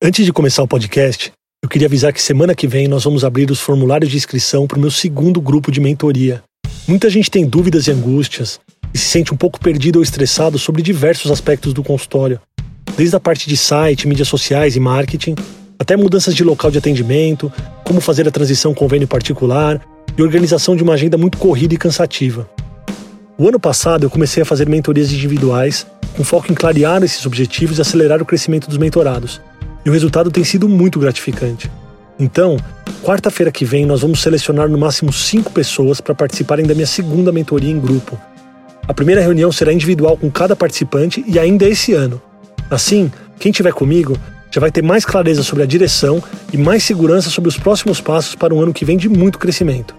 Antes 0.00 0.24
de 0.24 0.32
começar 0.32 0.62
o 0.62 0.68
podcast, 0.68 1.32
eu 1.60 1.68
queria 1.68 1.88
avisar 1.88 2.12
que 2.12 2.22
semana 2.22 2.54
que 2.54 2.68
vem 2.68 2.86
nós 2.86 3.02
vamos 3.02 3.24
abrir 3.24 3.50
os 3.50 3.58
formulários 3.58 4.08
de 4.08 4.16
inscrição 4.16 4.64
para 4.64 4.78
o 4.78 4.80
meu 4.80 4.92
segundo 4.92 5.40
grupo 5.40 5.72
de 5.72 5.80
mentoria. 5.80 6.40
Muita 6.86 7.10
gente 7.10 7.28
tem 7.28 7.44
dúvidas 7.44 7.88
e 7.88 7.90
angústias 7.90 8.60
e 8.94 8.96
se 8.96 9.06
sente 9.06 9.34
um 9.34 9.36
pouco 9.36 9.58
perdido 9.58 9.96
ou 9.96 10.02
estressado 10.04 10.56
sobre 10.56 10.82
diversos 10.82 11.32
aspectos 11.32 11.74
do 11.74 11.82
consultório, 11.82 12.40
desde 12.96 13.16
a 13.16 13.18
parte 13.18 13.48
de 13.48 13.56
site, 13.56 14.06
mídias 14.06 14.28
sociais 14.28 14.76
e 14.76 14.80
marketing, 14.80 15.34
até 15.80 15.96
mudanças 15.96 16.32
de 16.32 16.44
local 16.44 16.70
de 16.70 16.78
atendimento, 16.78 17.52
como 17.82 18.00
fazer 18.00 18.28
a 18.28 18.30
transição 18.30 18.72
convênio 18.72 19.08
particular 19.08 19.84
e 20.16 20.22
organização 20.22 20.76
de 20.76 20.82
uma 20.84 20.92
agenda 20.92 21.18
muito 21.18 21.38
corrida 21.38 21.74
e 21.74 21.76
cansativa. 21.76 22.48
O 23.36 23.48
ano 23.48 23.58
passado 23.58 24.04
eu 24.06 24.10
comecei 24.10 24.44
a 24.44 24.46
fazer 24.46 24.68
mentorias 24.68 25.12
individuais 25.12 25.88
com 26.16 26.22
foco 26.22 26.52
em 26.52 26.54
clarear 26.54 27.02
esses 27.02 27.26
objetivos 27.26 27.78
e 27.78 27.80
acelerar 27.80 28.22
o 28.22 28.24
crescimento 28.24 28.68
dos 28.68 28.78
mentorados 28.78 29.40
e 29.84 29.90
o 29.90 29.92
resultado 29.92 30.30
tem 30.30 30.44
sido 30.44 30.68
muito 30.68 30.98
gratificante. 30.98 31.70
Então, 32.18 32.56
quarta-feira 33.02 33.52
que 33.52 33.64
vem 33.64 33.86
nós 33.86 34.00
vamos 34.00 34.20
selecionar 34.20 34.68
no 34.68 34.76
máximo 34.76 35.12
cinco 35.12 35.52
pessoas 35.52 36.00
para 36.00 36.14
participarem 36.14 36.66
da 36.66 36.74
minha 36.74 36.86
segunda 36.86 37.30
mentoria 37.30 37.70
em 37.70 37.78
grupo. 37.78 38.18
A 38.86 38.94
primeira 38.94 39.20
reunião 39.20 39.52
será 39.52 39.72
individual 39.72 40.16
com 40.16 40.30
cada 40.30 40.56
participante 40.56 41.24
e 41.26 41.38
ainda 41.38 41.68
esse 41.68 41.92
ano. 41.92 42.20
Assim, 42.70 43.10
quem 43.38 43.50
estiver 43.50 43.72
comigo 43.72 44.16
já 44.50 44.60
vai 44.60 44.70
ter 44.70 44.82
mais 44.82 45.04
clareza 45.04 45.42
sobre 45.42 45.62
a 45.62 45.66
direção 45.66 46.22
e 46.52 46.56
mais 46.56 46.82
segurança 46.82 47.30
sobre 47.30 47.48
os 47.48 47.58
próximos 47.58 48.00
passos 48.00 48.34
para 48.34 48.54
um 48.54 48.60
ano 48.60 48.72
que 48.72 48.84
vem 48.84 48.96
de 48.96 49.08
muito 49.08 49.38
crescimento. 49.38 49.94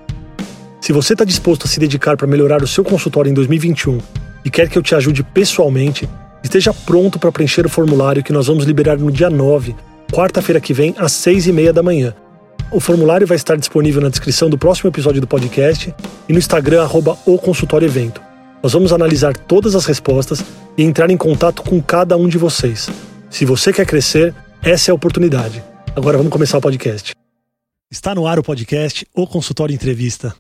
Se 0.82 0.92
você 0.92 1.14
está 1.14 1.24
disposto 1.24 1.66
a 1.66 1.68
se 1.68 1.80
dedicar 1.80 2.18
para 2.18 2.28
melhorar 2.28 2.64
o 2.64 2.68
seu 2.68 2.84
consultório 2.84 3.30
em 3.30 3.34
2021 3.34 4.00
e 4.44 4.50
quer 4.50 4.68
que 4.68 4.78
eu 4.78 4.82
te 4.82 4.96
ajude 4.96 5.24
pessoalmente, 5.24 6.10
Esteja 6.44 6.74
pronto 6.74 7.20
para 7.20 7.32
preencher 7.32 7.66
o 7.66 7.70
formulário 7.70 8.24
que 8.24 8.34
nós 8.34 8.48
vamos 8.48 8.66
liberar 8.66 8.98
no 8.98 9.12
dia 9.12 9.30
9, 9.30 9.76
quarta-feira 10.12 10.62
que 10.62 10.74
vem, 10.74 10.96
às 10.98 11.12
6 11.12 11.48
e 11.48 11.52
meia 11.52 11.74
da 11.74 11.84
manhã. 11.84 12.16
O 12.72 12.80
formulário 12.80 13.28
vai 13.28 13.36
estar 13.36 13.58
disponível 13.58 14.02
na 14.02 14.10
descrição 14.10 14.50
do 14.50 14.58
próximo 14.58 14.90
episódio 14.90 15.20
do 15.20 15.28
podcast 15.28 15.94
e 16.28 16.34
no 16.34 16.40
Instagram, 16.40 16.84
arroba 16.84 17.18
o 17.26 17.38
consultório 17.38 17.86
evento. 17.86 18.22
Nós 18.62 18.74
vamos 18.74 18.94
analisar 18.94 19.36
todas 19.36 19.76
as 19.76 19.86
respostas 19.86 20.44
e 20.78 20.84
entrar 20.84 21.10
em 21.10 21.18
contato 21.18 21.64
com 21.64 21.82
cada 21.82 22.16
um 22.16 22.28
de 22.28 22.38
vocês. 22.38 22.90
Se 23.30 23.46
você 23.46 23.74
quer 23.74 23.86
crescer, 23.86 24.34
essa 24.62 24.92
é 24.92 24.92
a 24.92 24.96
oportunidade. 24.96 25.64
Agora 25.96 26.18
vamos 26.18 26.32
começar 26.32 26.58
o 26.58 26.62
podcast. 26.62 27.14
Está 27.92 28.14
no 28.14 28.28
ar 28.28 28.38
o 28.38 28.44
podcast 28.44 29.06
O 29.16 29.26
Consultório 29.26 29.74
Entrevista. 29.74 30.36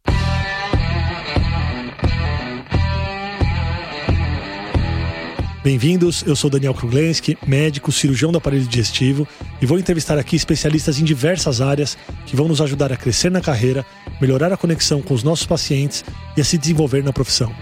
Bem-vindos, 5.61 6.23
eu 6.25 6.37
sou 6.37 6.49
Daniel 6.49 6.73
Kruglenski, 6.73 7.37
médico, 7.45 7.91
cirurgião 7.91 8.31
do 8.31 8.37
aparelho 8.37 8.63
digestivo 8.63 9.27
e 9.61 9.65
vou 9.65 9.77
entrevistar 9.77 10.17
aqui 10.17 10.37
especialistas 10.37 10.99
em 10.99 11.03
diversas 11.03 11.59
áreas 11.59 11.97
que 12.25 12.33
vão 12.33 12.47
nos 12.47 12.61
ajudar 12.61 12.93
a 12.93 12.95
crescer 12.95 13.29
na 13.29 13.41
carreira, 13.41 13.85
melhorar 14.21 14.53
a 14.53 14.57
conexão 14.57 15.01
com 15.01 15.13
os 15.13 15.21
nossos 15.21 15.45
pacientes 15.45 16.05
e 16.37 16.39
a 16.39 16.45
se 16.45 16.57
desenvolver 16.57 17.03
na 17.03 17.11
profissão. 17.11 17.53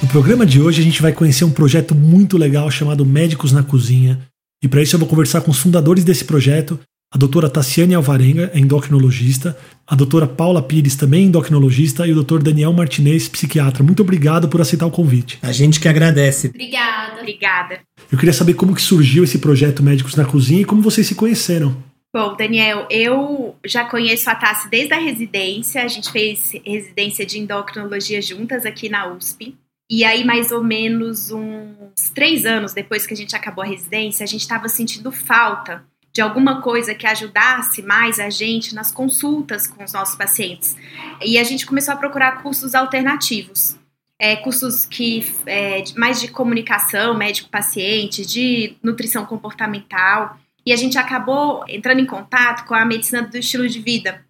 No 0.00 0.08
programa 0.08 0.46
de 0.46 0.62
hoje 0.62 0.80
a 0.80 0.84
gente 0.84 1.02
vai 1.02 1.12
conhecer 1.12 1.44
um 1.44 1.50
projeto 1.50 1.94
muito 1.94 2.38
legal 2.38 2.70
chamado 2.70 3.04
Médicos 3.04 3.52
na 3.52 3.62
Cozinha 3.62 4.18
e 4.62 4.68
para 4.68 4.80
isso 4.80 4.96
eu 4.96 5.00
vou 5.00 5.08
conversar 5.08 5.42
com 5.42 5.50
os 5.50 5.58
fundadores 5.58 6.04
desse 6.04 6.24
projeto 6.24 6.80
a 7.14 7.16
doutora 7.16 7.48
Tassiane 7.48 7.94
Alvarenga 7.94 8.50
é 8.52 8.58
endocrinologista, 8.58 9.56
a 9.86 9.94
doutora 9.94 10.26
Paula 10.26 10.60
Pires 10.60 10.96
também 10.96 11.22
é 11.22 11.26
endocrinologista 11.26 12.04
e 12.08 12.10
o 12.10 12.14
doutor 12.16 12.42
Daniel 12.42 12.72
Martinez, 12.72 13.28
psiquiatra. 13.28 13.84
Muito 13.84 14.02
obrigado 14.02 14.48
por 14.48 14.60
aceitar 14.60 14.84
o 14.84 14.90
convite. 14.90 15.38
A 15.40 15.52
gente 15.52 15.78
que 15.78 15.86
agradece. 15.86 16.48
Obrigada. 16.48 17.20
Obrigada. 17.20 17.80
Eu 18.10 18.18
queria 18.18 18.32
saber 18.32 18.54
como 18.54 18.74
que 18.74 18.82
surgiu 18.82 19.22
esse 19.22 19.38
projeto 19.38 19.80
Médicos 19.80 20.16
na 20.16 20.24
Cozinha 20.24 20.62
e 20.62 20.64
como 20.64 20.82
vocês 20.82 21.06
se 21.06 21.14
conheceram. 21.14 21.76
Bom, 22.12 22.34
Daniel, 22.36 22.88
eu 22.90 23.54
já 23.64 23.84
conheço 23.84 24.28
a 24.28 24.34
Tassi 24.34 24.68
desde 24.68 24.92
a 24.92 24.98
residência. 24.98 25.84
A 25.84 25.88
gente 25.88 26.10
fez 26.10 26.50
residência 26.66 27.24
de 27.24 27.38
endocrinologia 27.38 28.20
juntas 28.20 28.66
aqui 28.66 28.88
na 28.88 29.06
USP. 29.06 29.54
E 29.88 30.02
aí, 30.02 30.24
mais 30.24 30.50
ou 30.50 30.64
menos 30.64 31.30
uns 31.30 32.10
três 32.12 32.44
anos 32.44 32.72
depois 32.72 33.06
que 33.06 33.14
a 33.14 33.16
gente 33.16 33.36
acabou 33.36 33.62
a 33.62 33.68
residência, 33.68 34.24
a 34.24 34.26
gente 34.26 34.40
estava 34.40 34.68
sentindo 34.68 35.12
falta 35.12 35.84
de 36.14 36.20
alguma 36.20 36.62
coisa 36.62 36.94
que 36.94 37.08
ajudasse 37.08 37.82
mais 37.82 38.20
a 38.20 38.30
gente 38.30 38.72
nas 38.72 38.92
consultas 38.92 39.66
com 39.66 39.82
os 39.82 39.92
nossos 39.92 40.14
pacientes. 40.14 40.76
E 41.20 41.36
a 41.36 41.42
gente 41.42 41.66
começou 41.66 41.92
a 41.92 41.96
procurar 41.96 42.40
cursos 42.40 42.72
alternativos. 42.74 43.76
É, 44.16 44.36
cursos 44.36 44.86
que 44.86 45.26
é, 45.44 45.82
mais 45.96 46.20
de 46.20 46.28
comunicação 46.28 47.18
médico-paciente, 47.18 48.24
de 48.24 48.76
nutrição 48.80 49.26
comportamental, 49.26 50.38
e 50.64 50.72
a 50.72 50.76
gente 50.76 50.96
acabou 50.96 51.64
entrando 51.68 51.98
em 51.98 52.06
contato 52.06 52.64
com 52.64 52.74
a 52.74 52.84
medicina 52.84 53.22
do 53.22 53.36
estilo 53.36 53.68
de 53.68 53.80
vida, 53.80 54.24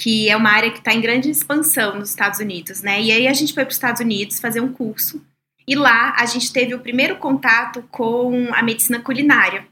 que 0.00 0.30
é 0.30 0.36
uma 0.36 0.50
área 0.50 0.70
que 0.70 0.78
está 0.78 0.94
em 0.94 1.00
grande 1.00 1.28
expansão 1.28 1.98
nos 1.98 2.08
Estados 2.08 2.40
Unidos, 2.40 2.80
né? 2.80 3.02
E 3.02 3.12
aí 3.12 3.28
a 3.28 3.34
gente 3.34 3.52
foi 3.52 3.64
para 3.64 3.70
os 3.70 3.76
Estados 3.76 4.00
Unidos 4.00 4.40
fazer 4.40 4.60
um 4.60 4.72
curso, 4.72 5.22
e 5.68 5.74
lá 5.74 6.14
a 6.18 6.24
gente 6.24 6.50
teve 6.50 6.74
o 6.74 6.80
primeiro 6.80 7.16
contato 7.16 7.84
com 7.90 8.48
a 8.54 8.62
medicina 8.62 8.98
culinária, 8.98 9.66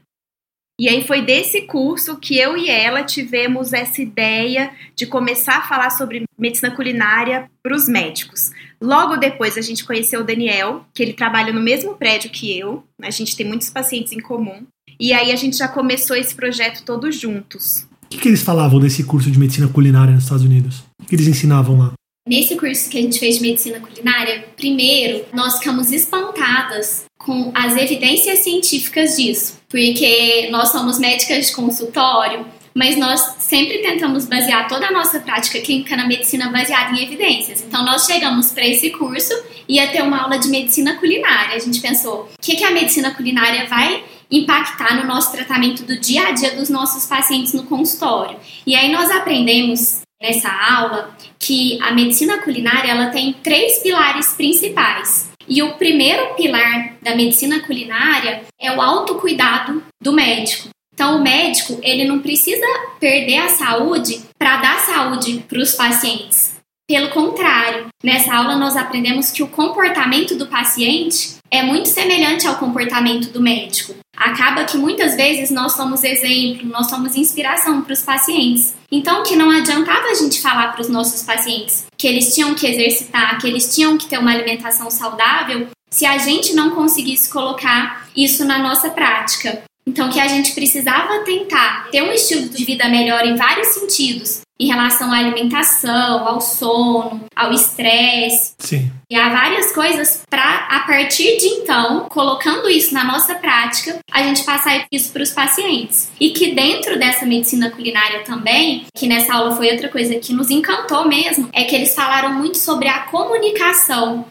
e 0.79 0.87
aí 0.87 1.07
foi 1.07 1.23
desse 1.23 1.63
curso 1.63 2.17
que 2.17 2.37
eu 2.37 2.55
e 2.55 2.69
ela 2.69 3.01
tivemos 3.01 3.73
essa 3.73 3.99
ideia 3.99 4.69
de 4.95 5.07
começar 5.07 5.57
a 5.57 5.67
falar 5.67 5.89
sobre 5.89 6.25
medicina 6.37 6.69
culinária 6.69 7.49
para 7.63 7.75
os 7.75 7.87
médicos. 7.89 8.51
Logo 8.79 9.17
depois 9.17 9.57
a 9.57 9.61
gente 9.61 9.83
conheceu 9.83 10.21
o 10.21 10.23
Daniel, 10.23 10.85
que 10.93 11.01
ele 11.01 11.13
trabalha 11.13 11.51
no 11.51 11.59
mesmo 11.59 11.95
prédio 11.95 12.29
que 12.29 12.55
eu. 12.55 12.83
A 13.01 13.09
gente 13.09 13.35
tem 13.35 13.47
muitos 13.47 13.71
pacientes 13.71 14.13
em 14.13 14.19
comum. 14.19 14.67
E 14.99 15.13
aí 15.13 15.31
a 15.31 15.35
gente 15.35 15.57
já 15.57 15.67
começou 15.67 16.15
esse 16.15 16.35
projeto 16.35 16.83
todos 16.83 17.19
juntos. 17.19 17.87
O 18.03 18.07
que, 18.09 18.19
que 18.19 18.27
eles 18.27 18.43
falavam 18.43 18.79
desse 18.79 19.03
curso 19.03 19.31
de 19.31 19.39
medicina 19.39 19.67
culinária 19.67 20.13
nos 20.13 20.23
Estados 20.23 20.45
Unidos? 20.45 20.83
O 21.01 21.05
que 21.05 21.15
eles 21.15 21.27
ensinavam 21.27 21.77
lá? 21.77 21.93
Nesse 22.27 22.55
curso 22.55 22.89
que 22.89 22.97
a 22.97 23.01
gente 23.01 23.19
fez 23.19 23.35
de 23.35 23.41
medicina 23.41 23.79
culinária, 23.79 24.45
primeiro, 24.55 25.25
nós 25.33 25.57
ficamos 25.57 25.91
espantadas 25.91 27.05
com 27.17 27.51
as 27.53 27.75
evidências 27.77 28.39
científicas 28.39 29.15
disso, 29.17 29.56
porque 29.69 30.47
nós 30.51 30.69
somos 30.69 30.97
médicas 30.97 31.47
de 31.47 31.53
consultório, 31.53 32.45
mas 32.73 32.95
nós 32.95 33.19
sempre 33.39 33.79
tentamos 33.79 34.25
basear 34.27 34.67
toda 34.67 34.85
a 34.85 34.91
nossa 34.91 35.19
prática 35.19 35.59
clínica 35.59 35.97
na 35.97 36.05
medicina 36.05 36.49
baseada 36.49 36.95
em 36.95 37.03
evidências. 37.03 37.63
Então, 37.63 37.83
nós 37.83 38.05
chegamos 38.05 38.51
para 38.51 38.67
esse 38.67 38.91
curso 38.91 39.33
e 39.67 39.77
ia 39.77 39.87
ter 39.87 40.03
uma 40.03 40.21
aula 40.21 40.37
de 40.37 40.47
medicina 40.47 40.95
culinária. 40.97 41.55
A 41.55 41.59
gente 41.59 41.81
pensou, 41.81 42.29
o 42.37 42.41
que, 42.41 42.55
que 42.55 42.63
a 42.63 42.69
medicina 42.69 43.15
culinária 43.15 43.65
vai 43.65 44.03
impactar 44.29 44.95
no 44.95 45.07
nosso 45.07 45.31
tratamento 45.31 45.83
do 45.83 45.99
dia 45.99 46.27
a 46.27 46.31
dia 46.31 46.55
dos 46.55 46.69
nossos 46.69 47.07
pacientes 47.07 47.53
no 47.53 47.63
consultório? 47.63 48.37
E 48.65 48.75
aí 48.75 48.91
nós 48.91 49.09
aprendemos 49.09 50.01
nessa 50.21 50.49
aula 50.49 51.15
que 51.39 51.79
a 51.81 51.91
medicina 51.91 52.37
culinária 52.39 52.91
ela 52.91 53.07
tem 53.07 53.33
três 53.33 53.79
pilares 53.79 54.33
principais. 54.33 55.29
E 55.47 55.63
o 55.63 55.73
primeiro 55.75 56.35
pilar 56.35 56.95
da 57.01 57.15
medicina 57.15 57.61
culinária 57.61 58.43
é 58.59 58.71
o 58.71 58.81
autocuidado 58.81 59.81
do 60.01 60.11
médico. 60.11 60.69
Então, 60.93 61.17
o 61.17 61.23
médico 61.23 61.79
ele 61.83 62.05
não 62.05 62.19
precisa 62.19 62.65
perder 62.99 63.37
a 63.37 63.49
saúde 63.49 64.21
para 64.37 64.57
dar 64.57 64.79
saúde 64.79 65.45
para 65.47 65.59
os 65.59 65.75
pacientes. 65.75 66.55
Pelo 66.87 67.09
contrário, 67.09 67.87
nessa 68.03 68.33
aula 68.33 68.55
nós 68.55 68.75
aprendemos 68.75 69.29
que 69.29 69.43
o 69.43 69.47
comportamento 69.47 70.35
do 70.35 70.47
paciente 70.47 71.36
é 71.49 71.63
muito 71.63 71.89
semelhante 71.89 72.47
ao 72.47 72.57
comportamento 72.57 73.31
do 73.31 73.41
médico. 73.41 73.95
Acaba 74.15 74.63
que 74.65 74.77
muitas 74.77 75.15
vezes 75.15 75.51
nós 75.51 75.73
somos 75.73 76.03
exemplo, 76.03 76.67
nós 76.67 76.89
somos 76.89 77.15
inspiração 77.15 77.81
para 77.81 77.93
os 77.93 78.01
pacientes. 78.01 78.75
Então, 78.91 79.23
que 79.23 79.35
não 79.35 79.49
adiantava 79.49 80.07
a 80.07 80.13
gente 80.13 80.41
falar 80.41 80.71
para 80.71 80.81
os 80.81 80.89
nossos 80.89 81.23
pacientes 81.23 81.85
que 81.97 82.07
eles 82.07 82.33
tinham 82.33 82.55
que 82.55 82.65
exercitar, 82.65 83.39
que 83.39 83.47
eles 83.47 83.73
tinham 83.73 83.97
que 83.97 84.07
ter 84.07 84.17
uma 84.17 84.31
alimentação 84.31 84.89
saudável, 84.89 85.67
se 85.89 86.05
a 86.05 86.17
gente 86.17 86.53
não 86.53 86.71
conseguisse 86.71 87.29
colocar 87.29 88.07
isso 88.15 88.43
na 88.45 88.59
nossa 88.59 88.89
prática. 88.89 89.63
Então, 89.87 90.09
que 90.09 90.19
a 90.19 90.27
gente 90.27 90.51
precisava 90.51 91.19
tentar 91.19 91.87
ter 91.89 92.03
um 92.03 92.11
estilo 92.11 92.49
de 92.49 92.65
vida 92.65 92.89
melhor 92.89 93.25
em 93.25 93.37
vários 93.37 93.69
sentidos, 93.69 94.41
em 94.59 94.67
relação 94.67 95.11
à 95.13 95.17
alimentação, 95.17 96.27
ao 96.27 96.41
sono, 96.41 97.21
ao 97.33 97.53
estresse. 97.53 98.53
Sim. 98.57 98.91
E 99.09 99.15
há 99.15 99.29
várias 99.29 99.71
coisas 99.71 100.23
para, 100.29 100.67
a 100.69 100.79
partir 100.81 101.37
de 101.37 101.45
então, 101.47 102.07
colocando 102.09 102.69
isso 102.69 102.93
na 102.93 103.05
nossa 103.05 103.35
prática, 103.35 103.99
a 104.11 104.23
gente 104.23 104.43
passar 104.43 104.85
isso 104.91 105.13
para 105.13 105.23
os 105.23 105.31
pacientes. 105.31 106.09
E 106.19 106.31
que 106.31 106.53
dentro 106.53 106.99
dessa 106.99 107.25
medicina 107.25 107.69
culinária 107.69 108.23
também, 108.25 108.85
que 108.93 109.07
nessa 109.07 109.35
aula 109.35 109.55
foi 109.55 109.71
outra 109.71 109.87
coisa 109.87 110.15
que 110.15 110.33
nos 110.33 110.49
encantou 110.49 111.07
mesmo, 111.07 111.47
é 111.53 111.63
que 111.63 111.75
eles 111.75 111.95
falaram 111.95 112.33
muito 112.33 112.57
sobre 112.57 112.89
a 112.89 113.03
comunicação 113.03 114.25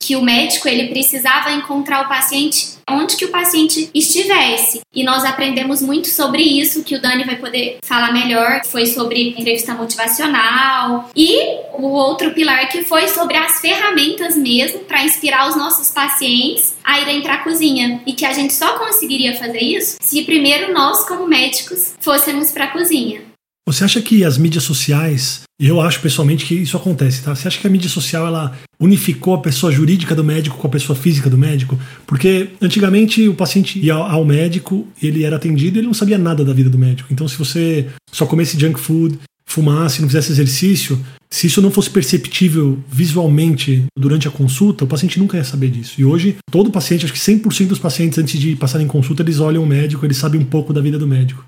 que 0.00 0.16
o 0.16 0.22
médico 0.22 0.68
ele 0.68 0.88
precisava 0.88 1.52
encontrar 1.52 2.04
o 2.04 2.08
paciente 2.08 2.78
onde 2.90 3.16
que 3.16 3.24
o 3.26 3.30
paciente 3.30 3.90
estivesse. 3.94 4.80
E 4.94 5.04
nós 5.04 5.24
aprendemos 5.24 5.82
muito 5.82 6.08
sobre 6.08 6.42
isso, 6.42 6.82
que 6.82 6.94
o 6.94 7.00
Dani 7.00 7.24
vai 7.24 7.36
poder 7.36 7.78
falar 7.82 8.12
melhor, 8.12 8.64
foi 8.64 8.86
sobre 8.86 9.30
entrevista 9.30 9.74
motivacional 9.74 11.10
e 11.14 11.38
o 11.74 11.88
outro 11.88 12.32
pilar 12.32 12.68
que 12.68 12.84
foi 12.84 13.08
sobre 13.08 13.36
as 13.36 13.60
ferramentas 13.60 14.36
mesmo 14.36 14.80
para 14.80 15.04
inspirar 15.04 15.48
os 15.48 15.56
nossos 15.56 15.90
pacientes 15.90 16.74
a 16.82 17.00
irem 17.00 17.20
para 17.20 17.34
a 17.34 17.44
cozinha 17.44 18.00
e 18.06 18.12
que 18.14 18.24
a 18.24 18.32
gente 18.32 18.54
só 18.54 18.78
conseguiria 18.78 19.36
fazer 19.36 19.60
isso 19.60 19.98
se 20.00 20.22
primeiro 20.22 20.72
nós 20.72 21.06
como 21.06 21.26
médicos 21.26 21.94
fôssemos 22.00 22.50
para 22.50 22.64
a 22.64 22.70
cozinha. 22.70 23.27
Você 23.68 23.84
acha 23.84 24.00
que 24.00 24.24
as 24.24 24.38
mídias 24.38 24.64
sociais, 24.64 25.42
eu 25.60 25.78
acho 25.78 26.00
pessoalmente 26.00 26.46
que 26.46 26.54
isso 26.54 26.74
acontece, 26.74 27.22
tá? 27.22 27.34
Você 27.34 27.46
acha 27.46 27.60
que 27.60 27.66
a 27.66 27.70
mídia 27.70 27.90
social 27.90 28.26
ela 28.26 28.56
unificou 28.80 29.34
a 29.34 29.42
pessoa 29.42 29.70
jurídica 29.70 30.14
do 30.14 30.24
médico 30.24 30.56
com 30.56 30.66
a 30.66 30.70
pessoa 30.70 30.98
física 30.98 31.28
do 31.28 31.36
médico? 31.36 31.78
Porque 32.06 32.48
antigamente 32.62 33.28
o 33.28 33.34
paciente 33.34 33.78
ia 33.78 33.92
ao 33.92 34.24
médico, 34.24 34.88
ele 35.02 35.22
era 35.22 35.36
atendido 35.36 35.78
ele 35.78 35.86
não 35.86 35.92
sabia 35.92 36.16
nada 36.16 36.42
da 36.46 36.54
vida 36.54 36.70
do 36.70 36.78
médico. 36.78 37.12
Então 37.12 37.28
se 37.28 37.36
você 37.36 37.86
só 38.10 38.24
comesse 38.24 38.58
junk 38.58 38.80
food, 38.80 39.18
fumasse, 39.46 40.00
não 40.00 40.08
fizesse 40.08 40.32
exercício, 40.32 40.98
se 41.30 41.46
isso 41.46 41.60
não 41.60 41.70
fosse 41.70 41.90
perceptível 41.90 42.82
visualmente 42.90 43.84
durante 43.94 44.26
a 44.26 44.30
consulta, 44.30 44.84
o 44.84 44.88
paciente 44.88 45.18
nunca 45.18 45.36
ia 45.36 45.44
saber 45.44 45.68
disso. 45.68 46.00
E 46.00 46.06
hoje, 46.06 46.36
todo 46.50 46.70
paciente, 46.70 47.04
acho 47.04 47.12
que 47.12 47.20
100% 47.20 47.66
dos 47.66 47.78
pacientes, 47.78 48.18
antes 48.18 48.40
de 48.40 48.56
passarem 48.56 48.86
em 48.86 48.88
consulta, 48.88 49.22
eles 49.22 49.40
olham 49.40 49.62
o 49.62 49.66
médico, 49.66 50.06
eles 50.06 50.16
sabem 50.16 50.40
um 50.40 50.44
pouco 50.44 50.72
da 50.72 50.80
vida 50.80 50.98
do 50.98 51.06
médico. 51.06 51.44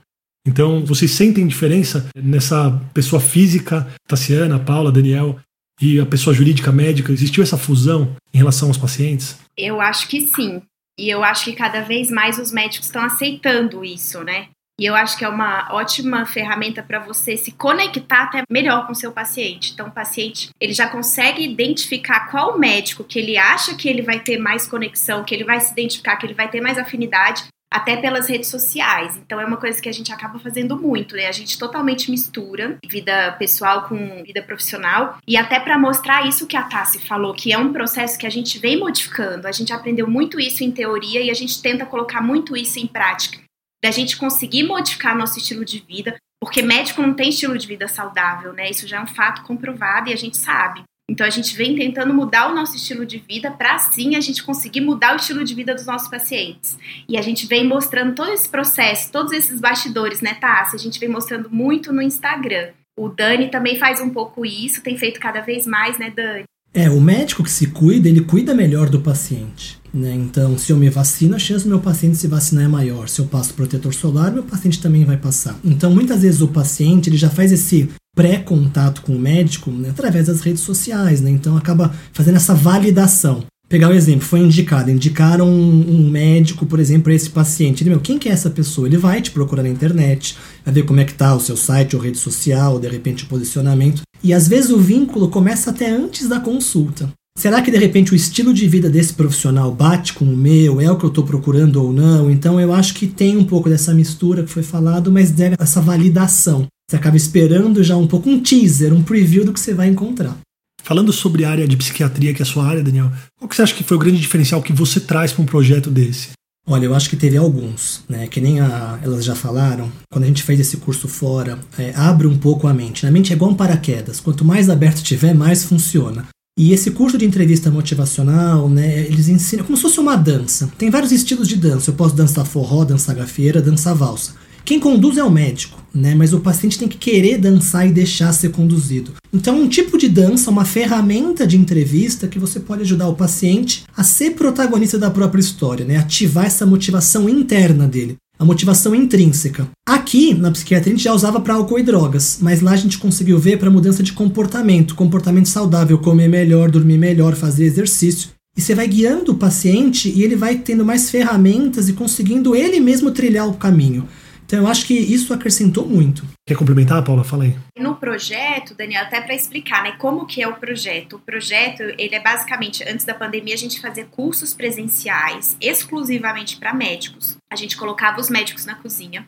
Então, 0.46 0.84
vocês 0.84 1.10
sentem 1.10 1.46
diferença 1.46 2.08
nessa 2.16 2.70
pessoa 2.94 3.20
física, 3.20 3.86
Tassiana, 4.06 4.58
Paula, 4.58 4.90
Daniel, 4.90 5.38
e 5.80 6.00
a 6.00 6.06
pessoa 6.06 6.34
jurídica 6.34 6.72
médica? 6.72 7.12
Existiu 7.12 7.42
essa 7.42 7.58
fusão 7.58 8.16
em 8.32 8.38
relação 8.38 8.68
aos 8.68 8.78
pacientes? 8.78 9.38
Eu 9.56 9.80
acho 9.80 10.08
que 10.08 10.22
sim. 10.22 10.62
E 10.98 11.08
eu 11.08 11.24
acho 11.24 11.44
que 11.44 11.52
cada 11.52 11.80
vez 11.82 12.10
mais 12.10 12.38
os 12.38 12.52
médicos 12.52 12.86
estão 12.86 13.02
aceitando 13.02 13.84
isso, 13.84 14.22
né? 14.22 14.48
E 14.78 14.86
eu 14.86 14.94
acho 14.94 15.18
que 15.18 15.24
é 15.26 15.28
uma 15.28 15.68
ótima 15.74 16.24
ferramenta 16.24 16.82
para 16.82 16.98
você 16.98 17.36
se 17.36 17.52
conectar 17.52 18.22
até 18.22 18.42
melhor 18.50 18.86
com 18.86 18.92
o 18.92 18.96
seu 18.96 19.12
paciente. 19.12 19.72
Então, 19.74 19.88
o 19.88 19.92
paciente 19.92 20.48
ele 20.58 20.72
já 20.72 20.88
consegue 20.88 21.44
identificar 21.44 22.30
qual 22.30 22.58
médico 22.58 23.04
que 23.04 23.18
ele 23.18 23.36
acha 23.36 23.74
que 23.74 23.86
ele 23.86 24.00
vai 24.00 24.20
ter 24.20 24.38
mais 24.38 24.66
conexão, 24.66 25.22
que 25.22 25.34
ele 25.34 25.44
vai 25.44 25.60
se 25.60 25.72
identificar, 25.72 26.16
que 26.16 26.24
ele 26.24 26.32
vai 26.32 26.48
ter 26.48 26.62
mais 26.62 26.78
afinidade, 26.78 27.44
até 27.72 27.96
pelas 27.96 28.28
redes 28.28 28.48
sociais. 28.48 29.16
Então 29.16 29.40
é 29.40 29.44
uma 29.44 29.56
coisa 29.56 29.80
que 29.80 29.88
a 29.88 29.92
gente 29.92 30.12
acaba 30.12 30.38
fazendo 30.38 30.76
muito, 30.76 31.14
né? 31.14 31.26
A 31.26 31.32
gente 31.32 31.58
totalmente 31.58 32.10
mistura 32.10 32.78
vida 32.86 33.32
pessoal 33.38 33.88
com 33.88 34.22
vida 34.24 34.42
profissional 34.42 35.18
e 35.26 35.36
até 35.36 35.60
para 35.60 35.78
mostrar 35.78 36.26
isso 36.26 36.46
que 36.46 36.56
a 36.56 36.64
Tassi 36.64 36.98
falou, 36.98 37.32
que 37.32 37.52
é 37.52 37.58
um 37.58 37.72
processo 37.72 38.18
que 38.18 38.26
a 38.26 38.30
gente 38.30 38.58
vem 38.58 38.78
modificando. 38.78 39.46
A 39.46 39.52
gente 39.52 39.72
aprendeu 39.72 40.08
muito 40.08 40.40
isso 40.40 40.64
em 40.64 40.70
teoria 40.72 41.22
e 41.22 41.30
a 41.30 41.34
gente 41.34 41.62
tenta 41.62 41.86
colocar 41.86 42.20
muito 42.20 42.56
isso 42.56 42.78
em 42.78 42.86
prática. 42.86 43.38
Da 43.82 43.90
gente 43.90 44.16
conseguir 44.16 44.64
modificar 44.64 45.16
nosso 45.16 45.38
estilo 45.38 45.64
de 45.64 45.78
vida, 45.78 46.16
porque 46.40 46.60
médico 46.60 47.00
não 47.00 47.14
tem 47.14 47.30
estilo 47.30 47.56
de 47.56 47.66
vida 47.66 47.88
saudável, 47.88 48.52
né? 48.52 48.68
Isso 48.68 48.86
já 48.86 48.98
é 48.98 49.00
um 49.00 49.06
fato 49.06 49.42
comprovado 49.42 50.10
e 50.10 50.12
a 50.12 50.16
gente 50.16 50.36
sabe. 50.36 50.82
Então 51.10 51.26
a 51.26 51.30
gente 51.30 51.56
vem 51.56 51.74
tentando 51.74 52.14
mudar 52.14 52.48
o 52.48 52.54
nosso 52.54 52.76
estilo 52.76 53.04
de 53.04 53.18
vida 53.18 53.50
para 53.50 53.74
assim 53.74 54.14
a 54.14 54.20
gente 54.20 54.44
conseguir 54.44 54.80
mudar 54.80 55.12
o 55.12 55.16
estilo 55.16 55.42
de 55.42 55.52
vida 55.54 55.74
dos 55.74 55.84
nossos 55.84 56.08
pacientes. 56.08 56.78
E 57.08 57.18
a 57.18 57.22
gente 57.22 57.48
vem 57.48 57.66
mostrando 57.66 58.14
todo 58.14 58.30
esse 58.30 58.48
processo, 58.48 59.10
todos 59.10 59.32
esses 59.32 59.60
bastidores, 59.60 60.20
né, 60.20 60.34
Tassi? 60.34 60.76
A 60.76 60.78
gente 60.78 61.00
vem 61.00 61.08
mostrando 61.08 61.50
muito 61.50 61.92
no 61.92 62.00
Instagram. 62.00 62.68
O 62.96 63.08
Dani 63.08 63.48
também 63.48 63.76
faz 63.76 64.00
um 64.00 64.10
pouco 64.10 64.46
isso, 64.46 64.82
tem 64.82 64.96
feito 64.96 65.18
cada 65.18 65.40
vez 65.40 65.66
mais, 65.66 65.98
né, 65.98 66.12
Dani? 66.14 66.44
É, 66.72 66.88
o 66.88 67.00
médico 67.00 67.42
que 67.42 67.50
se 67.50 67.66
cuida, 67.66 68.08
ele 68.08 68.20
cuida 68.20 68.54
melhor 68.54 68.88
do 68.88 69.00
paciente. 69.00 69.80
Né? 69.92 70.14
Então, 70.14 70.56
se 70.56 70.70
eu 70.70 70.76
me 70.76 70.88
vacino, 70.88 71.34
a 71.34 71.38
chance 71.38 71.64
do 71.64 71.70
meu 71.70 71.80
paciente 71.80 72.16
se 72.16 72.28
vacinar 72.28 72.64
é 72.66 72.68
maior. 72.68 73.08
Se 73.08 73.20
eu 73.20 73.26
passo 73.26 73.54
protetor 73.54 73.92
solar, 73.92 74.30
meu 74.30 74.44
paciente 74.44 74.80
também 74.80 75.04
vai 75.04 75.16
passar. 75.16 75.58
Então, 75.64 75.90
muitas 75.90 76.22
vezes 76.22 76.40
o 76.40 76.46
paciente 76.46 77.10
ele 77.10 77.16
já 77.16 77.28
faz 77.28 77.50
esse 77.50 77.88
pré-contato 78.20 79.00
com 79.00 79.16
o 79.16 79.18
médico 79.18 79.70
né, 79.70 79.88
através 79.88 80.26
das 80.26 80.42
redes 80.42 80.60
sociais, 80.60 81.22
né? 81.22 81.30
Então 81.30 81.56
acaba 81.56 81.90
fazendo 82.12 82.36
essa 82.36 82.54
validação. 82.54 83.42
Pegar 83.66 83.88
o 83.88 83.92
um 83.92 83.94
exemplo, 83.94 84.26
foi 84.26 84.40
indicado, 84.40 84.90
indicaram 84.90 85.48
um, 85.48 85.86
um 85.88 86.10
médico, 86.10 86.66
por 86.66 86.78
exemplo, 86.78 87.10
esse 87.10 87.30
paciente. 87.30 87.82
Ele, 87.82 87.90
meu, 87.90 88.00
quem 88.00 88.18
que 88.18 88.28
é 88.28 88.32
essa 88.32 88.50
pessoa? 88.50 88.86
Ele 88.86 88.98
vai 88.98 89.22
te 89.22 89.30
procurar 89.30 89.62
na 89.62 89.70
internet, 89.70 90.36
vai 90.62 90.74
ver 90.74 90.82
como 90.82 91.00
é 91.00 91.04
que 91.04 91.14
tá 91.14 91.34
o 91.34 91.40
seu 91.40 91.56
site 91.56 91.96
ou 91.96 92.02
rede 92.02 92.18
social, 92.18 92.78
de 92.78 92.88
repente 92.88 93.24
o 93.24 93.26
posicionamento. 93.26 94.02
E 94.22 94.34
às 94.34 94.46
vezes 94.46 94.70
o 94.70 94.78
vínculo 94.78 95.28
começa 95.28 95.70
até 95.70 95.88
antes 95.88 96.28
da 96.28 96.40
consulta. 96.40 97.08
Será 97.38 97.62
que 97.62 97.70
de 97.70 97.78
repente 97.78 98.12
o 98.12 98.16
estilo 98.16 98.52
de 98.52 98.68
vida 98.68 98.90
desse 98.90 99.14
profissional 99.14 99.72
bate 99.72 100.12
com 100.12 100.26
o 100.26 100.36
meu? 100.36 100.78
É 100.78 100.90
o 100.90 100.98
que 100.98 101.04
eu 101.04 101.08
estou 101.08 101.24
procurando 101.24 101.82
ou 101.82 101.90
não? 101.90 102.30
Então 102.30 102.60
eu 102.60 102.74
acho 102.74 102.92
que 102.92 103.06
tem 103.06 103.38
um 103.38 103.44
pouco 103.44 103.70
dessa 103.70 103.94
mistura 103.94 104.42
que 104.42 104.50
foi 104.50 104.62
falado, 104.62 105.10
mas 105.10 105.30
deve 105.30 105.54
essa 105.58 105.80
validação. 105.80 106.66
Você 106.90 106.96
acaba 106.96 107.16
esperando 107.16 107.84
já 107.84 107.96
um 107.96 108.08
pouco 108.08 108.28
um 108.28 108.40
teaser, 108.40 108.92
um 108.92 109.00
preview 109.00 109.44
do 109.44 109.52
que 109.52 109.60
você 109.60 109.72
vai 109.72 109.86
encontrar. 109.86 110.36
Falando 110.82 111.12
sobre 111.12 111.44
a 111.44 111.50
área 111.52 111.68
de 111.68 111.76
psiquiatria, 111.76 112.34
que 112.34 112.42
é 112.42 112.44
a 112.44 112.46
sua 112.46 112.66
área, 112.66 112.82
Daniel, 112.82 113.12
qual 113.38 113.48
que 113.48 113.54
você 113.54 113.62
acha 113.62 113.74
que 113.76 113.84
foi 113.84 113.96
o 113.96 114.00
grande 114.00 114.18
diferencial 114.18 114.60
que 114.60 114.72
você 114.72 114.98
traz 114.98 115.30
para 115.30 115.40
um 115.40 115.46
projeto 115.46 115.88
desse? 115.88 116.30
Olha, 116.66 116.86
eu 116.86 116.94
acho 116.94 117.08
que 117.08 117.14
teve 117.14 117.36
alguns, 117.36 118.02
né? 118.08 118.26
Que 118.26 118.40
nem 118.40 118.58
a, 118.58 118.98
elas 119.04 119.24
já 119.24 119.36
falaram. 119.36 119.88
Quando 120.10 120.24
a 120.24 120.26
gente 120.26 120.42
fez 120.42 120.58
esse 120.58 120.78
curso 120.78 121.06
fora, 121.06 121.60
é, 121.78 121.94
abre 121.94 122.26
um 122.26 122.36
pouco 122.36 122.66
a 122.66 122.74
mente. 122.74 123.06
A 123.06 123.10
mente 123.12 123.32
é 123.32 123.36
igual 123.36 123.52
um 123.52 123.54
paraquedas. 123.54 124.18
Quanto 124.18 124.44
mais 124.44 124.68
aberto 124.68 125.00
tiver, 125.00 125.32
mais 125.32 125.62
funciona. 125.62 126.26
E 126.58 126.72
esse 126.72 126.90
curso 126.90 127.16
de 127.16 127.24
entrevista 127.24 127.70
motivacional, 127.70 128.68
né? 128.68 129.02
Eles 129.02 129.28
ensinam 129.28 129.64
como 129.64 129.76
se 129.76 129.82
fosse 129.82 130.00
uma 130.00 130.16
dança. 130.16 130.68
Tem 130.76 130.90
vários 130.90 131.12
estilos 131.12 131.46
de 131.46 131.54
dança. 131.54 131.90
Eu 131.90 131.94
posso 131.94 132.16
dançar 132.16 132.44
forró, 132.44 132.84
dançar 132.84 133.14
gafieira, 133.14 133.62
dançar 133.62 133.94
valsa. 133.94 134.34
Quem 134.64 134.78
conduz 134.78 135.16
é 135.16 135.24
o 135.24 135.30
médico, 135.30 135.80
né? 135.94 136.14
Mas 136.14 136.32
o 136.32 136.40
paciente 136.40 136.78
tem 136.78 136.88
que 136.88 136.96
querer 136.96 137.38
dançar 137.38 137.86
e 137.86 137.92
deixar 137.92 138.32
ser 138.32 138.50
conduzido. 138.50 139.12
Então, 139.32 139.60
um 139.60 139.68
tipo 139.68 139.98
de 139.98 140.08
dança, 140.08 140.50
uma 140.50 140.64
ferramenta 140.64 141.46
de 141.46 141.56
entrevista 141.56 142.28
que 142.28 142.38
você 142.38 142.60
pode 142.60 142.82
ajudar 142.82 143.08
o 143.08 143.14
paciente 143.14 143.84
a 143.96 144.04
ser 144.04 144.30
protagonista 144.32 144.98
da 144.98 145.10
própria 145.10 145.40
história, 145.40 145.84
né? 145.84 145.96
Ativar 145.96 146.46
essa 146.46 146.66
motivação 146.66 147.28
interna 147.28 147.86
dele 147.86 148.16
a 148.40 148.44
motivação 148.44 148.94
intrínseca. 148.94 149.68
Aqui, 149.86 150.32
na 150.32 150.50
psiquiatria, 150.50 150.94
a 150.94 150.96
gente 150.96 151.04
já 151.04 151.12
usava 151.12 151.38
para 151.40 151.52
álcool 151.52 151.78
e 151.78 151.82
drogas, 151.82 152.38
mas 152.40 152.62
lá 152.62 152.70
a 152.70 152.76
gente 152.76 152.96
conseguiu 152.96 153.38
ver 153.38 153.58
para 153.58 153.70
mudança 153.70 154.02
de 154.02 154.14
comportamento, 154.14 154.94
comportamento 154.94 155.46
saudável, 155.46 155.98
comer 155.98 156.26
melhor, 156.26 156.70
dormir 156.70 156.96
melhor, 156.96 157.34
fazer 157.34 157.64
exercício. 157.64 158.30
E 158.56 158.62
você 158.62 158.74
vai 158.74 158.88
guiando 158.88 159.32
o 159.32 159.36
paciente 159.36 160.08
e 160.08 160.22
ele 160.22 160.36
vai 160.36 160.56
tendo 160.56 160.86
mais 160.86 161.10
ferramentas 161.10 161.90
e 161.90 161.92
conseguindo 161.92 162.56
ele 162.56 162.80
mesmo 162.80 163.10
trilhar 163.10 163.46
o 163.46 163.52
caminho. 163.52 164.08
Então 164.50 164.58
eu 164.58 164.66
acho 164.66 164.84
que 164.84 164.94
isso 164.94 165.32
acrescentou 165.32 165.86
muito. 165.86 166.26
Quer 166.44 166.56
complementar, 166.56 167.04
Paula? 167.04 167.22
Fala 167.22 167.44
aí. 167.44 167.56
No 167.78 167.94
projeto, 167.94 168.74
Daniel, 168.74 169.04
até 169.04 169.20
para 169.20 169.32
explicar, 169.32 169.84
né, 169.84 169.92
como 169.92 170.26
que 170.26 170.42
é 170.42 170.48
o 170.48 170.56
projeto. 170.56 171.14
O 171.14 171.18
projeto, 171.20 171.82
ele 171.96 172.16
é 172.16 172.20
basicamente, 172.20 172.82
antes 172.82 173.04
da 173.04 173.14
pandemia, 173.14 173.54
a 173.54 173.56
gente 173.56 173.80
fazia 173.80 174.04
cursos 174.04 174.52
presenciais 174.52 175.56
exclusivamente 175.60 176.56
para 176.56 176.74
médicos. 176.74 177.36
A 177.48 177.54
gente 177.54 177.76
colocava 177.76 178.20
os 178.20 178.28
médicos 178.28 178.66
na 178.66 178.74
cozinha. 178.74 179.24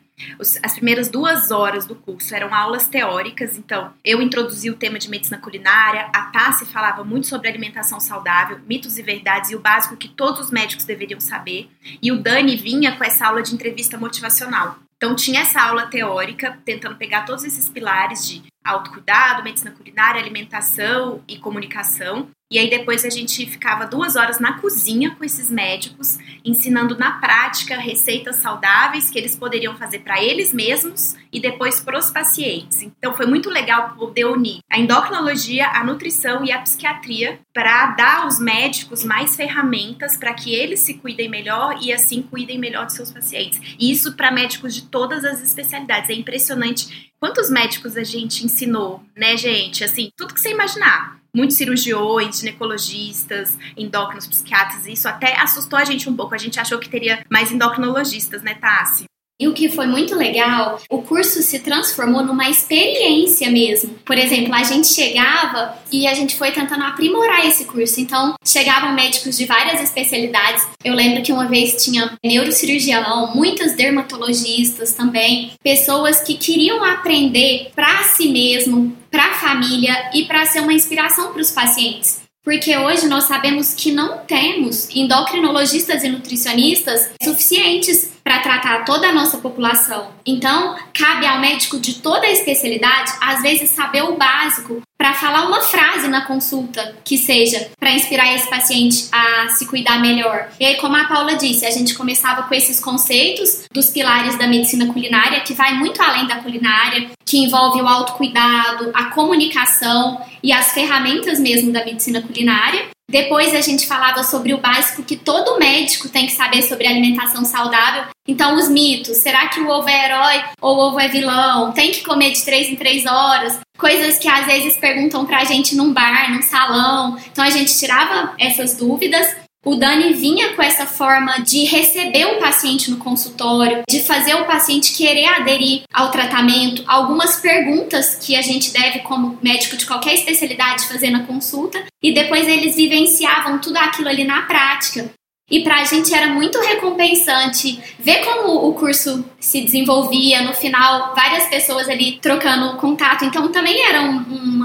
as 0.61 0.75
primeiras 0.75 1.09
duas 1.09 1.53
horas 1.53 1.87
do 1.87 1.95
curso 1.95 2.35
eram 2.35 2.53
aulas 2.53 2.89
teóricas, 2.89 3.57
então 3.57 3.93
eu 4.05 4.21
introduzi 4.21 4.71
o 4.71 4.77
tema 4.77 4.99
de 4.99 5.09
medicina 5.09 5.39
culinária, 5.39 6.09
a 6.13 6.23
Tassi 6.33 6.67
falava 6.67 7.05
muito 7.05 7.29
sobre 7.29 7.49
alimentação 7.49 7.99
saudável, 8.01 8.61
mitos 8.69 8.99
e 8.99 9.03
verdades 9.03 9.51
e 9.51 9.57
o 9.57 9.61
básico 9.61 9.97
que 9.97 10.09
todos 10.09 10.41
os 10.41 10.51
médicos 10.51 10.85
deveriam 10.85 11.21
saber, 11.21 11.69
e 12.01 12.13
o 12.13 12.21
Dani 12.21 12.57
vinha 12.57 12.97
com 12.97 13.05
essa 13.05 13.27
aula 13.27 13.43
de 13.43 13.55
entrevista 13.55 13.99
motivacional. 13.99 14.79
Então 15.03 15.17
tinha 15.17 15.41
essa 15.41 15.61
aula 15.61 15.87
teórica, 15.87 16.61
tentando 16.65 16.95
pegar 16.95 17.25
todos 17.25 17.43
esses 17.43 17.69
pilares 17.69 18.25
de 18.25 18.41
autocuidado, 18.65 19.43
medicina 19.43 19.73
culinária, 19.73 20.21
alimentação 20.21 21.25
e 21.27 21.37
comunicação. 21.39 22.29
E 22.53 22.59
aí 22.59 22.69
depois 22.69 23.03
a 23.03 23.09
gente 23.09 23.47
ficava 23.47 23.87
duas 23.87 24.15
horas 24.15 24.39
na 24.39 24.61
cozinha 24.61 25.13
com 25.17 25.25
esses 25.25 25.51
médicos, 25.51 26.19
ensinando 26.45 26.99
na 26.99 27.13
prática 27.13 27.79
receitas 27.79 28.37
saudáveis 28.37 29.09
que 29.09 29.19
eles 29.19 29.35
poderiam 29.35 29.75
fazer 29.75 30.01
para 30.01 30.23
eles 30.23 30.53
mesmos 30.53 31.17
e 31.33 31.41
depois 31.41 31.81
para 31.81 31.99
os 31.99 32.11
pacientes. 32.11 32.83
Então 32.83 33.17
foi 33.17 33.25
muito 33.25 33.49
legal 33.49 33.95
poder 33.95 34.27
unir 34.27 34.59
a 34.71 34.79
endocrinologia, 34.79 35.67
a 35.67 35.83
nutrição 35.83 36.45
e 36.45 36.53
a 36.53 36.59
psiquiatria 36.59 37.41
para 37.55 37.87
dar 37.93 38.25
aos 38.25 38.39
médicos 38.39 39.03
mais 39.03 39.35
ferramentas 39.35 40.19
para 40.19 40.35
que 40.35 40.55
eles 40.55 40.81
se 40.81 40.93
cuidem 40.93 41.31
melhor 41.31 41.79
e 41.81 41.91
assim 41.91 42.21
cuidem 42.21 42.59
melhor 42.59 42.85
de 42.85 42.93
seus 42.93 43.11
pacientes. 43.11 43.63
E 43.81 43.91
isso 43.91 44.13
para 44.13 44.31
médicos 44.31 44.75
de 44.75 44.83
todas 44.83 45.25
as 45.25 45.43
especialidades. 45.43 46.11
É 46.11 46.13
impressionante 46.13 47.11
quantos 47.19 47.49
médicos 47.49 47.97
a 47.97 48.05
gente 48.05 48.45
ensinou, 48.45 49.03
né, 49.17 49.39
gente? 49.39 49.83
Assim, 49.83 50.11
tudo 50.15 50.35
que 50.35 50.41
você 50.41 50.51
imaginar 50.51 51.22
muitos 51.35 51.57
cirurgiões, 51.57 52.41
ginecologistas, 52.41 53.57
endócrinos, 53.77 54.27
psiquiatras, 54.27 54.87
isso 54.87 55.09
até 55.09 55.39
assustou 55.41 55.79
a 55.79 55.85
gente 55.85 56.09
um 56.09 56.17
pouco. 56.17 56.35
A 56.35 56.39
gente 56.39 56.61
achou 56.61 56.79
que 56.79 56.89
teria 56.89 57.25
mais 57.31 57.51
endocrinologistas, 57.51 58.43
né, 58.43 58.55
Tassi? 58.55 59.05
E 59.43 59.49
o 59.49 59.53
que 59.53 59.69
foi 59.69 59.89
muito 59.89 60.15
legal, 60.15 60.81
o 60.89 61.03
curso 61.03 61.43
se 61.43 61.59
transformou 61.59 62.23
numa 62.23 62.49
experiência 62.49 63.51
mesmo. 63.51 63.93
Por 64.05 64.17
exemplo, 64.17 64.55
a 64.55 64.63
gente 64.63 64.87
chegava 64.87 65.77
e 65.91 66.07
a 66.07 66.15
gente 66.15 66.37
foi 66.37 66.53
tentando 66.53 66.85
aprimorar 66.85 67.45
esse 67.45 67.65
curso. 67.65 68.01
Então, 68.01 68.35
chegavam 68.47 68.93
médicos 68.93 69.37
de 69.37 69.45
várias 69.45 69.83
especialidades. 69.83 70.65
Eu 70.85 70.95
lembro 70.95 71.25
que 71.25 71.33
uma 71.33 71.49
vez 71.49 71.83
tinha 71.83 72.17
neurocirurgião, 72.25 73.35
muitas 73.35 73.75
dermatologistas 73.75 74.93
também, 74.93 75.51
pessoas 75.61 76.21
que 76.21 76.35
queriam 76.35 76.85
aprender 76.85 77.73
para 77.75 78.05
si 78.05 78.29
mesmo, 78.29 78.97
para 79.11 79.25
a 79.25 79.35
família 79.35 80.09
e 80.15 80.25
para 80.25 80.47
ser 80.47 80.61
uma 80.61 80.73
inspiração 80.73 81.33
para 81.33 81.43
os 81.43 81.51
pacientes. 81.51 82.23
Porque 82.45 82.77
hoje 82.77 83.07
nós 83.07 83.25
sabemos 83.25 83.73
que 83.73 83.93
não 83.93 84.19
temos 84.19 84.89
endocrinologistas 84.91 86.03
e 86.03 86.09
nutricionistas 86.09 87.11
suficientes 87.23 88.13
para 88.23 88.39
tratar 88.41 88.85
toda 88.85 89.09
a 89.09 89.13
nossa 89.13 89.39
população. 89.39 90.13
Então, 90.25 90.77
cabe 90.95 91.27
ao 91.27 91.41
médico 91.41 91.79
de 91.79 91.95
toda 91.95 92.27
a 92.27 92.31
especialidade, 92.31 93.13
às 93.21 93.43
vezes, 93.43 93.71
saber 93.71 94.03
o 94.03 94.17
básico 94.17 94.81
para 94.97 95.15
falar 95.15 95.47
uma 95.47 95.61
frase 95.61 96.07
na 96.07 96.25
consulta 96.25 96.95
que 97.05 97.19
seja 97.19 97.71
para 97.79 97.91
inspirar 97.91 98.33
esse 98.35 98.49
paciente 98.49 99.09
a 99.11 99.49
se 99.49 99.67
cuidar 99.67 100.01
melhor. 100.01 100.49
E 100.61 100.65
aí, 100.65 100.77
como 100.77 100.97
a 100.97 101.05
Paula 101.05 101.35
disse, 101.35 101.67
a 101.67 101.71
gente 101.71 101.95
começava 101.95 102.45
com 102.45 102.55
esses 102.55 102.79
conceitos 102.79 103.65
dos 103.73 103.91
pilares 103.91 104.39
da 104.39 104.47
medicina 104.47 104.87
culinária, 104.93 105.41
que 105.41 105.55
vai 105.55 105.75
muito 105.75 106.01
além 106.01 106.27
da 106.29 106.37
culinária, 106.37 107.11
que 107.27 107.39
envolve 107.39 107.83
o 107.83 107.89
autocuidado, 107.89 108.91
a 108.95 109.07
comunicação 109.07 110.21
e 110.43 110.53
as 110.53 110.73
ferramentas 110.73 111.41
mesmo 111.41 111.73
da 111.73 111.85
medicina 111.85 112.23
culinária. 112.23 112.87
Depois 113.13 113.55
a 113.55 113.61
gente 113.61 113.87
falava 113.87 114.25
sobre 114.25 114.55
o 114.55 114.59
básico 114.59 115.03
que 115.03 115.17
todo 115.17 115.59
médico 115.59 116.09
tem 116.09 116.25
que 116.25 116.33
saber 116.33 116.63
sobre 116.63 116.87
alimentação 116.87 117.45
saudável. 117.45 118.05
Então, 118.27 118.57
os 118.57 118.71
mitos: 118.71 119.19
será 119.19 119.49
que 119.49 119.61
o 119.61 119.69
ovo 119.69 119.87
é 119.87 120.07
herói 120.07 120.43
ou 120.63 120.75
o 120.75 120.81
ovo 120.89 120.99
é 120.99 121.09
vilão? 121.09 121.73
Tem 121.73 121.93
que 121.93 122.03
comer 122.03 122.31
de 122.31 122.43
três 122.43 122.71
em 122.71 122.75
três 122.77 123.05
horas? 123.05 123.61
Coisas 123.77 124.17
que 124.19 124.27
às 124.27 124.47
vezes 124.47 124.79
perguntam 124.79 125.27
pra 125.27 125.45
gente 125.45 125.77
num 125.77 125.93
bar, 125.93 126.33
num 126.33 126.41
salão. 126.41 127.19
Então, 127.31 127.45
a 127.45 127.51
gente 127.51 127.79
tirava 127.79 128.35
essas 128.39 128.79
dúvidas 128.79 129.42
o 129.65 129.77
Dani 129.77 130.13
vinha 130.13 130.55
com 130.55 130.63
essa 130.63 130.87
forma 130.87 131.39
de 131.41 131.65
receber 131.65 132.27
o 132.27 132.41
paciente 132.41 132.91
no 132.91 132.97
consultório, 132.97 133.83
de 133.89 134.01
fazer 134.01 134.35
o 134.35 134.45
paciente 134.45 134.97
querer 134.97 135.27
aderir 135.27 135.83
ao 135.93 136.11
tratamento, 136.11 136.83
algumas 136.87 137.37
perguntas 137.37 138.17
que 138.17 138.35
a 138.35 138.43
gente 138.43 138.73
deve, 138.73 139.01
como 139.01 139.39
médico 139.41 139.77
de 139.77 139.87
qualquer 139.87 140.15
especialidade, 140.15 140.89
fazer 140.89 141.11
na 141.11 141.25
consulta, 141.25 141.85
e 142.03 142.13
depois 142.13 142.49
eles 142.49 142.75
vivenciavam 142.75 143.61
tudo 143.61 143.77
aquilo 143.77 144.09
ali 144.09 144.25
na 144.25 144.43
prática. 144.43 145.11
E 145.53 145.63
para 145.63 145.83
a 145.83 145.85
gente 145.85 146.15
era 146.15 146.29
muito 146.29 146.59
recompensante 146.59 147.79
ver 148.01 148.25
como 148.25 148.67
o 148.67 148.73
curso 148.73 149.23
se 149.39 149.61
desenvolvia. 149.61 150.41
No 150.41 150.55
final, 150.55 151.15
várias 151.15 151.47
pessoas 151.49 151.91
ali 151.91 152.19
trocando 152.23 152.79
contato. 152.79 153.27
Então 153.27 153.53
também 153.53 153.85
era 153.85 154.01
um, 154.01 154.17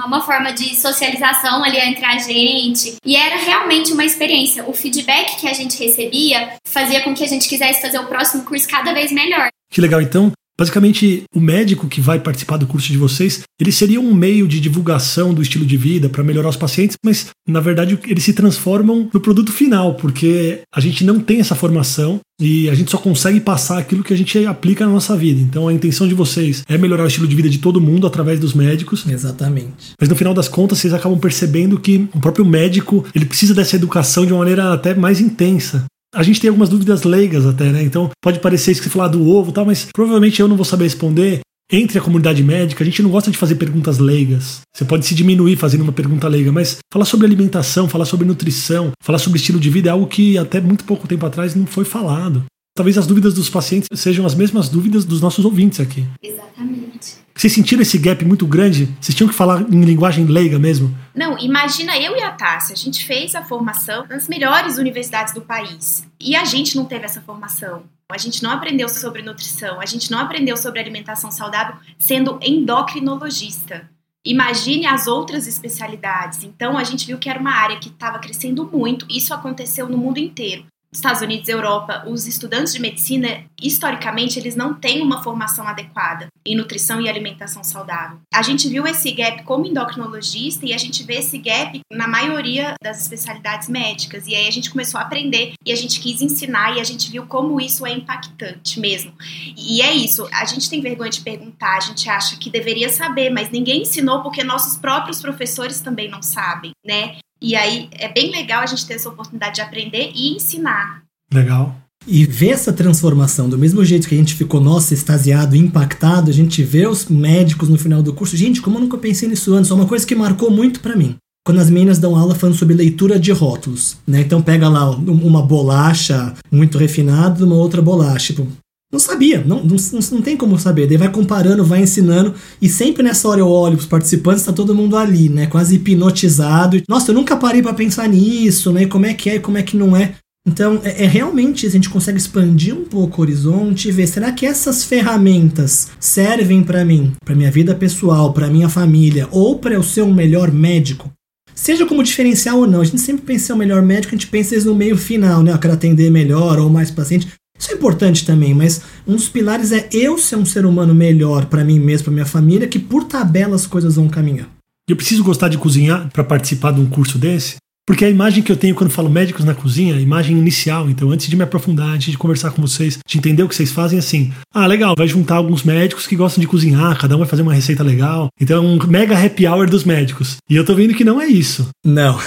uma 0.06 0.22
forma 0.22 0.54
de 0.54 0.74
socialização 0.76 1.62
ali 1.62 1.78
entre 1.78 2.06
a 2.06 2.18
gente. 2.20 2.96
E 3.06 3.18
era 3.18 3.36
realmente 3.36 3.92
uma 3.92 4.06
experiência. 4.06 4.64
O 4.66 4.72
feedback 4.72 5.42
que 5.42 5.48
a 5.50 5.54
gente 5.54 5.78
recebia 5.78 6.54
fazia 6.66 7.02
com 7.02 7.14
que 7.14 7.24
a 7.26 7.28
gente 7.28 7.50
quisesse 7.50 7.82
fazer 7.82 8.00
o 8.00 8.06
próximo 8.06 8.46
curso 8.46 8.66
cada 8.66 8.94
vez 8.94 9.12
melhor. 9.12 9.50
Que 9.70 9.82
legal. 9.82 10.02
Então, 10.02 10.32
Basicamente, 10.60 11.24
o 11.34 11.40
médico 11.40 11.88
que 11.88 12.02
vai 12.02 12.20
participar 12.20 12.58
do 12.58 12.66
curso 12.66 12.92
de 12.92 12.98
vocês, 12.98 13.44
ele 13.60 13.72
seria 13.72 14.02
um 14.02 14.14
meio 14.14 14.48
de 14.48 14.60
divulgação 14.60 15.34
do 15.34 15.42
estilo 15.42 15.66
de 15.66 15.78
vida 15.78 16.10
para 16.10 16.24
melhorar 16.24 16.50
os 16.50 16.58
pacientes, 16.58 16.98
mas 17.06 17.28
na 17.48 17.60
verdade 17.60 17.98
eles 18.08 18.24
se 18.24 18.34
transformam 18.34 19.10
no 19.14 19.20
produto 19.20 19.52
final, 19.52 19.94
porque 19.96 20.62
a 20.74 20.80
gente 20.80 21.04
não 21.04 21.20
tem 21.20 21.40
essa 21.40 21.56
formação 21.56 22.20
e 22.42 22.70
a 22.70 22.76
gente 22.76 22.92
só 22.92 22.98
consegue 22.98 23.40
passar 23.40 23.78
aquilo 23.78 24.04
que 24.04 24.14
a 24.14 24.18
gente 24.18 24.46
aplica 24.46 24.86
na 24.86 24.92
nossa 24.92 25.16
vida. 25.16 25.40
Então 25.40 25.68
a 25.68 25.74
intenção 25.74 26.08
de 26.08 26.14
vocês 26.14 26.64
é 26.68 26.78
melhorar 26.78 27.04
o 27.04 27.08
estilo 27.08 27.28
de 27.28 27.36
vida 27.36 27.50
de 27.50 27.60
todo 27.60 27.82
mundo 27.82 28.08
através 28.08 28.40
dos 28.40 28.54
médicos. 28.54 29.06
Exatamente. 29.08 29.94
Mas 30.00 30.10
no 30.10 30.16
final 30.16 30.34
das 30.34 30.48
contas, 30.48 30.80
vocês 30.80 30.94
acabam 30.94 31.20
percebendo 31.20 31.80
que 31.80 32.08
o 32.14 32.20
próprio 32.20 32.46
médico, 32.46 33.06
ele 33.14 33.26
precisa 33.26 33.54
dessa 33.54 33.76
educação 33.76 34.26
de 34.26 34.34
uma 34.34 34.40
maneira 34.40 34.74
até 34.74 34.96
mais 34.96 35.20
intensa 35.20 35.86
a 36.18 36.24
gente 36.24 36.42
tem 36.42 36.48
algumas 36.48 36.68
dúvidas 36.68 37.04
leigas 37.04 37.46
até, 37.46 37.72
né? 37.72 37.84
Então 37.84 38.10
pode 38.20 38.40
parecer 38.40 38.72
isso 38.72 38.82
que 38.82 38.90
você 38.90 38.94
falar 38.94 39.10
do 39.10 39.30
ovo 39.30 39.52
e 39.52 39.54
tal, 39.54 39.66
mas 39.66 39.88
provavelmente 39.94 40.42
eu 40.42 40.48
não 40.48 40.56
vou 40.56 40.66
saber 40.66 40.86
responder. 40.86 41.42
Entre 41.72 42.00
a 42.00 42.02
comunidade 42.02 42.42
médica, 42.44 42.82
a 42.82 42.86
gente 42.86 43.04
não 43.04 43.10
gosta 43.10 43.30
de 43.30 43.38
fazer 43.38 43.56
perguntas 43.56 44.00
leigas. 44.00 44.62
Você 44.74 44.86
pode 44.86 45.06
se 45.06 45.14
diminuir 45.14 45.58
fazendo 45.58 45.82
uma 45.82 45.92
pergunta 45.92 46.28
leiga, 46.28 46.52
mas 46.52 46.78
falar 46.92 47.06
sobre 47.06 47.28
alimentação, 47.28 47.90
falar 47.90 48.06
sobre 48.06 48.26
nutrição, 48.26 48.92
falar 49.04 49.20
sobre 49.20 49.38
estilo 49.38 49.60
de 49.60 49.70
vida 49.70 49.90
é 49.90 49.92
algo 49.92 50.08
que 50.08 50.38
até 50.38 50.60
muito 50.60 50.86
pouco 50.86 51.08
tempo 51.08 51.26
atrás 51.26 51.54
não 51.54 51.68
foi 51.68 51.86
falado. 51.86 52.46
Talvez 52.78 52.96
as 52.96 53.08
dúvidas 53.08 53.34
dos 53.34 53.50
pacientes 53.50 53.90
sejam 54.00 54.24
as 54.24 54.36
mesmas 54.36 54.70
dúvidas 54.70 55.04
dos 55.04 55.20
nossos 55.20 55.44
ouvintes 55.44 55.80
aqui. 55.80 56.06
Exatamente. 56.22 57.16
Vocês 57.34 57.52
sentiram 57.52 57.82
esse 57.82 57.98
gap 57.98 58.24
muito 58.24 58.46
grande? 58.46 58.96
Vocês 59.02 59.16
tinham 59.16 59.28
que 59.28 59.34
falar 59.34 59.62
em 59.62 59.82
linguagem 59.82 60.26
leiga 60.26 60.60
mesmo? 60.60 60.96
Não, 61.16 61.40
imagina 61.40 61.98
eu 61.98 62.16
e 62.16 62.22
a 62.22 62.30
Tássia, 62.30 62.74
a 62.74 62.78
gente 62.78 63.04
fez 63.04 63.34
a 63.34 63.44
formação 63.44 64.06
nas 64.08 64.28
melhores 64.28 64.78
universidades 64.78 65.34
do 65.34 65.42
país. 65.42 66.08
E 66.22 66.36
a 66.36 66.46
gente 66.46 66.76
não 66.76 66.86
teve 66.86 67.06
essa 67.06 67.20
formação. 67.20 67.82
A 68.12 68.18
gente 68.20 68.44
não 68.44 68.52
aprendeu 68.52 68.88
sobre 68.88 69.24
nutrição, 69.24 69.82
a 69.82 69.86
gente 69.88 70.12
não 70.12 70.20
aprendeu 70.20 70.56
sobre 70.56 70.80
alimentação 70.80 71.32
saudável 71.32 71.78
sendo 71.98 72.38
endocrinologista. 72.44 73.90
Imagine 74.24 74.86
as 74.86 75.08
outras 75.08 75.48
especialidades. 75.48 76.44
Então, 76.44 76.78
a 76.78 76.84
gente 76.84 77.08
viu 77.08 77.18
que 77.18 77.28
era 77.30 77.40
uma 77.40 77.56
área 77.56 77.80
que 77.80 77.90
estava 77.90 78.20
crescendo 78.20 78.70
muito. 78.72 79.08
Isso 79.10 79.34
aconteceu 79.34 79.90
no 79.90 79.98
mundo 79.98 80.20
inteiro. 80.20 80.64
Estados 80.92 81.22
Unidos 81.22 81.50
Europa, 81.50 82.04
os 82.08 82.28
estudantes 82.28 82.74
de 82.74 82.82
medicina, 82.82 83.44
historicamente, 83.62 84.40
eles 84.40 84.56
não 84.56 84.74
têm 84.74 85.02
uma 85.02 85.22
formação 85.22 85.68
adequada 85.68 86.28
em 86.46 86.56
nutrição 86.56 87.02
e 87.02 87.10
alimentação 87.10 87.64
saudável. 87.64 88.20
A 88.34 88.42
gente 88.42 88.70
viu 88.70 88.88
esse 88.88 89.12
gap 89.12 89.44
como 89.44 89.66
endocrinologista 89.66 90.66
e 90.66 90.74
a 90.74 90.78
gente 90.78 91.04
vê 91.04 91.16
esse 91.16 91.38
gap 91.38 91.80
na 91.92 92.08
maioria 92.08 92.74
das 92.82 93.02
especialidades 93.02 93.68
médicas. 93.68 94.28
E 94.28 94.36
aí 94.36 94.48
a 94.48 94.52
gente 94.52 94.70
começou 94.70 95.00
a 95.00 95.04
aprender 95.04 95.54
e 95.66 95.72
a 95.72 95.76
gente 95.76 96.00
quis 96.00 96.22
ensinar 96.22 96.78
e 96.78 96.80
a 96.80 96.84
gente 96.84 97.12
viu 97.12 97.26
como 97.26 97.60
isso 97.60 97.86
é 97.86 97.92
impactante 97.92 98.80
mesmo. 98.80 99.14
E 99.58 99.82
é 99.82 99.94
isso, 99.94 100.28
a 100.32 100.46
gente 100.46 100.70
tem 100.70 100.82
vergonha 100.82 101.10
de 101.10 101.22
perguntar, 101.22 101.78
a 101.78 101.82
gente 101.82 102.10
acha 102.10 102.38
que 102.38 102.50
deveria 102.50 102.90
saber, 102.90 103.30
mas 103.30 103.52
ninguém 103.52 103.82
ensinou 103.82 104.22
porque 104.22 104.44
nossos 104.44 104.78
próprios 104.78 105.22
professores 105.22 105.82
também 105.82 106.10
não 106.10 106.22
sabem, 106.22 106.72
né? 106.86 107.18
E 107.42 107.56
aí 107.56 107.90
é 107.92 108.12
bem 108.12 108.32
legal 108.32 108.62
a 108.62 108.66
gente 108.66 108.86
ter 108.86 108.96
essa 108.96 109.10
oportunidade 109.10 109.56
de 109.56 109.62
aprender 109.62 110.12
e 110.14 110.36
ensinar. 110.36 111.04
Legal. 111.32 111.76
E 112.06 112.26
ver 112.26 112.50
essa 112.50 112.72
transformação, 112.72 113.50
do 113.50 113.58
mesmo 113.58 113.84
jeito 113.84 114.08
que 114.08 114.16
a 114.16 114.18
gente 114.18 114.36
ficou, 114.36 114.62
nossa, 114.62 114.94
extasiado, 114.94 115.56
impactado, 115.56 116.30
a 116.30 116.34
gente 116.34 116.64
vê 116.64 116.88
os 116.88 117.06
médicos 117.06 117.68
no 117.68 117.78
final 117.78 118.02
do 118.02 118.14
curso. 118.14 118.38
Gente, 118.38 118.62
como 118.62 118.78
eu 118.78 118.82
nunca 118.82 118.98
pensei 118.98 119.28
nisso 119.28 119.54
antes, 119.54 119.70
é 119.70 119.74
uma 119.74 119.88
coisa 119.88 120.08
que 120.08 120.16
marcou 120.16 120.50
muito 120.50 120.80
para 120.80 120.96
mim. 120.96 121.16
Quando 121.46 121.60
as 121.60 121.70
meninas 121.70 122.00
dão 122.00 122.16
aula 122.16 122.36
falando 122.36 122.58
sobre 122.58 122.76
leitura 122.76 123.20
de 123.20 123.32
rótulos, 123.32 123.98
né? 124.06 124.22
Então 124.22 124.42
pega 124.42 124.68
lá 124.68 124.90
uma 124.90 125.42
bolacha 125.42 126.34
muito 126.52 126.78
refinada, 126.78 127.46
uma 127.46 127.56
outra 127.56 127.82
bolacha, 127.82 128.34
tipo, 128.34 128.48
não 128.92 129.00
sabia, 129.00 129.44
não, 129.46 129.64
não, 129.64 129.76
não 130.12 130.22
tem 130.22 130.38
como 130.38 130.58
saber. 130.58 130.88
Daí 130.88 130.98
vai 130.98 131.12
comparando, 131.12 131.64
vai 131.64 131.82
ensinando, 131.82 132.34
e 132.62 132.70
sempre 132.70 133.04
nessa 133.04 133.28
hora 133.28 133.42
eu 133.42 133.48
olho 133.48 133.76
pros 133.76 133.88
participantes, 133.88 134.44
tá 134.44 134.54
todo 134.54 134.74
mundo 134.74 134.96
ali, 134.96 135.28
né? 135.28 135.46
Quase 135.48 135.76
hipnotizado. 135.76 136.82
Nossa, 136.88 137.12
eu 137.12 137.16
nunca 137.16 137.36
parei 137.36 137.62
para 137.62 137.74
pensar 137.74 138.08
nisso, 138.08 138.72
né? 138.72 138.86
Como 138.86 139.06
é 139.06 139.14
que 139.14 139.30
é 139.30 139.36
e 139.36 139.40
como 139.40 139.58
é 139.58 139.64
que 139.64 139.76
não 139.76 139.96
é. 139.96 140.16
Então, 140.48 140.80
é, 140.82 141.04
é, 141.04 141.08
realmente 141.08 141.68
a 141.68 141.70
gente 141.70 141.90
consegue 141.90 142.18
expandir 142.18 142.74
um 142.74 142.86
pouco 142.86 143.20
o 143.20 143.22
horizonte 143.22 143.90
e 143.90 143.92
ver, 143.92 144.08
será 144.08 144.32
que 144.32 144.46
essas 144.46 144.86
ferramentas 144.86 145.90
servem 146.00 146.64
para 146.64 146.86
mim, 146.86 147.12
para 147.26 147.36
minha 147.36 147.52
vida 147.52 147.76
pessoal, 147.76 148.32
para 148.32 148.48
minha 148.48 148.70
família, 148.70 149.28
ou 149.30 149.60
para 149.60 149.76
eu 149.76 149.84
ser 149.84 150.04
um 150.04 150.14
melhor 150.14 150.50
médico? 150.50 151.12
Seja 151.54 151.86
como 151.86 152.02
diferencial 152.02 152.60
ou 152.60 152.68
não, 152.68 152.80
a 152.80 152.86
gente 152.86 153.02
sempre 153.02 153.26
pensa 153.26 153.52
em 153.52 153.56
um 153.56 153.60
melhor 153.60 153.82
médico, 153.82 154.16
a 154.16 154.18
gente 154.18 154.28
pensa 154.30 154.58
no 154.62 154.74
meio 154.74 154.96
final, 154.96 155.44
né? 155.44 155.52
Eu 155.52 155.58
quero 155.58 155.74
atender 155.74 156.10
melhor 156.10 156.60
ou 156.60 156.70
mais 156.70 156.90
paciente. 156.90 157.28
Isso 157.58 157.72
é 157.72 157.76
importante 157.76 158.26
também, 158.26 158.54
mas 158.54 158.82
um 159.08 159.16
dos 159.16 159.30
pilares 159.30 159.72
é 159.72 159.88
eu 159.92 160.18
ser 160.18 160.36
um 160.36 160.46
ser 160.46 160.66
humano 160.66 160.94
melhor 160.94 161.46
para 161.46 161.64
mim 161.64 161.80
mesmo, 161.80 162.06
para 162.06 162.14
minha 162.14 162.26
família, 162.26 162.68
que 162.68 162.80
por 162.80 163.06
tabela 163.06 163.56
as 163.56 163.66
coisas 163.66 163.96
vão 163.96 164.08
caminhar. 164.08 164.48
Eu 164.88 164.96
preciso 164.96 165.24
gostar 165.24 165.50
de 165.50 165.58
cozinhar 165.58 166.10
para 166.12 166.24
participar 166.24 166.72
de 166.72 166.80
um 166.80 166.86
curso 166.86 167.18
desse? 167.18 167.58
Porque 167.88 168.04
a 168.04 168.10
imagem 168.10 168.44
que 168.44 168.52
eu 168.52 168.58
tenho 168.58 168.76
quando 168.76 168.90
falo 168.90 169.10
médicos 169.10 169.46
na 169.46 169.56
cozinha, 169.56 169.96
a 169.96 170.02
imagem 170.02 170.38
inicial, 170.38 170.90
então 170.90 171.10
antes 171.10 171.30
de 171.30 171.38
me 171.38 171.44
aprofundar, 171.44 171.88
antes 171.88 172.12
de 172.12 172.18
conversar 172.18 172.52
com 172.52 172.62
vocês, 172.62 173.00
de 173.08 173.18
entender 173.18 173.44
o 173.44 173.48
que 173.48 173.56
vocês 173.56 173.72
fazem, 173.72 173.96
é 173.96 174.00
assim, 174.00 174.34
ah, 174.54 174.68
legal, 174.68 174.94
vai 174.98 175.08
juntar 175.08 175.36
alguns 175.36 175.64
médicos 175.64 176.06
que 176.06 176.14
gostam 176.14 176.42
de 176.42 176.48
cozinhar, 176.48 176.98
cada 177.00 177.16
um 177.16 177.20
vai 177.20 177.28
fazer 177.28 177.44
uma 177.44 177.54
receita 177.54 177.84
legal. 177.84 178.28
Então 178.42 178.58
é 178.58 178.60
um 178.60 178.78
mega 178.88 179.18
happy 179.18 179.48
hour 179.48 179.70
dos 179.70 179.86
médicos. 179.86 180.36
E 180.50 180.56
eu 180.58 180.66
tô 180.66 180.76
vendo 180.76 180.94
que 180.94 181.06
não 181.06 181.22
é 181.22 181.28
isso. 181.28 181.70
Não. 181.86 182.20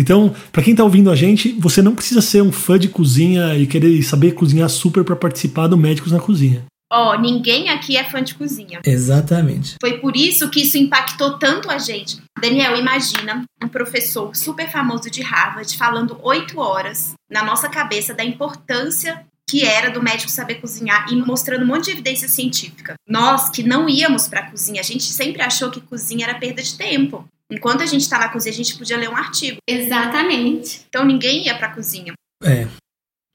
Então, 0.00 0.34
para 0.50 0.62
quem 0.62 0.74
tá 0.74 0.82
ouvindo 0.82 1.10
a 1.10 1.14
gente, 1.14 1.52
você 1.52 1.82
não 1.82 1.94
precisa 1.94 2.22
ser 2.22 2.40
um 2.40 2.50
fã 2.50 2.78
de 2.78 2.88
cozinha 2.88 3.54
e 3.54 3.66
querer 3.66 4.02
saber 4.02 4.32
cozinhar 4.32 4.70
super 4.70 5.04
para 5.04 5.14
participar 5.14 5.66
do 5.66 5.76
Médicos 5.76 6.10
na 6.10 6.18
Cozinha. 6.18 6.64
Ó, 6.90 7.12
oh, 7.12 7.20
ninguém 7.20 7.68
aqui 7.68 7.98
é 7.98 8.02
fã 8.02 8.22
de 8.22 8.34
cozinha. 8.34 8.80
Exatamente. 8.84 9.74
Foi 9.78 9.98
por 9.98 10.16
isso 10.16 10.48
que 10.48 10.62
isso 10.62 10.78
impactou 10.78 11.38
tanto 11.38 11.70
a 11.70 11.76
gente. 11.76 12.16
Daniel, 12.40 12.76
imagina 12.76 13.44
um 13.62 13.68
professor 13.68 14.34
super 14.34 14.70
famoso 14.70 15.10
de 15.10 15.20
Harvard 15.20 15.76
falando 15.76 16.18
oito 16.22 16.58
horas 16.58 17.12
na 17.30 17.44
nossa 17.44 17.68
cabeça 17.68 18.14
da 18.14 18.24
importância 18.24 19.22
que 19.48 19.64
era 19.64 19.90
do 19.90 20.02
médico 20.02 20.30
saber 20.30 20.56
cozinhar 20.56 21.12
e 21.12 21.16
mostrando 21.16 21.64
um 21.64 21.66
monte 21.66 21.86
de 21.86 21.90
evidência 21.90 22.28
científica. 22.28 22.94
Nós 23.06 23.50
que 23.50 23.62
não 23.62 23.88
íamos 23.88 24.28
para 24.28 24.40
a 24.40 24.50
cozinha, 24.50 24.80
a 24.80 24.84
gente 24.84 25.02
sempre 25.02 25.42
achou 25.42 25.70
que 25.70 25.80
cozinha 25.80 26.26
era 26.26 26.38
perda 26.38 26.62
de 26.62 26.76
tempo. 26.76 27.24
Enquanto 27.50 27.82
a 27.82 27.86
gente 27.86 28.02
está 28.02 28.18
na 28.18 28.28
cozinha, 28.28 28.52
a 28.52 28.56
gente 28.56 28.78
podia 28.78 28.96
ler 28.96 29.10
um 29.10 29.16
artigo. 29.16 29.58
Exatamente. 29.66 30.84
Então 30.88 31.04
ninguém 31.04 31.46
ia 31.46 31.56
para 31.56 31.66
a 31.66 31.74
cozinha. 31.74 32.12
É. 32.42 32.68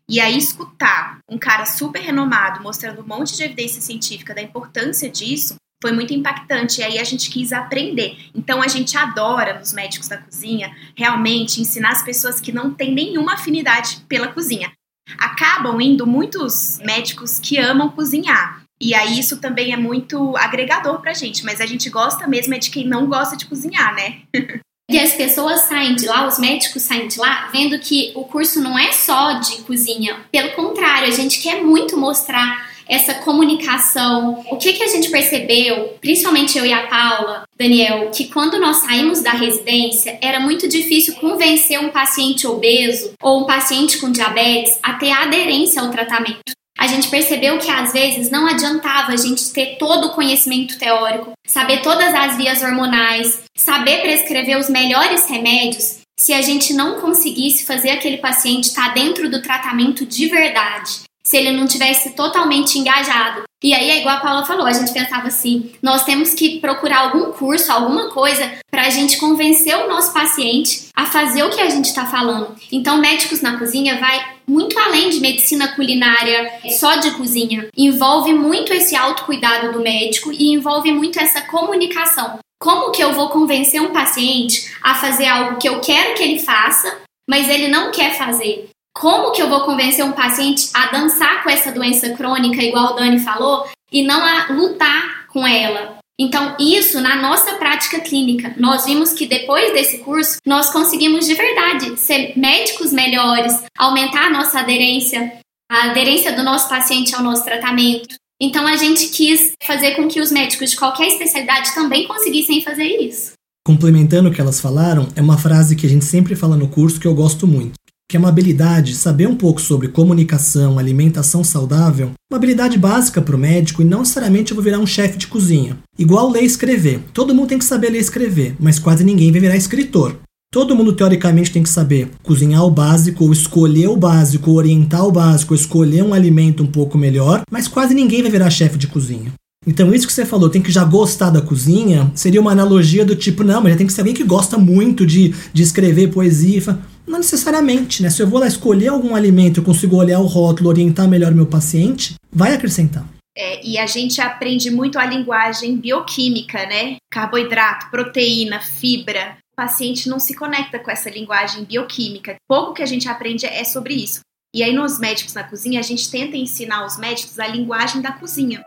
E 0.09 0.19
aí 0.19 0.37
escutar 0.37 1.19
um 1.29 1.37
cara 1.37 1.65
super 1.65 1.99
renomado 1.99 2.61
mostrando 2.61 3.01
um 3.01 3.07
monte 3.07 3.35
de 3.35 3.43
evidência 3.43 3.81
científica 3.81 4.35
da 4.35 4.41
importância 4.41 5.09
disso 5.09 5.55
foi 5.81 5.91
muito 5.91 6.13
impactante. 6.13 6.79
E 6.79 6.83
aí 6.83 6.97
a 6.97 7.03
gente 7.03 7.29
quis 7.29 7.51
aprender. 7.51 8.17
Então 8.33 8.61
a 8.61 8.67
gente 8.67 8.97
adora 8.97 9.57
nos 9.59 9.73
médicos 9.73 10.07
da 10.07 10.17
cozinha 10.17 10.75
realmente 10.95 11.61
ensinar 11.61 11.91
as 11.91 12.03
pessoas 12.03 12.39
que 12.39 12.51
não 12.51 12.73
têm 12.73 12.93
nenhuma 12.93 13.33
afinidade 13.33 14.01
pela 14.07 14.27
cozinha. 14.27 14.71
Acabam 15.17 15.79
indo 15.79 16.07
muitos 16.07 16.79
médicos 16.79 17.37
que 17.39 17.57
amam 17.57 17.89
cozinhar. 17.89 18.64
E 18.79 18.93
aí 18.93 19.19
isso 19.19 19.39
também 19.39 19.73
é 19.73 19.77
muito 19.77 20.35
agregador 20.37 21.01
pra 21.01 21.13
gente, 21.13 21.45
mas 21.45 21.61
a 21.61 21.65
gente 21.65 21.89
gosta 21.89 22.27
mesmo 22.27 22.53
é 22.53 22.57
de 22.57 22.69
quem 22.69 22.87
não 22.87 23.07
gosta 23.07 23.37
de 23.37 23.45
cozinhar, 23.45 23.95
né? 23.95 24.21
E 24.87 24.99
as 24.99 25.13
pessoas 25.13 25.61
saem 25.61 25.95
de 25.95 26.05
lá, 26.05 26.27
os 26.27 26.37
médicos 26.37 26.83
saem 26.83 27.07
de 27.07 27.17
lá, 27.17 27.49
vendo 27.51 27.79
que 27.79 28.11
o 28.13 28.23
curso 28.23 28.61
não 28.61 28.77
é 28.77 28.91
só 28.91 29.33
de 29.39 29.63
cozinha. 29.63 30.17
Pelo 30.31 30.51
contrário, 30.51 31.07
a 31.07 31.11
gente 31.11 31.41
quer 31.41 31.63
muito 31.63 31.97
mostrar 31.97 32.69
essa 32.87 33.15
comunicação. 33.15 34.45
O 34.51 34.57
que, 34.57 34.73
que 34.73 34.83
a 34.83 34.87
gente 34.87 35.09
percebeu, 35.09 35.97
principalmente 35.99 36.55
eu 36.55 36.67
e 36.67 36.71
a 36.71 36.85
Paula, 36.85 37.45
Daniel, 37.57 38.11
que 38.11 38.25
quando 38.25 38.59
nós 38.59 38.77
saímos 38.77 39.23
da 39.23 39.31
residência, 39.31 40.19
era 40.21 40.39
muito 40.39 40.67
difícil 40.67 41.15
convencer 41.15 41.79
um 41.79 41.89
paciente 41.89 42.45
obeso 42.45 43.13
ou 43.23 43.41
um 43.41 43.45
paciente 43.47 43.97
com 43.97 44.11
diabetes 44.11 44.77
a 44.83 44.93
ter 44.93 45.09
aderência 45.09 45.81
ao 45.81 45.89
tratamento 45.89 46.53
a 46.77 46.87
gente 46.87 47.07
percebeu 47.07 47.57
que 47.57 47.69
às 47.71 47.93
vezes 47.93 48.29
não 48.29 48.47
adiantava 48.47 49.13
a 49.13 49.17
gente 49.17 49.51
ter 49.51 49.77
todo 49.77 50.07
o 50.07 50.13
conhecimento 50.13 50.77
teórico, 50.77 51.31
saber 51.47 51.81
todas 51.81 52.13
as 52.13 52.35
vias 52.35 52.61
hormonais, 52.61 53.43
saber 53.55 54.01
prescrever 54.01 54.57
os 54.57 54.69
melhores 54.69 55.27
remédios, 55.27 55.99
se 56.19 56.33
a 56.33 56.41
gente 56.41 56.73
não 56.73 56.99
conseguisse 56.99 57.65
fazer 57.65 57.91
aquele 57.91 58.17
paciente 58.17 58.65
estar 58.65 58.93
dentro 58.93 59.29
do 59.29 59.41
tratamento 59.41 60.05
de 60.05 60.27
verdade, 60.27 61.01
se 61.25 61.37
ele 61.37 61.51
não 61.51 61.65
tivesse 61.65 62.11
totalmente 62.11 62.77
engajado. 62.77 63.43
E 63.65 63.73
aí 63.73 63.89
é 63.89 63.99
igual 64.01 64.17
a 64.17 64.19
Paula 64.19 64.45
falou, 64.45 64.67
a 64.67 64.71
gente 64.71 64.93
pensava 64.93 65.27
assim, 65.27 65.71
nós 65.81 66.03
temos 66.03 66.35
que 66.35 66.59
procurar 66.59 66.99
algum 66.99 67.31
curso, 67.31 67.71
alguma 67.71 68.11
coisa 68.11 68.59
para 68.69 68.83
a 68.83 68.89
gente 68.91 69.17
convencer 69.17 69.75
o 69.75 69.87
nosso 69.87 70.13
paciente 70.13 70.89
a 70.95 71.07
fazer 71.07 71.41
o 71.41 71.49
que 71.49 71.59
a 71.59 71.67
gente 71.67 71.85
está 71.85 72.05
falando. 72.05 72.55
Então, 72.71 72.99
médicos 72.99 73.41
na 73.41 73.57
cozinha 73.57 73.99
vai 73.99 74.23
muito 74.47 74.77
além 74.77 75.09
de 75.09 75.19
medicina 75.19 75.69
culinária 75.69 76.47
só 76.77 76.97
de 76.97 77.09
cozinha. 77.17 77.67
Envolve 77.75 78.33
muito 78.33 78.71
esse 78.71 78.95
autocuidado 78.95 79.73
do 79.73 79.79
médico 79.79 80.31
e 80.31 80.53
envolve 80.53 80.91
muito 80.91 81.19
essa 81.19 81.41
comunicação. 81.41 82.37
Como 82.61 82.91
que 82.91 83.03
eu 83.03 83.13
vou 83.13 83.29
convencer 83.29 83.81
um 83.81 83.91
paciente 83.91 84.71
a 84.79 84.93
fazer 84.93 85.25
algo 85.25 85.57
que 85.57 85.67
eu 85.67 85.81
quero 85.81 86.13
que 86.13 86.21
ele 86.21 86.37
faça, 86.37 86.99
mas 87.27 87.49
ele 87.49 87.67
não 87.67 87.89
quer 87.89 88.15
fazer? 88.15 88.69
Como 88.97 89.33
que 89.33 89.41
eu 89.41 89.49
vou 89.49 89.65
convencer 89.65 90.05
um 90.05 90.13
paciente 90.13 90.69
a 90.73 90.89
dançar 90.89 91.43
com 91.43 91.49
essa 91.49 91.69
doença 91.69 92.11
crônica, 92.11 92.63
igual 92.63 92.93
o 92.93 92.95
Dani 92.95 93.19
falou, 93.19 93.67
e 93.91 94.03
não 94.03 94.23
a 94.23 94.47
lutar 94.53 95.27
com 95.27 95.45
ela? 95.45 95.97
Então, 96.17 96.55
isso 96.57 97.01
na 97.01 97.21
nossa 97.21 97.55
prática 97.55 97.99
clínica, 97.99 98.55
nós 98.57 98.85
vimos 98.85 99.11
que 99.11 99.25
depois 99.25 99.73
desse 99.73 99.97
curso, 99.97 100.37
nós 100.45 100.69
conseguimos 100.69 101.27
de 101.27 101.33
verdade 101.33 101.99
ser 101.99 102.39
médicos 102.39 102.93
melhores, 102.93 103.65
aumentar 103.77 104.27
a 104.27 104.29
nossa 104.29 104.61
aderência, 104.61 105.39
a 105.69 105.89
aderência 105.89 106.33
do 106.33 106.41
nosso 106.41 106.69
paciente 106.69 107.13
ao 107.13 107.21
nosso 107.21 107.43
tratamento. 107.43 108.15
Então, 108.41 108.65
a 108.65 108.77
gente 108.77 109.09
quis 109.09 109.51
fazer 109.61 109.95
com 109.95 110.07
que 110.07 110.21
os 110.21 110.31
médicos 110.31 110.69
de 110.69 110.77
qualquer 110.77 111.07
especialidade 111.07 111.75
também 111.75 112.07
conseguissem 112.07 112.61
fazer 112.61 112.87
isso. 113.01 113.33
Complementando 113.67 114.29
o 114.29 114.33
que 114.33 114.39
elas 114.39 114.61
falaram, 114.61 115.09
é 115.17 115.21
uma 115.21 115.37
frase 115.37 115.75
que 115.75 115.85
a 115.85 115.89
gente 115.89 116.05
sempre 116.05 116.33
fala 116.33 116.55
no 116.55 116.69
curso 116.69 116.97
que 116.97 117.07
eu 117.07 117.13
gosto 117.13 117.45
muito 117.45 117.75
que 118.07 118.15
é 118.15 118.19
uma 118.19 118.29
habilidade, 118.29 118.95
saber 118.95 119.27
um 119.27 119.35
pouco 119.35 119.59
sobre 119.59 119.87
comunicação, 119.87 120.77
alimentação 120.77 121.43
saudável, 121.43 122.11
uma 122.31 122.37
habilidade 122.37 122.77
básica 122.77 123.21
para 123.21 123.35
o 123.35 123.39
médico 123.39 123.81
e 123.81 123.85
não 123.85 123.99
necessariamente 123.99 124.51
eu 124.51 124.55
vou 124.55 124.63
virar 124.63 124.79
um 124.79 124.85
chefe 124.85 125.17
de 125.17 125.27
cozinha. 125.27 125.77
Igual 125.97 126.29
ler 126.29 126.43
e 126.43 126.45
escrever. 126.45 126.99
Todo 127.13 127.33
mundo 127.33 127.49
tem 127.49 127.57
que 127.57 127.65
saber 127.65 127.89
ler 127.89 127.97
e 127.97 128.01
escrever, 128.01 128.55
mas 128.59 128.77
quase 128.77 129.03
ninguém 129.03 129.31
vai 129.31 129.41
virar 129.41 129.57
escritor. 129.57 130.17
Todo 130.53 130.75
mundo 130.75 130.93
teoricamente 130.93 131.51
tem 131.51 131.63
que 131.63 131.69
saber 131.69 132.11
cozinhar 132.23 132.63
o 132.63 132.71
básico, 132.71 133.25
ou 133.25 133.33
escolher 133.33 133.89
o 133.89 133.97
básico, 133.97 134.51
ou 134.51 134.57
orientar 134.57 135.05
o 135.05 135.11
básico, 135.11 135.53
ou 135.53 135.59
escolher 135.59 136.03
um 136.03 136.13
alimento 136.13 136.63
um 136.63 136.67
pouco 136.67 136.97
melhor, 136.97 137.41
mas 137.51 137.67
quase 137.67 137.93
ninguém 137.93 138.21
vai 138.21 138.31
virar 138.31 138.49
chefe 138.49 138.77
de 138.77 138.87
cozinha. 138.87 139.33
Então, 139.67 139.93
isso 139.93 140.05
que 140.05 140.13
você 140.13 140.25
falou, 140.25 140.47
tem 140.49 140.61
que 140.61 140.71
já 140.71 140.83
gostar 140.83 141.31
da 141.31 141.41
cozinha, 141.41 142.11
seria 142.13 142.39
uma 142.39 142.51
analogia 142.51 143.03
do 143.03 143.15
tipo, 143.15 143.43
não, 143.43 143.61
mas 143.61 143.73
já 143.73 143.77
tem 143.79 143.87
que 143.87 143.93
ser 143.93 144.01
alguém 144.01 144.13
que 144.13 144.23
gosta 144.23 144.57
muito 144.57 145.05
de, 145.05 145.33
de 145.51 145.63
escrever 145.63 146.11
poesia. 146.11 146.77
Não 147.07 147.19
necessariamente, 147.19 148.01
né? 148.01 148.09
Se 148.09 148.21
eu 148.21 148.27
vou 148.27 148.39
lá 148.39 148.47
escolher 148.47 148.87
algum 148.87 149.15
alimento, 149.15 149.59
eu 149.59 149.63
consigo 149.63 149.95
olhar 149.95 150.19
o 150.19 150.25
rótulo, 150.25 150.69
orientar 150.69 151.07
melhor 151.07 151.31
o 151.31 151.35
meu 151.35 151.45
paciente, 151.45 152.15
vai 152.31 152.53
acrescentar. 152.53 153.05
É, 153.37 153.65
e 153.65 153.77
a 153.77 153.85
gente 153.85 154.21
aprende 154.21 154.71
muito 154.71 154.97
a 154.97 155.05
linguagem 155.05 155.77
bioquímica, 155.77 156.65
né? 156.65 156.95
Carboidrato, 157.11 157.91
proteína, 157.91 158.61
fibra. 158.61 159.37
O 159.53 159.55
paciente 159.55 160.07
não 160.07 160.19
se 160.19 160.33
conecta 160.35 160.79
com 160.79 160.89
essa 160.89 161.09
linguagem 161.09 161.65
bioquímica. 161.65 162.35
Pouco 162.47 162.73
que 162.73 162.81
a 162.81 162.85
gente 162.85 163.09
aprende 163.09 163.45
é 163.45 163.63
sobre 163.63 163.93
isso. 163.93 164.21
E 164.53 164.63
aí, 164.63 164.73
nos 164.73 164.99
médicos 164.99 165.33
na 165.33 165.43
cozinha, 165.43 165.81
a 165.81 165.83
gente 165.83 166.09
tenta 166.09 166.37
ensinar 166.37 166.85
os 166.85 166.97
médicos 166.97 167.37
a 167.39 167.47
linguagem 167.47 168.01
da 168.01 168.13
cozinha. 168.13 168.63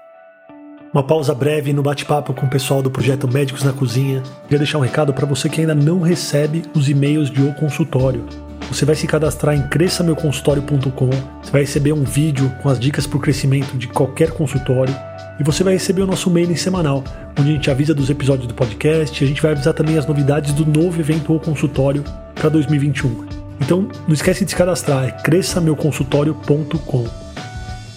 Uma 0.93 1.03
pausa 1.03 1.35
breve 1.35 1.71
no 1.75 1.83
bate-papo 1.83 2.33
com 2.33 2.47
o 2.47 2.51
pessoal 2.51 2.83
do 2.83 2.91
projeto 2.91 3.29
Médicos 3.29 3.63
na 3.63 3.75
Cozinha. 3.75 4.23
Queria 4.45 4.59
deixar 4.59 4.79
um 4.79 4.83
recado 4.83 5.13
para 5.13 5.27
você 5.27 5.47
que 5.47 5.61
ainda 5.61 5.75
não 5.75 6.01
recebe 6.01 6.63
os 6.75 6.89
e-mails 6.89 7.31
de 7.31 7.43
O 7.43 7.53
Consultório. 7.53 8.25
Você 8.73 8.87
vai 8.87 8.95
se 8.95 9.07
cadastrar 9.07 9.55
em 9.55 9.69
cresçameuconsultório.com, 9.69 11.11
você 11.43 11.51
vai 11.51 11.61
receber 11.63 11.93
um 11.93 12.05
vídeo 12.05 12.51
com 12.63 12.71
as 12.71 12.79
dicas 12.79 13.07
para 13.07 13.19
o 13.19 13.21
crescimento 13.21 13.77
de 13.77 13.87
qualquer 13.87 14.31
consultório 14.31 14.95
e 15.41 15.43
você 15.43 15.65
vai 15.65 15.73
receber 15.73 16.03
o 16.03 16.07
nosso 16.07 16.31
mailing 16.31 16.57
semanal, 16.57 17.03
onde 17.39 17.51
a 17.51 17.55
gente 17.55 17.71
avisa 17.71 17.95
dos 17.95 18.11
episódios 18.11 18.47
do 18.47 18.55
podcast 18.55 19.23
e 19.23 19.25
a 19.25 19.29
gente 19.29 19.41
vai 19.41 19.53
avisar 19.53 19.73
também 19.73 19.97
as 19.97 20.07
novidades 20.07 20.53
do 20.53 20.67
novo 20.67 21.01
evento 21.01 21.35
O 21.35 21.41
Consultório 21.41 22.05
para 22.35 22.49
2021. 22.51 23.27
Então, 23.61 23.89
não 24.07 24.15
esquece 24.15 24.45
de 24.45 24.51
se 24.51 24.57
cadastrar, 24.57 25.05
é 25.05 25.11
cresçameuconsultório.com. 25.13 27.07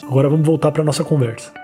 Agora 0.04 0.30
vamos 0.30 0.46
voltar 0.46 0.72
para 0.72 0.82
a 0.82 0.86
nossa 0.86 1.04
conversa. 1.04 1.61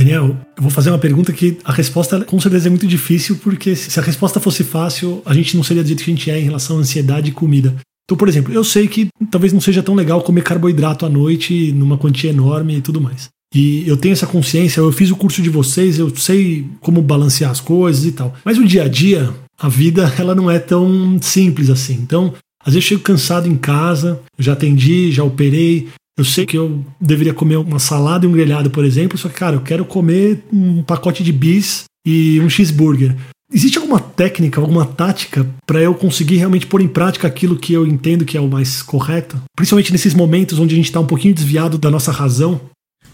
Daniel, 0.00 0.34
eu 0.56 0.62
vou 0.62 0.70
fazer 0.70 0.88
uma 0.88 0.98
pergunta 0.98 1.30
que 1.30 1.58
a 1.62 1.72
resposta 1.72 2.24
com 2.24 2.40
certeza 2.40 2.68
é 2.68 2.70
muito 2.70 2.86
difícil, 2.86 3.36
porque 3.36 3.76
se 3.76 4.00
a 4.00 4.02
resposta 4.02 4.40
fosse 4.40 4.64
fácil, 4.64 5.20
a 5.26 5.34
gente 5.34 5.54
não 5.54 5.62
seria 5.62 5.82
do 5.82 5.86
jeito 5.86 6.02
que 6.02 6.10
a 6.10 6.14
gente 6.14 6.30
é 6.30 6.40
em 6.40 6.44
relação 6.44 6.78
à 6.78 6.80
ansiedade 6.80 7.28
e 7.28 7.32
comida. 7.32 7.76
Então, 8.04 8.16
por 8.16 8.26
exemplo, 8.26 8.52
eu 8.52 8.64
sei 8.64 8.88
que 8.88 9.08
talvez 9.30 9.52
não 9.52 9.60
seja 9.60 9.82
tão 9.82 9.94
legal 9.94 10.22
comer 10.22 10.42
carboidrato 10.42 11.04
à 11.04 11.08
noite 11.08 11.70
numa 11.72 11.98
quantia 11.98 12.30
enorme 12.30 12.78
e 12.78 12.80
tudo 12.80 12.98
mais. 12.98 13.28
E 13.54 13.86
eu 13.86 13.96
tenho 13.96 14.14
essa 14.14 14.26
consciência, 14.26 14.80
eu 14.80 14.90
fiz 14.90 15.10
o 15.10 15.16
curso 15.16 15.42
de 15.42 15.50
vocês, 15.50 15.98
eu 15.98 16.08
sei 16.16 16.66
como 16.80 17.02
balancear 17.02 17.50
as 17.50 17.60
coisas 17.60 18.06
e 18.06 18.12
tal. 18.12 18.34
Mas 18.42 18.56
o 18.56 18.64
dia 18.64 18.84
a 18.84 18.88
dia, 18.88 19.28
a 19.58 19.68
vida, 19.68 20.10
ela 20.18 20.34
não 20.34 20.50
é 20.50 20.58
tão 20.58 21.18
simples 21.20 21.68
assim. 21.68 21.92
Então, 21.94 22.32
às 22.64 22.72
vezes 22.72 22.86
eu 22.86 22.96
chego 22.96 23.02
cansado 23.02 23.46
em 23.46 23.56
casa, 23.56 24.18
eu 24.38 24.44
já 24.44 24.54
atendi, 24.54 25.12
já 25.12 25.22
operei, 25.22 25.88
eu 26.20 26.24
sei 26.24 26.44
que 26.44 26.58
eu 26.58 26.84
deveria 27.00 27.32
comer 27.32 27.56
uma 27.56 27.78
salada 27.78 28.26
e 28.26 28.28
um 28.28 28.32
grelhado, 28.32 28.70
por 28.70 28.84
exemplo, 28.84 29.16
só 29.16 29.26
que, 29.28 29.36
cara, 29.36 29.56
eu 29.56 29.62
quero 29.62 29.86
comer 29.86 30.44
um 30.52 30.82
pacote 30.82 31.24
de 31.24 31.32
bis 31.32 31.84
e 32.06 32.38
um 32.40 32.50
cheeseburger. 32.50 33.16
Existe 33.50 33.78
alguma 33.78 33.98
técnica, 33.98 34.60
alguma 34.60 34.84
tática 34.84 35.46
para 35.66 35.80
eu 35.80 35.94
conseguir 35.94 36.36
realmente 36.36 36.66
pôr 36.66 36.82
em 36.82 36.88
prática 36.88 37.26
aquilo 37.26 37.56
que 37.56 37.72
eu 37.72 37.86
entendo 37.86 38.26
que 38.26 38.36
é 38.36 38.40
o 38.40 38.46
mais 38.46 38.82
correto? 38.82 39.42
Principalmente 39.56 39.92
nesses 39.92 40.14
momentos 40.14 40.58
onde 40.58 40.74
a 40.74 40.76
gente 40.76 40.84
está 40.84 41.00
um 41.00 41.06
pouquinho 41.06 41.34
desviado 41.34 41.78
da 41.78 41.90
nossa 41.90 42.12
razão 42.12 42.60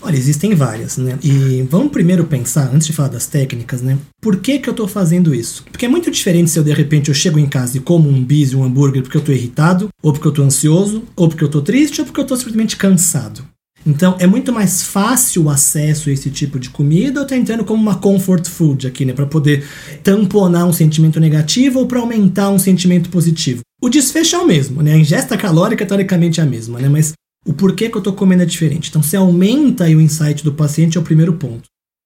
Olha, 0.07 0.17
existem 0.17 0.55
várias, 0.55 0.99
né? 0.99 1.19
E 1.21 1.67
vamos 1.69 1.91
primeiro 1.91 2.23
pensar, 2.23 2.73
antes 2.73 2.87
de 2.87 2.93
falar 2.93 3.09
das 3.09 3.27
técnicas, 3.27 3.83
né? 3.83 3.99
Por 4.21 4.37
que 4.37 4.61
que 4.61 4.71
eu 4.71 4.73
tô 4.73 4.87
fazendo 4.87 5.35
isso? 5.35 5.65
Porque 5.65 5.85
é 5.85 5.89
muito 5.89 6.13
diferente 6.13 6.49
se 6.49 6.57
eu 6.57 6.63
de 6.63 6.73
repente 6.73 7.09
eu 7.09 7.15
chego 7.15 7.41
em 7.41 7.47
casa 7.47 7.77
e 7.77 7.81
como 7.81 8.09
um 8.09 8.23
bis 8.23 8.53
e 8.53 8.57
um 8.57 8.63
hambúrguer 8.63 9.03
porque 9.03 9.17
eu 9.17 9.21
tô 9.21 9.33
irritado, 9.33 9.89
ou 10.01 10.13
porque 10.13 10.29
eu 10.29 10.31
tô 10.31 10.45
ansioso, 10.45 11.03
ou 11.17 11.29
porque 11.29 11.43
eu 11.43 11.49
tô 11.49 11.61
triste, 11.61 12.01
ou 12.01 12.07
porque 12.07 12.21
eu 12.21 12.25
tô 12.25 12.37
simplesmente 12.37 12.77
cansado. 12.77 13.45
Então 13.85 14.15
é 14.21 14.29
muito 14.29 14.53
mais 14.53 14.81
fácil 14.81 15.43
o 15.43 15.51
acesso 15.51 16.09
a 16.09 16.13
esse 16.13 16.31
tipo 16.31 16.61
de 16.61 16.71
comida, 16.71 17.23
eu 17.23 17.27
tô 17.27 17.35
entrando 17.35 17.65
como 17.65 17.83
uma 17.83 17.97
comfort 17.97 18.47
food 18.47 18.87
aqui, 18.87 19.05
né, 19.05 19.13
para 19.13 19.27
poder 19.27 19.65
tamponar 20.05 20.67
um 20.67 20.73
sentimento 20.73 21.19
negativo 21.19 21.81
ou 21.81 21.87
para 21.89 21.99
aumentar 21.99 22.51
um 22.51 22.61
sentimento 22.61 23.11
positivo. 23.11 23.63
O 23.83 23.89
desfecho 23.89 24.37
é 24.37 24.39
o 24.39 24.47
mesmo, 24.47 24.83
né? 24.83 24.93
A 24.93 24.99
ingesta 24.99 25.37
calórica 25.37 25.85
teoricamente 25.85 26.39
é 26.39 26.45
a 26.45 26.47
mesma, 26.47 26.79
né? 26.79 26.89
Mas 26.89 27.13
o 27.47 27.53
porquê 27.53 27.89
que 27.89 27.97
eu 27.97 28.01
estou 28.01 28.13
comendo 28.13 28.43
é 28.43 28.47
diferente. 28.47 28.91
Então, 28.91 29.03
você 29.03 29.17
aumenta 29.17 29.85
o 29.85 30.01
insight 30.01 30.43
do 30.43 30.53
paciente 30.53 30.99
é 30.99 31.01
o 31.01 31.05
primeiro 31.05 31.35
ponto. 31.35 31.65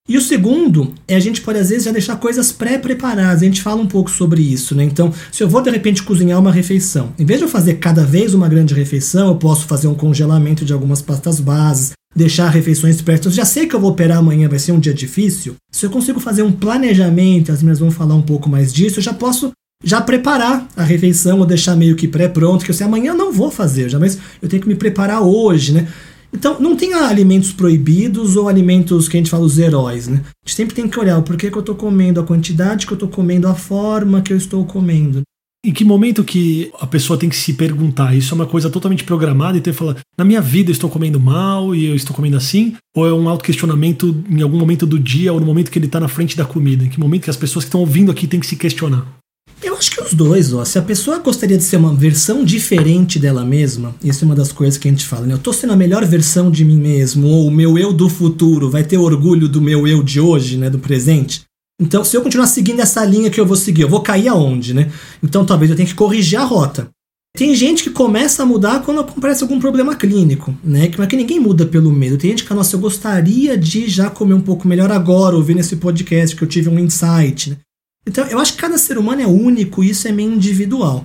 E 0.09 0.16
o 0.16 0.20
segundo 0.20 0.92
é 1.07 1.14
a 1.14 1.20
gente 1.20 1.40
pode 1.40 1.59
às 1.59 1.68
vezes 1.68 1.85
já 1.85 1.92
deixar 1.92 2.16
coisas 2.16 2.50
pré-preparadas. 2.50 3.42
A 3.42 3.44
gente 3.44 3.62
fala 3.62 3.81
um 3.81 3.87
pouco 3.87 4.11
sobre 4.11 4.42
isso, 4.42 4.74
né? 4.74 4.83
Então, 4.83 5.12
se 5.31 5.42
eu 5.42 5.48
vou 5.48 5.62
de 5.62 5.70
repente 5.70 6.03
cozinhar 6.03 6.40
uma 6.40 6.50
refeição, 6.50 7.12
em 7.18 7.24
vez 7.24 7.38
de 7.38 7.44
eu 7.44 7.48
fazer 7.48 7.74
cada 7.74 8.05
vez 8.05 8.35
uma 8.35 8.48
grande 8.48 8.74
refeição, 8.74 9.29
eu 9.29 9.37
posso 9.37 9.66
fazer 9.66 9.87
um 9.87 9.94
congelamento 9.94 10.64
de 10.64 10.72
algumas 10.72 11.00
pastas 11.00 11.38
bases, 11.38 11.92
deixar 12.14 12.48
refeições 12.48 13.00
perto. 13.00 13.29
Eu 13.29 13.33
já 13.33 13.44
sei 13.44 13.66
que 13.66 13.74
eu 13.76 13.81
vou 13.81 13.90
operar 13.90 14.18
amanhã, 14.18 14.48
vai 14.48 14.59
ser 14.59 14.72
um 14.72 14.81
dia 14.81 14.92
difícil. 14.92 15.55
Se 15.70 15.87
eu 15.87 15.90
consigo 15.90 16.18
fazer 16.18 16.42
um 16.42 16.50
planejamento, 16.50 17.53
as 17.53 17.62
meninas 17.62 17.79
vão 17.79 17.90
falar 17.90 18.16
um 18.16 18.22
pouco 18.22 18.48
mais 18.48 18.72
disso, 18.72 18.98
eu 18.98 19.05
já 19.05 19.14
posso 19.14 19.53
já 19.82 20.00
preparar 20.00 20.68
a 20.76 20.82
refeição 20.82 21.38
ou 21.38 21.46
deixar 21.46 21.74
meio 21.74 21.96
que 21.96 22.06
pré-pronto, 22.06 22.64
que 22.64 22.70
eu 22.70 22.74
sei 22.74 22.86
amanhã 22.86 23.14
não 23.14 23.32
vou 23.32 23.50
fazer, 23.50 23.88
já 23.88 23.98
mas 23.98 24.18
eu 24.40 24.48
tenho 24.48 24.62
que 24.62 24.68
me 24.68 24.74
preparar 24.74 25.22
hoje, 25.22 25.72
né? 25.72 25.88
Então, 26.32 26.60
não 26.60 26.76
tem 26.76 26.94
alimentos 26.94 27.52
proibidos 27.52 28.36
ou 28.36 28.48
alimentos 28.48 29.08
que 29.08 29.16
a 29.16 29.20
gente 29.20 29.30
fala 29.30 29.44
os 29.44 29.58
heróis, 29.58 30.06
né? 30.06 30.22
A 30.24 30.48
gente 30.48 30.56
sempre 30.56 30.74
tem 30.74 30.88
que 30.88 30.98
olhar 30.98 31.18
o 31.18 31.22
porquê 31.22 31.50
que 31.50 31.56
eu 31.56 31.60
estou 31.60 31.74
comendo, 31.74 32.20
a 32.20 32.24
quantidade 32.24 32.86
que 32.86 32.92
eu 32.92 32.96
estou 32.96 33.08
comendo, 33.08 33.48
a 33.48 33.54
forma 33.54 34.20
que 34.20 34.32
eu 34.32 34.36
estou 34.36 34.64
comendo. 34.64 35.22
Em 35.62 35.72
que 35.72 35.84
momento 35.84 36.24
que 36.24 36.70
a 36.80 36.86
pessoa 36.86 37.18
tem 37.18 37.28
que 37.28 37.36
se 37.36 37.52
perguntar? 37.52 38.16
Isso 38.16 38.32
é 38.32 38.34
uma 38.34 38.46
coisa 38.46 38.70
totalmente 38.70 39.04
programada 39.04 39.58
e 39.58 39.60
tem 39.60 39.72
que 39.72 39.78
falar, 39.78 39.96
na 40.16 40.24
minha 40.24 40.40
vida 40.40 40.70
eu 40.70 40.72
estou 40.72 40.88
comendo 40.88 41.20
mal 41.20 41.74
e 41.74 41.84
eu 41.84 41.94
estou 41.94 42.16
comendo 42.16 42.36
assim? 42.36 42.76
Ou 42.96 43.06
é 43.06 43.12
um 43.12 43.28
autoquestionamento 43.28 44.24
em 44.30 44.40
algum 44.40 44.58
momento 44.58 44.86
do 44.86 44.98
dia 44.98 45.32
ou 45.32 45.40
no 45.40 45.44
momento 45.44 45.70
que 45.70 45.78
ele 45.78 45.86
está 45.86 46.00
na 46.00 46.08
frente 46.08 46.36
da 46.36 46.46
comida? 46.46 46.84
Em 46.84 46.88
que 46.88 46.98
momento 46.98 47.24
que 47.24 47.30
as 47.30 47.36
pessoas 47.36 47.64
que 47.64 47.68
estão 47.68 47.80
ouvindo 47.80 48.10
aqui 48.10 48.26
têm 48.26 48.40
que 48.40 48.46
se 48.46 48.56
questionar? 48.56 49.19
Eu 49.62 49.77
acho 49.77 49.90
que 49.90 50.03
os 50.03 50.14
dois, 50.14 50.53
ó. 50.55 50.64
Se 50.64 50.79
a 50.79 50.83
pessoa 50.83 51.18
gostaria 51.18 51.59
de 51.59 51.64
ser 51.64 51.77
uma 51.77 51.94
versão 51.94 52.42
diferente 52.42 53.18
dela 53.18 53.44
mesma, 53.44 53.94
isso 54.03 54.25
é 54.25 54.27
uma 54.27 54.35
das 54.35 54.51
coisas 54.51 54.79
que 54.79 54.88
a 54.88 54.90
gente 54.90 55.05
fala, 55.05 55.27
né? 55.27 55.35
Eu 55.35 55.38
tô 55.38 55.53
sendo 55.53 55.75
a 55.75 55.77
melhor 55.77 56.05
versão 56.07 56.51
de 56.51 56.64
mim 56.64 56.79
mesmo, 56.79 57.27
ou 57.27 57.46
o 57.46 57.51
meu 57.51 57.77
eu 57.77 57.92
do 57.92 58.09
futuro 58.09 58.70
vai 58.70 58.83
ter 58.83 58.96
orgulho 58.96 59.49
do 59.49 59.61
meu 59.61 59.87
eu 59.87 60.03
de 60.03 60.18
hoje, 60.18 60.57
né? 60.57 60.70
Do 60.70 60.79
presente. 60.79 61.42
Então, 61.81 62.05
se 62.05 62.16
eu 62.16 62.23
continuar 62.23 62.46
seguindo 62.46 62.81
essa 62.81 63.05
linha 63.05 63.31
que 63.31 63.40
eu 63.40 63.46
vou 63.46 63.57
seguir, 63.57 63.83
eu 63.83 63.88
vou 63.88 64.01
cair 64.01 64.29
aonde, 64.29 64.73
né? 64.73 64.90
Então, 65.23 65.44
talvez 65.44 65.70
eu 65.70 65.77
tenha 65.77 65.88
que 65.88 65.94
corrigir 65.94 66.38
a 66.38 66.44
rota. 66.44 66.88
Tem 67.37 67.55
gente 67.55 67.85
que 67.85 67.90
começa 67.90 68.42
a 68.42 68.46
mudar 68.46 68.83
quando 68.83 69.01
aparece 69.01 69.42
algum 69.42 69.61
problema 69.61 69.94
clínico, 69.94 70.55
né? 70.64 70.90
Mas 70.99 71.07
que 71.07 71.16
ninguém 71.16 71.38
muda 71.38 71.64
pelo 71.64 71.92
medo. 71.92 72.18
Tem 72.18 72.31
gente 72.31 72.44
que, 72.44 72.53
nossa, 72.53 72.77
eu 72.77 72.81
gostaria 72.81 73.57
de 73.57 73.88
já 73.88 74.11
comer 74.11 74.35
um 74.35 74.40
pouco 74.40 74.66
melhor 74.66 74.90
agora, 74.90 75.37
ouvindo 75.37 75.61
esse 75.61 75.77
podcast, 75.77 76.35
que 76.35 76.42
eu 76.42 76.49
tive 76.49 76.68
um 76.68 76.79
insight, 76.79 77.51
né? 77.51 77.57
Então, 78.06 78.26
eu 78.26 78.38
acho 78.38 78.54
que 78.54 78.60
cada 78.60 78.78
ser 78.78 78.98
humano 78.98 79.22
é 79.22 79.26
único 79.26 79.84
e 79.84 79.90
isso 79.90 80.08
é 80.08 80.12
meio 80.12 80.32
individual. 80.32 81.04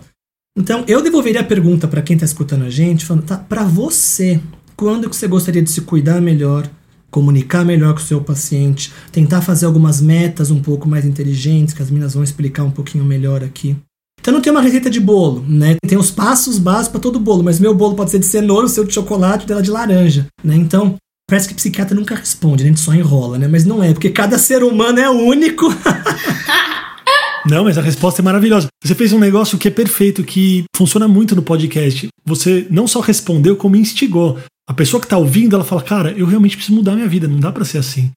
Então, 0.57 0.83
eu 0.87 1.01
devolveria 1.01 1.41
a 1.41 1.45
pergunta 1.45 1.87
para 1.87 2.01
quem 2.01 2.15
está 2.15 2.25
escutando 2.25 2.63
a 2.63 2.69
gente, 2.69 3.05
falando, 3.05 3.25
tá, 3.25 3.37
para 3.37 3.63
você, 3.63 4.39
quando 4.75 5.09
que 5.09 5.15
você 5.15 5.27
gostaria 5.27 5.61
de 5.61 5.69
se 5.69 5.81
cuidar 5.81 6.21
melhor, 6.21 6.69
comunicar 7.11 7.65
melhor 7.65 7.93
com 7.93 7.99
o 7.99 8.03
seu 8.03 8.21
paciente, 8.21 8.91
tentar 9.11 9.41
fazer 9.41 9.65
algumas 9.65 10.01
metas 10.01 10.51
um 10.51 10.61
pouco 10.61 10.87
mais 10.87 11.05
inteligentes, 11.05 11.73
que 11.73 11.81
as 11.81 11.89
meninas 11.89 12.13
vão 12.13 12.23
explicar 12.23 12.63
um 12.63 12.71
pouquinho 12.71 13.03
melhor 13.05 13.43
aqui. 13.43 13.75
Então 14.19 14.33
não 14.33 14.41
tem 14.41 14.51
uma 14.51 14.61
receita 14.61 14.89
de 14.89 14.99
bolo, 14.99 15.45
né? 15.47 15.75
Tem 15.87 15.97
os 15.97 16.09
passos 16.09 16.57
básicos 16.57 16.89
para 16.89 16.99
todo 16.99 17.19
bolo, 17.19 17.43
mas 17.43 17.59
meu 17.59 17.75
bolo 17.75 17.95
pode 17.95 18.11
ser 18.11 18.19
de 18.19 18.25
cenoura, 18.25 18.65
o 18.65 18.69
seu 18.69 18.83
de 18.83 18.93
chocolate, 18.93 19.45
dela 19.45 19.61
de 19.61 19.69
laranja, 19.69 20.25
né? 20.43 20.55
Então, 20.55 20.95
parece 21.29 21.47
que 21.47 21.53
psiquiatra 21.53 21.95
nunca 21.95 22.15
responde, 22.15 22.63
né? 22.63 22.69
a 22.69 22.73
gente 22.73 22.81
só 22.81 22.93
enrola, 22.93 23.37
né? 23.37 23.47
Mas 23.47 23.65
não 23.65 23.83
é, 23.83 23.93
porque 23.93 24.09
cada 24.09 24.37
ser 24.37 24.63
humano 24.63 24.99
é 24.99 25.09
único. 25.09 25.67
Não, 27.47 27.63
mas 27.63 27.77
a 27.77 27.81
resposta 27.81 28.21
é 28.21 28.23
maravilhosa. 28.23 28.67
Você 28.83 28.95
fez 28.95 29.13
um 29.13 29.19
negócio 29.19 29.57
que 29.57 29.67
é 29.67 29.71
perfeito, 29.71 30.23
que 30.23 30.63
funciona 30.75 31.07
muito 31.07 31.35
no 31.35 31.43
podcast. 31.43 32.07
Você 32.25 32.67
não 32.71 32.87
só 32.87 32.99
respondeu, 32.99 33.55
como 33.55 33.75
instigou. 33.75 34.39
A 34.67 34.73
pessoa 34.73 34.99
que 34.99 35.05
está 35.05 35.17
ouvindo, 35.17 35.55
ela 35.55 35.63
fala: 35.63 35.83
Cara, 35.83 36.11
eu 36.11 36.25
realmente 36.25 36.57
preciso 36.57 36.75
mudar 36.75 36.95
minha 36.95 37.07
vida, 37.07 37.27
não 37.27 37.39
dá 37.39 37.51
para 37.51 37.65
ser 37.65 37.77
assim. 37.77 38.11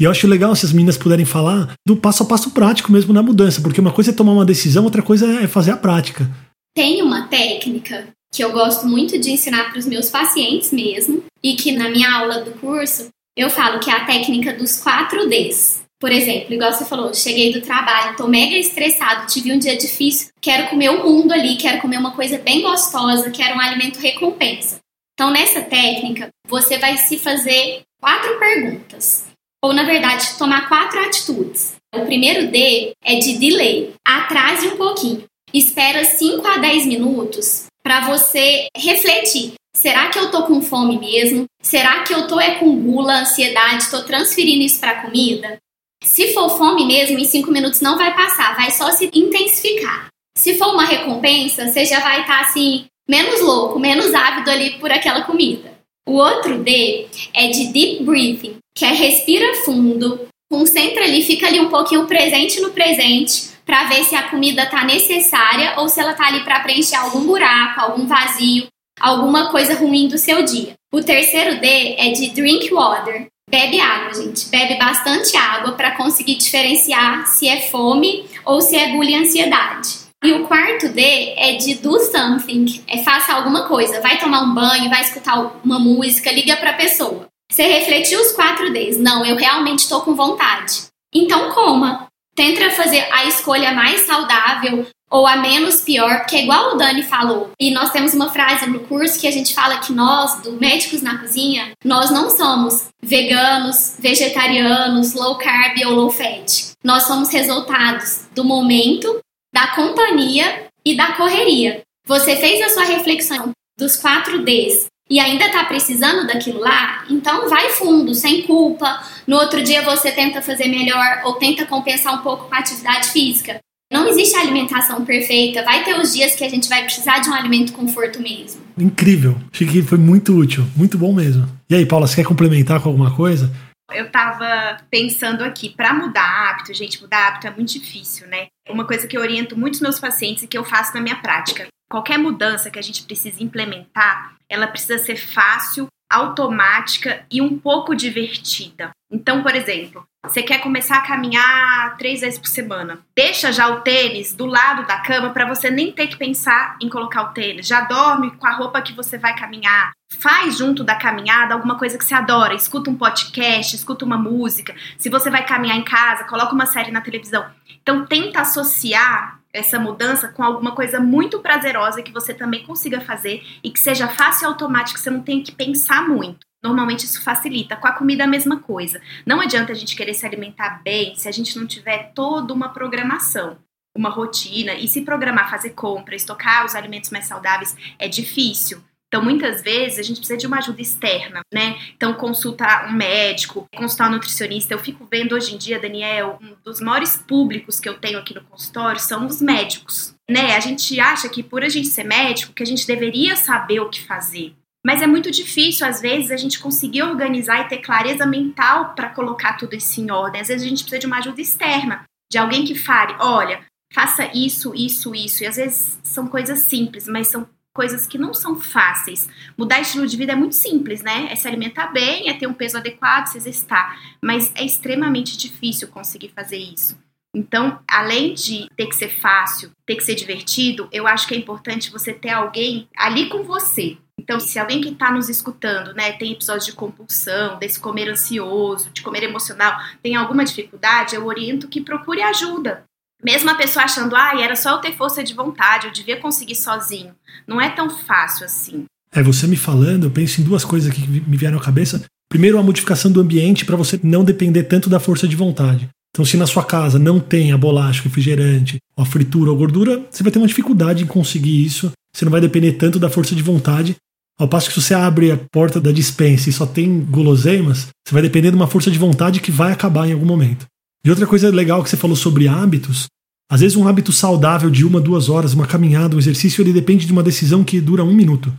E 0.00 0.04
eu 0.04 0.10
acho 0.10 0.26
legal 0.26 0.54
se 0.56 0.66
as 0.66 0.72
meninas 0.72 0.96
puderem 0.96 1.24
falar 1.24 1.74
do 1.86 1.96
passo 1.96 2.24
a 2.24 2.26
passo 2.26 2.50
prático 2.50 2.90
mesmo 2.90 3.12
na 3.12 3.22
mudança, 3.22 3.60
porque 3.60 3.80
uma 3.80 3.92
coisa 3.92 4.10
é 4.10 4.14
tomar 4.14 4.32
uma 4.32 4.44
decisão, 4.44 4.84
outra 4.84 5.02
coisa 5.02 5.26
é 5.40 5.46
fazer 5.46 5.70
a 5.70 5.76
prática. 5.76 6.28
Tem 6.74 7.02
uma 7.02 7.28
técnica 7.28 8.08
que 8.32 8.42
eu 8.42 8.50
gosto 8.50 8.86
muito 8.86 9.18
de 9.18 9.30
ensinar 9.30 9.70
para 9.70 9.78
os 9.78 9.86
meus 9.86 10.08
pacientes 10.08 10.72
mesmo, 10.72 11.22
e 11.42 11.54
que 11.54 11.72
na 11.72 11.90
minha 11.90 12.10
aula 12.10 12.42
do 12.42 12.52
curso 12.52 13.08
eu 13.36 13.48
falo 13.50 13.78
que 13.78 13.90
é 13.90 13.94
a 13.94 14.04
técnica 14.04 14.54
dos 14.54 14.80
4 14.80 15.28
Ds. 15.28 15.81
Por 16.02 16.10
exemplo, 16.10 16.52
igual 16.52 16.72
você 16.72 16.84
falou, 16.84 17.14
cheguei 17.14 17.52
do 17.52 17.60
trabalho, 17.60 18.16
tô 18.16 18.26
mega 18.26 18.56
estressado, 18.56 19.28
tive 19.28 19.52
um 19.52 19.58
dia 19.58 19.76
difícil, 19.76 20.30
quero 20.40 20.68
comer 20.68 20.88
o 20.88 21.06
mundo 21.06 21.30
ali, 21.30 21.54
quero 21.54 21.80
comer 21.80 21.96
uma 21.96 22.10
coisa 22.10 22.38
bem 22.38 22.60
gostosa, 22.60 23.30
quero 23.30 23.54
um 23.54 23.60
alimento 23.60 24.00
recompensa. 24.00 24.80
Então, 25.14 25.30
nessa 25.30 25.62
técnica, 25.62 26.28
você 26.48 26.76
vai 26.76 26.96
se 26.96 27.20
fazer 27.20 27.82
quatro 28.00 28.36
perguntas. 28.40 29.26
Ou, 29.62 29.72
na 29.72 29.84
verdade, 29.84 30.36
tomar 30.36 30.68
quatro 30.68 30.98
atitudes. 30.98 31.74
O 31.94 32.04
primeiro 32.04 32.50
D 32.50 32.94
é 33.04 33.20
de 33.20 33.38
delay. 33.38 33.94
Atrase 34.04 34.66
um 34.66 34.76
pouquinho. 34.76 35.22
Espera 35.54 36.04
5 36.04 36.44
a 36.44 36.58
10 36.58 36.86
minutos 36.86 37.66
para 37.80 38.08
você 38.08 38.66
refletir. 38.76 39.52
Será 39.72 40.08
que 40.08 40.18
eu 40.18 40.32
tô 40.32 40.46
com 40.46 40.60
fome 40.60 40.98
mesmo? 40.98 41.44
Será 41.62 42.02
que 42.02 42.12
eu 42.12 42.26
tô 42.26 42.40
é 42.40 42.56
com 42.56 42.74
gula, 42.74 43.20
ansiedade, 43.20 43.88
tô 43.88 44.02
transferindo 44.02 44.64
isso 44.64 44.80
para 44.80 45.02
comida? 45.02 45.62
Se 46.02 46.32
for 46.34 46.50
fome 46.58 46.84
mesmo, 46.84 47.18
em 47.18 47.24
cinco 47.24 47.50
minutos 47.50 47.80
não 47.80 47.96
vai 47.96 48.14
passar, 48.14 48.56
vai 48.56 48.70
só 48.70 48.90
se 48.90 49.10
intensificar. 49.12 50.08
Se 50.36 50.54
for 50.54 50.72
uma 50.72 50.84
recompensa, 50.84 51.66
você 51.68 51.84
já 51.84 52.00
vai 52.00 52.22
estar 52.22 52.38
tá, 52.38 52.40
assim, 52.42 52.86
menos 53.08 53.40
louco, 53.40 53.78
menos 53.78 54.14
ávido 54.14 54.50
ali 54.50 54.78
por 54.78 54.90
aquela 54.90 55.22
comida. 55.22 55.72
O 56.08 56.14
outro 56.14 56.58
D 56.58 57.06
é 57.32 57.48
de 57.48 57.68
deep 57.72 58.02
breathing, 58.02 58.56
que 58.74 58.84
é 58.84 58.92
respira 58.92 59.54
fundo, 59.64 60.26
concentra 60.50 61.04
ali, 61.04 61.22
fica 61.22 61.46
ali 61.46 61.60
um 61.60 61.68
pouquinho 61.68 62.06
presente 62.06 62.60
no 62.60 62.70
presente, 62.70 63.52
para 63.64 63.84
ver 63.84 64.04
se 64.04 64.16
a 64.16 64.28
comida 64.28 64.66
tá 64.66 64.84
necessária 64.84 65.74
ou 65.78 65.88
se 65.88 66.00
ela 66.00 66.14
tá 66.14 66.26
ali 66.26 66.42
para 66.44 66.60
preencher 66.60 66.96
algum 66.96 67.20
buraco, 67.20 67.80
algum 67.80 68.06
vazio, 68.06 68.66
alguma 69.00 69.50
coisa 69.50 69.74
ruim 69.74 70.08
do 70.08 70.18
seu 70.18 70.44
dia. 70.44 70.74
O 70.92 71.00
terceiro 71.00 71.60
D 71.60 71.94
é 71.96 72.10
de 72.10 72.30
drink 72.30 72.72
water, 72.72 73.28
Bebe 73.52 73.78
água, 73.78 74.14
gente. 74.14 74.48
Bebe 74.48 74.78
bastante 74.78 75.36
água 75.36 75.72
para 75.72 75.90
conseguir 75.90 76.36
diferenciar 76.36 77.26
se 77.26 77.46
é 77.46 77.60
fome 77.68 78.24
ou 78.46 78.62
se 78.62 78.74
é 78.74 78.96
e 78.96 79.14
ansiedade. 79.14 80.00
E 80.24 80.32
o 80.32 80.46
quarto 80.46 80.88
D 80.88 81.34
é 81.36 81.56
de 81.56 81.74
do 81.74 81.98
something, 81.98 82.82
é 82.88 83.02
faça 83.02 83.34
alguma 83.34 83.66
coisa, 83.66 84.00
vai 84.00 84.18
tomar 84.18 84.42
um 84.42 84.54
banho, 84.54 84.88
vai 84.88 85.02
escutar 85.02 85.60
uma 85.62 85.78
música, 85.78 86.32
liga 86.32 86.56
para 86.56 86.70
a 86.70 86.76
pessoa. 86.76 87.26
Você 87.50 87.64
refletiu 87.64 88.20
os 88.20 88.32
quatro 88.32 88.72
Ds? 88.72 88.98
Não, 88.98 89.26
eu 89.26 89.36
realmente 89.36 89.80
estou 89.80 90.00
com 90.00 90.14
vontade. 90.14 90.84
Então 91.12 91.50
coma. 91.50 92.06
Tenta 92.34 92.70
fazer 92.70 93.06
a 93.12 93.26
escolha 93.26 93.72
mais 93.72 94.02
saudável, 94.02 94.86
ou 95.10 95.26
a 95.26 95.36
menos 95.36 95.82
pior, 95.82 96.20
porque 96.20 96.36
é 96.36 96.42
igual 96.44 96.72
o 96.72 96.78
Dani 96.78 97.02
falou. 97.02 97.50
E 97.60 97.70
nós 97.70 97.90
temos 97.90 98.14
uma 98.14 98.30
frase 98.30 98.66
no 98.66 98.80
curso 98.80 99.20
que 99.20 99.26
a 99.26 99.30
gente 99.30 99.54
fala 99.54 99.78
que 99.78 99.92
nós, 99.92 100.40
do 100.40 100.52
Médicos 100.52 101.02
na 101.02 101.18
Cozinha, 101.18 101.72
nós 101.84 102.10
não 102.10 102.30
somos 102.30 102.88
veganos, 103.02 103.96
vegetarianos, 103.98 105.12
low 105.12 105.36
carb 105.36 105.76
ou 105.84 105.92
low 105.92 106.10
fat. 106.10 106.72
Nós 106.82 107.02
somos 107.02 107.30
resultados 107.30 108.26
do 108.34 108.42
momento, 108.42 109.20
da 109.52 109.68
companhia 109.68 110.66
e 110.82 110.96
da 110.96 111.12
correria. 111.12 111.82
Você 112.06 112.34
fez 112.36 112.62
a 112.62 112.70
sua 112.70 112.84
reflexão 112.84 113.50
dos 113.78 113.96
quatro 113.96 114.42
Ds 114.42 114.91
e 115.12 115.20
ainda 115.20 115.44
está 115.44 115.62
precisando 115.64 116.26
daquilo 116.26 116.58
lá, 116.58 117.04
então 117.10 117.46
vai 117.46 117.68
fundo, 117.68 118.14
sem 118.14 118.44
culpa. 118.44 119.02
No 119.26 119.36
outro 119.36 119.62
dia 119.62 119.82
você 119.82 120.10
tenta 120.10 120.40
fazer 120.40 120.68
melhor 120.68 121.20
ou 121.24 121.34
tenta 121.34 121.66
compensar 121.66 122.18
um 122.18 122.22
pouco 122.22 122.48
com 122.48 122.54
a 122.54 122.60
atividade 122.60 123.10
física. 123.10 123.58
Não 123.92 124.08
existe 124.08 124.34
alimentação 124.38 125.04
perfeita. 125.04 125.62
Vai 125.64 125.84
ter 125.84 126.00
os 126.00 126.14
dias 126.14 126.34
que 126.34 126.42
a 126.42 126.48
gente 126.48 126.66
vai 126.66 126.84
precisar 126.84 127.18
de 127.18 127.28
um 127.28 127.34
alimento 127.34 127.74
conforto 127.74 128.22
mesmo. 128.22 128.62
Incrível. 128.78 129.36
Achei 129.52 129.68
que 129.68 129.82
foi 129.82 129.98
muito 129.98 130.34
útil. 130.34 130.64
Muito 130.74 130.96
bom 130.96 131.12
mesmo. 131.12 131.46
E 131.68 131.74
aí, 131.74 131.84
Paula, 131.84 132.06
você 132.06 132.16
quer 132.16 132.26
complementar 132.26 132.80
com 132.80 132.88
alguma 132.88 133.14
coisa? 133.14 133.52
Eu 133.92 134.10
tava 134.10 134.78
pensando 134.90 135.44
aqui, 135.44 135.68
para 135.68 135.92
mudar 135.92 136.48
hábito, 136.48 136.72
gente, 136.72 137.02
mudar 137.02 137.28
hábito 137.28 137.48
é 137.48 137.50
muito 137.50 137.70
difícil, 137.70 138.26
né? 138.28 138.46
Uma 138.70 138.86
coisa 138.86 139.06
que 139.06 139.14
eu 139.14 139.20
oriento 139.20 139.58
muitos 139.58 139.82
meus 139.82 140.00
pacientes 140.00 140.44
e 140.44 140.46
que 140.46 140.56
eu 140.56 140.64
faço 140.64 140.94
na 140.94 141.02
minha 141.02 141.16
prática. 141.16 141.66
Qualquer 141.92 142.16
mudança 142.16 142.70
que 142.70 142.78
a 142.78 142.82
gente 142.82 143.02
precisa 143.02 143.42
implementar, 143.42 144.36
ela 144.48 144.66
precisa 144.66 144.96
ser 144.96 145.16
fácil, 145.16 145.88
automática 146.10 147.26
e 147.30 147.42
um 147.42 147.58
pouco 147.58 147.94
divertida. 147.94 148.92
Então, 149.10 149.42
por 149.42 149.54
exemplo, 149.54 150.02
você 150.24 150.42
quer 150.42 150.62
começar 150.62 150.96
a 150.96 151.06
caminhar 151.06 151.98
três 151.98 152.22
vezes 152.22 152.38
por 152.38 152.46
semana. 152.46 153.00
Deixa 153.14 153.52
já 153.52 153.68
o 153.68 153.82
tênis 153.82 154.32
do 154.32 154.46
lado 154.46 154.86
da 154.86 155.00
cama 155.00 155.34
para 155.34 155.46
você 155.46 155.70
nem 155.70 155.92
ter 155.92 156.06
que 156.06 156.16
pensar 156.16 156.78
em 156.80 156.88
colocar 156.88 157.24
o 157.24 157.34
tênis. 157.34 157.66
Já 157.66 157.82
dorme 157.82 158.30
com 158.30 158.46
a 158.46 158.52
roupa 158.52 158.80
que 158.80 158.94
você 158.94 159.18
vai 159.18 159.36
caminhar. 159.36 159.90
Faz 160.10 160.56
junto 160.56 160.82
da 160.82 160.94
caminhada 160.94 161.52
alguma 161.52 161.76
coisa 161.76 161.98
que 161.98 162.04
você 162.06 162.14
adora. 162.14 162.54
Escuta 162.54 162.88
um 162.88 162.96
podcast, 162.96 163.76
escuta 163.76 164.02
uma 164.02 164.16
música. 164.16 164.74
Se 164.96 165.10
você 165.10 165.28
vai 165.28 165.44
caminhar 165.44 165.76
em 165.76 165.84
casa, 165.84 166.24
coloca 166.24 166.54
uma 166.54 166.64
série 166.64 166.90
na 166.90 167.02
televisão. 167.02 167.44
Então 167.82 168.06
tenta 168.06 168.40
associar 168.40 169.41
essa 169.52 169.78
mudança 169.78 170.28
com 170.28 170.42
alguma 170.42 170.74
coisa 170.74 170.98
muito 170.98 171.40
prazerosa 171.40 172.02
que 172.02 172.12
você 172.12 172.32
também 172.32 172.64
consiga 172.64 173.00
fazer 173.00 173.42
e 173.62 173.70
que 173.70 173.78
seja 173.78 174.08
fácil 174.08 174.44
e 174.44 174.48
automático, 174.48 174.98
você 174.98 175.10
não 175.10 175.22
tenha 175.22 175.42
que 175.44 175.52
pensar 175.52 176.08
muito. 176.08 176.46
normalmente 176.62 177.04
isso 177.04 177.22
facilita. 177.22 177.76
Com 177.76 177.88
a 177.88 177.92
comida, 177.92 178.22
a 178.22 178.26
mesma 178.26 178.60
coisa. 178.60 179.00
Não 179.26 179.40
adianta 179.40 179.72
a 179.72 179.74
gente 179.74 179.96
querer 179.96 180.14
se 180.14 180.24
alimentar 180.24 180.80
bem 180.82 181.14
se 181.16 181.28
a 181.28 181.32
gente 181.32 181.58
não 181.58 181.66
tiver 181.66 182.12
toda 182.14 182.54
uma 182.54 182.68
programação, 182.68 183.58
uma 183.96 184.08
rotina. 184.08 184.74
E 184.74 184.86
se 184.86 185.02
programar, 185.02 185.50
fazer 185.50 185.70
compra, 185.70 186.14
estocar 186.14 186.64
os 186.64 186.76
alimentos 186.76 187.10
mais 187.10 187.26
saudáveis 187.26 187.76
é 187.98 188.06
difícil. 188.08 188.80
Então, 189.12 189.22
muitas 189.22 189.60
vezes, 189.60 189.98
a 189.98 190.02
gente 190.02 190.16
precisa 190.16 190.38
de 190.38 190.46
uma 190.46 190.56
ajuda 190.56 190.80
externa, 190.80 191.42
né? 191.52 191.78
Então, 191.94 192.14
consultar 192.14 192.88
um 192.88 192.92
médico, 192.92 193.68
consultar 193.76 194.08
um 194.08 194.12
nutricionista. 194.12 194.72
Eu 194.72 194.78
fico 194.78 195.06
vendo 195.10 195.34
hoje 195.34 195.54
em 195.54 195.58
dia, 195.58 195.78
Daniel, 195.78 196.38
um 196.40 196.54
dos 196.64 196.80
maiores 196.80 197.18
públicos 197.18 197.78
que 197.78 197.86
eu 197.86 197.98
tenho 197.98 198.18
aqui 198.18 198.34
no 198.34 198.42
consultório 198.42 198.98
são 198.98 199.26
os 199.26 199.42
médicos, 199.42 200.14
né? 200.30 200.56
A 200.56 200.60
gente 200.60 200.98
acha 200.98 201.28
que 201.28 201.42
por 201.42 201.62
a 201.62 201.68
gente 201.68 201.88
ser 201.88 202.04
médico, 202.04 202.54
que 202.54 202.62
a 202.62 202.66
gente 202.66 202.86
deveria 202.86 203.36
saber 203.36 203.80
o 203.80 203.90
que 203.90 204.02
fazer. 204.02 204.54
Mas 204.82 205.02
é 205.02 205.06
muito 205.06 205.30
difícil, 205.30 205.86
às 205.86 206.00
vezes, 206.00 206.30
a 206.30 206.36
gente 206.38 206.58
conseguir 206.58 207.02
organizar 207.02 207.60
e 207.60 207.68
ter 207.68 207.82
clareza 207.82 208.24
mental 208.24 208.94
para 208.94 209.10
colocar 209.10 209.58
tudo 209.58 209.76
isso 209.76 210.00
em 210.00 210.10
ordem. 210.10 210.40
Às 210.40 210.48
vezes, 210.48 210.64
a 210.64 210.68
gente 210.70 210.84
precisa 210.84 211.00
de 211.00 211.06
uma 211.06 211.18
ajuda 211.18 211.42
externa, 211.42 212.04
de 212.32 212.38
alguém 212.38 212.64
que 212.64 212.74
fale: 212.74 213.14
olha, 213.20 213.62
faça 213.92 214.30
isso, 214.34 214.74
isso, 214.74 215.14
isso. 215.14 215.44
E 215.44 215.46
às 215.46 215.56
vezes 215.56 216.00
são 216.02 216.26
coisas 216.26 216.60
simples, 216.60 217.06
mas 217.06 217.28
são 217.28 217.46
coisas 217.74 218.06
que 218.06 218.18
não 218.18 218.34
são 218.34 218.58
fáceis. 218.58 219.28
Mudar 219.56 219.80
estilo 219.80 220.06
de 220.06 220.16
vida 220.16 220.32
é 220.32 220.36
muito 220.36 220.54
simples, 220.54 221.02
né? 221.02 221.28
É 221.30 221.36
se 221.36 221.48
alimentar 221.48 221.88
bem, 221.88 222.28
é 222.28 222.34
ter 222.34 222.46
um 222.46 222.54
peso 222.54 222.76
adequado, 222.76 223.26
se 223.26 223.38
exercitar. 223.38 223.98
Mas 224.22 224.52
é 224.54 224.64
extremamente 224.64 225.36
difícil 225.36 225.88
conseguir 225.88 226.28
fazer 226.28 226.58
isso. 226.58 226.98
Então, 227.34 227.80
além 227.88 228.34
de 228.34 228.68
ter 228.76 228.86
que 228.86 228.94
ser 228.94 229.08
fácil, 229.08 229.70
ter 229.86 229.96
que 229.96 230.04
ser 230.04 230.14
divertido, 230.14 230.86
eu 230.92 231.06
acho 231.06 231.26
que 231.26 231.34
é 231.34 231.38
importante 231.38 231.90
você 231.90 232.12
ter 232.12 232.28
alguém 232.28 232.88
ali 232.94 233.30
com 233.30 233.42
você. 233.42 233.96
Então, 234.18 234.38
se 234.38 234.58
alguém 234.58 234.82
que 234.82 234.90
está 234.90 235.10
nos 235.10 235.30
escutando, 235.30 235.94
né, 235.94 236.12
tem 236.12 236.32
episódios 236.32 236.66
de 236.66 236.72
compulsão, 236.72 237.58
desse 237.58 237.80
comer 237.80 238.08
ansioso, 238.10 238.90
de 238.90 239.00
comer 239.00 239.22
emocional, 239.22 239.80
tem 240.02 240.14
alguma 240.14 240.44
dificuldade, 240.44 241.16
eu 241.16 241.24
oriento 241.26 241.68
que 241.68 241.80
procure 241.80 242.22
ajuda. 242.22 242.84
Mesmo 243.22 243.50
a 243.50 243.54
pessoa 243.54 243.84
achando, 243.84 244.16
ah, 244.16 244.32
era 244.40 244.56
só 244.56 244.70
eu 244.72 244.78
ter 244.78 244.96
força 244.96 245.22
de 245.22 245.32
vontade, 245.32 245.86
eu 245.86 245.92
devia 245.92 246.16
conseguir 246.16 246.56
sozinho. 246.56 247.14
Não 247.46 247.60
é 247.60 247.70
tão 247.70 247.88
fácil 247.88 248.44
assim. 248.44 248.84
É, 249.14 249.22
você 249.22 249.46
me 249.46 249.56
falando, 249.56 250.04
eu 250.04 250.10
penso 250.10 250.40
em 250.40 250.44
duas 250.44 250.64
coisas 250.64 250.92
que 250.92 251.06
me 251.06 251.36
vieram 251.36 251.58
à 251.58 251.60
cabeça. 251.60 252.02
Primeiro, 252.28 252.58
a 252.58 252.62
modificação 252.62 253.12
do 253.12 253.20
ambiente 253.20 253.64
para 253.64 253.76
você 253.76 254.00
não 254.02 254.24
depender 254.24 254.64
tanto 254.64 254.88
da 254.88 254.98
força 254.98 255.28
de 255.28 255.36
vontade. 255.36 255.88
Então, 256.14 256.24
se 256.24 256.36
na 256.36 256.46
sua 256.46 256.64
casa 256.64 256.98
não 256.98 257.20
tem 257.20 257.52
a 257.52 257.58
bolacha, 257.58 258.00
o 258.00 258.04
refrigerante, 258.04 258.78
a 258.96 259.04
fritura 259.04 259.50
ou 259.50 259.56
gordura, 259.56 260.04
você 260.10 260.22
vai 260.22 260.32
ter 260.32 260.38
uma 260.38 260.46
dificuldade 260.46 261.04
em 261.04 261.06
conseguir 261.06 261.64
isso. 261.64 261.92
Você 262.14 262.24
não 262.24 262.32
vai 262.32 262.40
depender 262.40 262.72
tanto 262.72 262.98
da 262.98 263.08
força 263.08 263.34
de 263.34 263.42
vontade. 263.42 263.96
Ao 264.38 264.48
passo 264.48 264.68
que 264.68 264.74
se 264.74 264.82
você 264.82 264.94
abre 264.94 265.30
a 265.30 265.38
porta 265.52 265.80
da 265.80 265.92
dispensa 265.92 266.50
e 266.50 266.52
só 266.52 266.66
tem 266.66 267.00
guloseimas, 267.00 267.88
você 268.06 268.12
vai 268.12 268.22
depender 268.22 268.50
de 268.50 268.56
uma 268.56 268.66
força 268.66 268.90
de 268.90 268.98
vontade 268.98 269.40
que 269.40 269.50
vai 269.50 269.72
acabar 269.72 270.08
em 270.08 270.12
algum 270.12 270.26
momento. 270.26 270.66
E 271.04 271.10
outra 271.10 271.26
coisa 271.26 271.50
legal 271.50 271.82
que 271.82 271.90
você 271.90 271.96
falou 271.96 272.16
sobre 272.16 272.46
hábitos, 272.46 273.06
às 273.50 273.60
vezes 273.60 273.76
um 273.76 273.88
hábito 273.88 274.12
saudável 274.12 274.70
de 274.70 274.84
uma, 274.84 275.00
duas 275.00 275.28
horas, 275.28 275.52
uma 275.52 275.66
caminhada, 275.66 276.14
um 276.14 276.18
exercício, 276.18 276.62
ele 276.62 276.72
depende 276.72 277.06
de 277.06 277.12
uma 277.12 277.22
decisão 277.22 277.64
que 277.64 277.80
dura 277.80 278.04
um 278.04 278.14
minuto. 278.14 278.52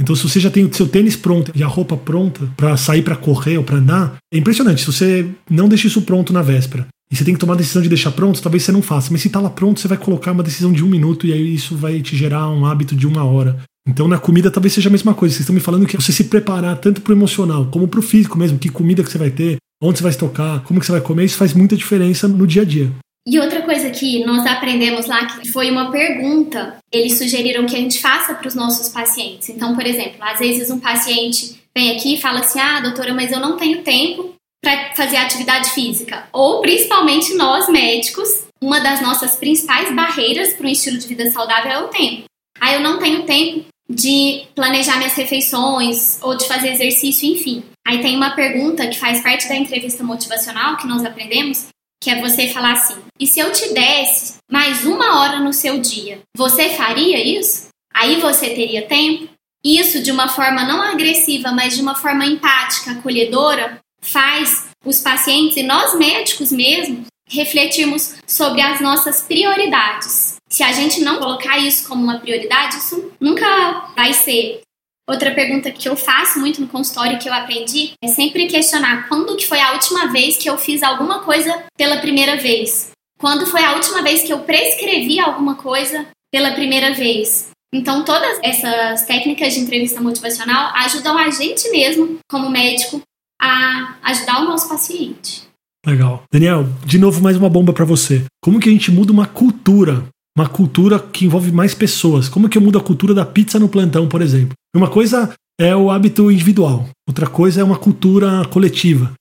Então, 0.00 0.16
se 0.16 0.22
você 0.22 0.40
já 0.40 0.50
tem 0.50 0.64
o 0.64 0.74
seu 0.74 0.88
tênis 0.88 1.14
pronto 1.14 1.52
e 1.54 1.62
a 1.62 1.66
roupa 1.66 1.94
pronta 1.94 2.50
para 2.56 2.74
sair 2.78 3.02
para 3.02 3.14
correr 3.14 3.58
ou 3.58 3.64
para 3.64 3.76
andar, 3.76 4.16
é 4.32 4.38
impressionante. 4.38 4.80
Se 4.80 4.86
você 4.86 5.28
não 5.48 5.68
deixa 5.68 5.88
isso 5.88 6.00
pronto 6.00 6.32
na 6.32 6.40
véspera 6.40 6.86
e 7.12 7.16
você 7.16 7.22
tem 7.22 7.34
que 7.34 7.40
tomar 7.40 7.52
a 7.52 7.58
decisão 7.58 7.82
de 7.82 7.88
deixar 7.88 8.10
pronto, 8.12 8.40
talvez 8.40 8.62
você 8.62 8.72
não 8.72 8.80
faça. 8.80 9.10
Mas 9.12 9.20
se 9.20 9.28
está 9.28 9.40
lá 9.40 9.50
pronto, 9.50 9.78
você 9.78 9.86
vai 9.86 9.98
colocar 9.98 10.32
uma 10.32 10.42
decisão 10.42 10.72
de 10.72 10.82
um 10.82 10.88
minuto 10.88 11.26
e 11.26 11.34
aí 11.34 11.54
isso 11.54 11.76
vai 11.76 12.00
te 12.00 12.16
gerar 12.16 12.48
um 12.48 12.64
hábito 12.64 12.96
de 12.96 13.06
uma 13.06 13.24
hora. 13.24 13.62
Então, 13.86 14.08
na 14.08 14.18
comida 14.18 14.50
talvez 14.50 14.72
seja 14.72 14.88
a 14.88 14.92
mesma 14.92 15.12
coisa. 15.12 15.34
Vocês 15.34 15.42
estão 15.42 15.54
me 15.54 15.60
falando 15.60 15.86
que 15.86 15.96
você 15.96 16.12
se 16.12 16.24
preparar 16.24 16.78
tanto 16.78 17.02
para 17.02 17.12
o 17.12 17.16
emocional 17.16 17.66
como 17.66 17.86
para 17.86 18.00
o 18.00 18.02
físico 18.02 18.38
mesmo, 18.38 18.58
que 18.58 18.70
comida 18.70 19.02
que 19.04 19.10
você 19.10 19.18
vai 19.18 19.30
ter, 19.30 19.58
onde 19.82 19.98
você 19.98 20.02
vai 20.02 20.10
estocar, 20.10 20.62
como 20.62 20.78
que 20.78 20.86
você 20.86 20.92
vai 20.92 21.00
comer, 21.00 21.24
isso 21.24 21.38
faz 21.38 21.54
muita 21.54 21.76
diferença 21.76 22.28
no 22.28 22.46
dia 22.46 22.62
a 22.62 22.64
dia. 22.64 22.92
E 23.26 23.38
outra 23.38 23.62
coisa 23.62 23.90
que 23.90 24.24
nós 24.24 24.46
aprendemos 24.46 25.06
lá, 25.06 25.26
que 25.26 25.48
foi 25.50 25.70
uma 25.70 25.90
pergunta, 25.90 26.76
eles 26.92 27.18
sugeriram 27.18 27.66
que 27.66 27.76
a 27.76 27.78
gente 27.78 28.00
faça 28.00 28.34
para 28.34 28.48
os 28.48 28.54
nossos 28.54 28.88
pacientes. 28.88 29.50
Então, 29.50 29.74
por 29.74 29.86
exemplo, 29.86 30.16
às 30.20 30.38
vezes 30.38 30.70
um 30.70 30.80
paciente 30.80 31.60
vem 31.76 31.96
aqui 31.96 32.14
e 32.14 32.20
fala 32.20 32.40
assim: 32.40 32.58
ah, 32.58 32.80
doutora, 32.80 33.12
mas 33.12 33.30
eu 33.30 33.38
não 33.38 33.56
tenho 33.56 33.82
tempo 33.82 34.34
para 34.62 34.94
fazer 34.94 35.16
atividade 35.16 35.70
física. 35.70 36.24
Ou 36.32 36.60
principalmente 36.60 37.34
nós 37.34 37.68
médicos, 37.68 38.44
uma 38.60 38.80
das 38.80 39.00
nossas 39.00 39.36
principais 39.36 39.94
barreiras 39.94 40.54
para 40.54 40.66
um 40.66 40.70
estilo 40.70 40.98
de 40.98 41.06
vida 41.06 41.30
saudável 41.30 41.70
é 41.70 41.78
o 41.78 41.88
tempo. 41.88 42.24
Ah, 42.58 42.74
eu 42.74 42.80
não 42.80 42.98
tenho 42.98 43.24
tempo 43.24 43.66
de 43.88 44.44
planejar 44.54 44.96
minhas 44.96 45.14
refeições 45.14 46.18
ou 46.22 46.36
de 46.36 46.46
fazer 46.46 46.72
exercício, 46.72 47.30
enfim. 47.30 47.62
Aí 47.86 48.00
tem 48.00 48.16
uma 48.16 48.34
pergunta 48.36 48.86
que 48.88 48.98
faz 48.98 49.22
parte 49.22 49.48
da 49.48 49.56
entrevista 49.56 50.04
motivacional 50.04 50.76
que 50.76 50.86
nós 50.86 51.04
aprendemos, 51.04 51.68
que 52.02 52.10
é 52.10 52.20
você 52.20 52.48
falar 52.48 52.72
assim: 52.72 52.96
e 53.18 53.26
se 53.26 53.40
eu 53.40 53.52
te 53.52 53.72
desse 53.72 54.34
mais 54.50 54.84
uma 54.84 55.20
hora 55.20 55.40
no 55.40 55.52
seu 55.52 55.78
dia, 55.78 56.20
você 56.36 56.70
faria 56.70 57.22
isso? 57.22 57.68
Aí 57.94 58.20
você 58.20 58.50
teria 58.50 58.86
tempo? 58.86 59.28
Isso 59.64 60.02
de 60.02 60.10
uma 60.10 60.28
forma 60.28 60.64
não 60.64 60.80
agressiva, 60.80 61.52
mas 61.52 61.74
de 61.76 61.82
uma 61.82 61.94
forma 61.94 62.24
empática, 62.24 62.92
acolhedora, 62.92 63.78
faz 64.00 64.70
os 64.84 65.00
pacientes 65.00 65.56
e 65.58 65.62
nós 65.62 65.94
médicos 65.94 66.50
mesmos 66.50 67.06
refletirmos 67.28 68.14
sobre 68.26 68.60
as 68.60 68.80
nossas 68.80 69.22
prioridades. 69.22 70.36
Se 70.48 70.62
a 70.64 70.72
gente 70.72 71.00
não 71.02 71.18
colocar 71.18 71.58
isso 71.58 71.88
como 71.88 72.02
uma 72.02 72.18
prioridade, 72.18 72.76
isso 72.76 73.12
nunca 73.20 73.92
vai 73.94 74.12
ser. 74.12 74.62
Outra 75.10 75.32
pergunta 75.32 75.72
que 75.72 75.88
eu 75.88 75.96
faço 75.96 76.38
muito 76.38 76.60
no 76.60 76.68
consultório 76.68 77.18
que 77.18 77.28
eu 77.28 77.34
aprendi 77.34 77.94
é 78.00 78.06
sempre 78.06 78.46
questionar 78.46 79.08
quando 79.08 79.36
que 79.36 79.44
foi 79.44 79.60
a 79.60 79.72
última 79.72 80.06
vez 80.06 80.36
que 80.36 80.48
eu 80.48 80.56
fiz 80.56 80.84
alguma 80.84 81.18
coisa 81.24 81.64
pela 81.76 81.98
primeira 81.98 82.36
vez? 82.36 82.92
Quando 83.18 83.44
foi 83.44 83.64
a 83.64 83.74
última 83.74 84.02
vez 84.02 84.22
que 84.22 84.32
eu 84.32 84.38
prescrevi 84.38 85.18
alguma 85.18 85.56
coisa 85.56 86.06
pela 86.32 86.52
primeira 86.52 86.94
vez? 86.94 87.50
Então, 87.74 88.04
todas 88.04 88.38
essas 88.40 89.04
técnicas 89.04 89.54
de 89.54 89.60
entrevista 89.60 90.00
motivacional 90.00 90.72
ajudam 90.76 91.18
a 91.18 91.28
gente 91.28 91.68
mesmo, 91.70 92.18
como 92.30 92.48
médico, 92.48 93.02
a 93.42 93.96
ajudar 94.04 94.42
o 94.42 94.44
nosso 94.44 94.68
paciente. 94.68 95.42
Legal. 95.84 96.22
Daniel, 96.32 96.66
de 96.86 97.00
novo 97.00 97.20
mais 97.20 97.36
uma 97.36 97.50
bomba 97.50 97.72
para 97.72 97.84
você. 97.84 98.24
Como 98.40 98.60
que 98.60 98.68
a 98.68 98.72
gente 98.72 98.92
muda 98.92 99.10
uma 99.10 99.26
cultura 99.26 100.06
uma 100.40 100.48
cultura 100.48 100.98
que 100.98 101.26
envolve 101.26 101.52
mais 101.52 101.74
pessoas. 101.74 102.28
Como 102.28 102.48
que 102.48 102.56
eu 102.56 102.62
mudo 102.62 102.78
a 102.78 102.82
cultura 102.82 103.12
da 103.12 103.26
pizza 103.26 103.58
no 103.58 103.68
plantão, 103.68 104.08
por 104.08 104.22
exemplo? 104.22 104.54
Uma 104.74 104.88
coisa 104.88 105.30
é 105.60 105.76
o 105.76 105.90
hábito 105.90 106.30
individual, 106.30 106.88
outra 107.06 107.26
coisa 107.26 107.60
é 107.60 107.64
uma 107.64 107.76
cultura 107.76 108.44
coletiva. 108.46 109.12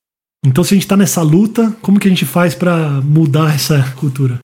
Então, 0.46 0.64
se 0.64 0.74
a 0.74 0.76
gente 0.76 0.86
está 0.86 0.96
nessa 0.96 1.22
luta, 1.22 1.76
como 1.82 2.00
que 2.00 2.08
a 2.08 2.10
gente 2.10 2.26
faz 2.26 2.56
para 2.56 3.02
mudar 3.02 3.54
essa 3.54 3.84
cultura? 3.98 4.40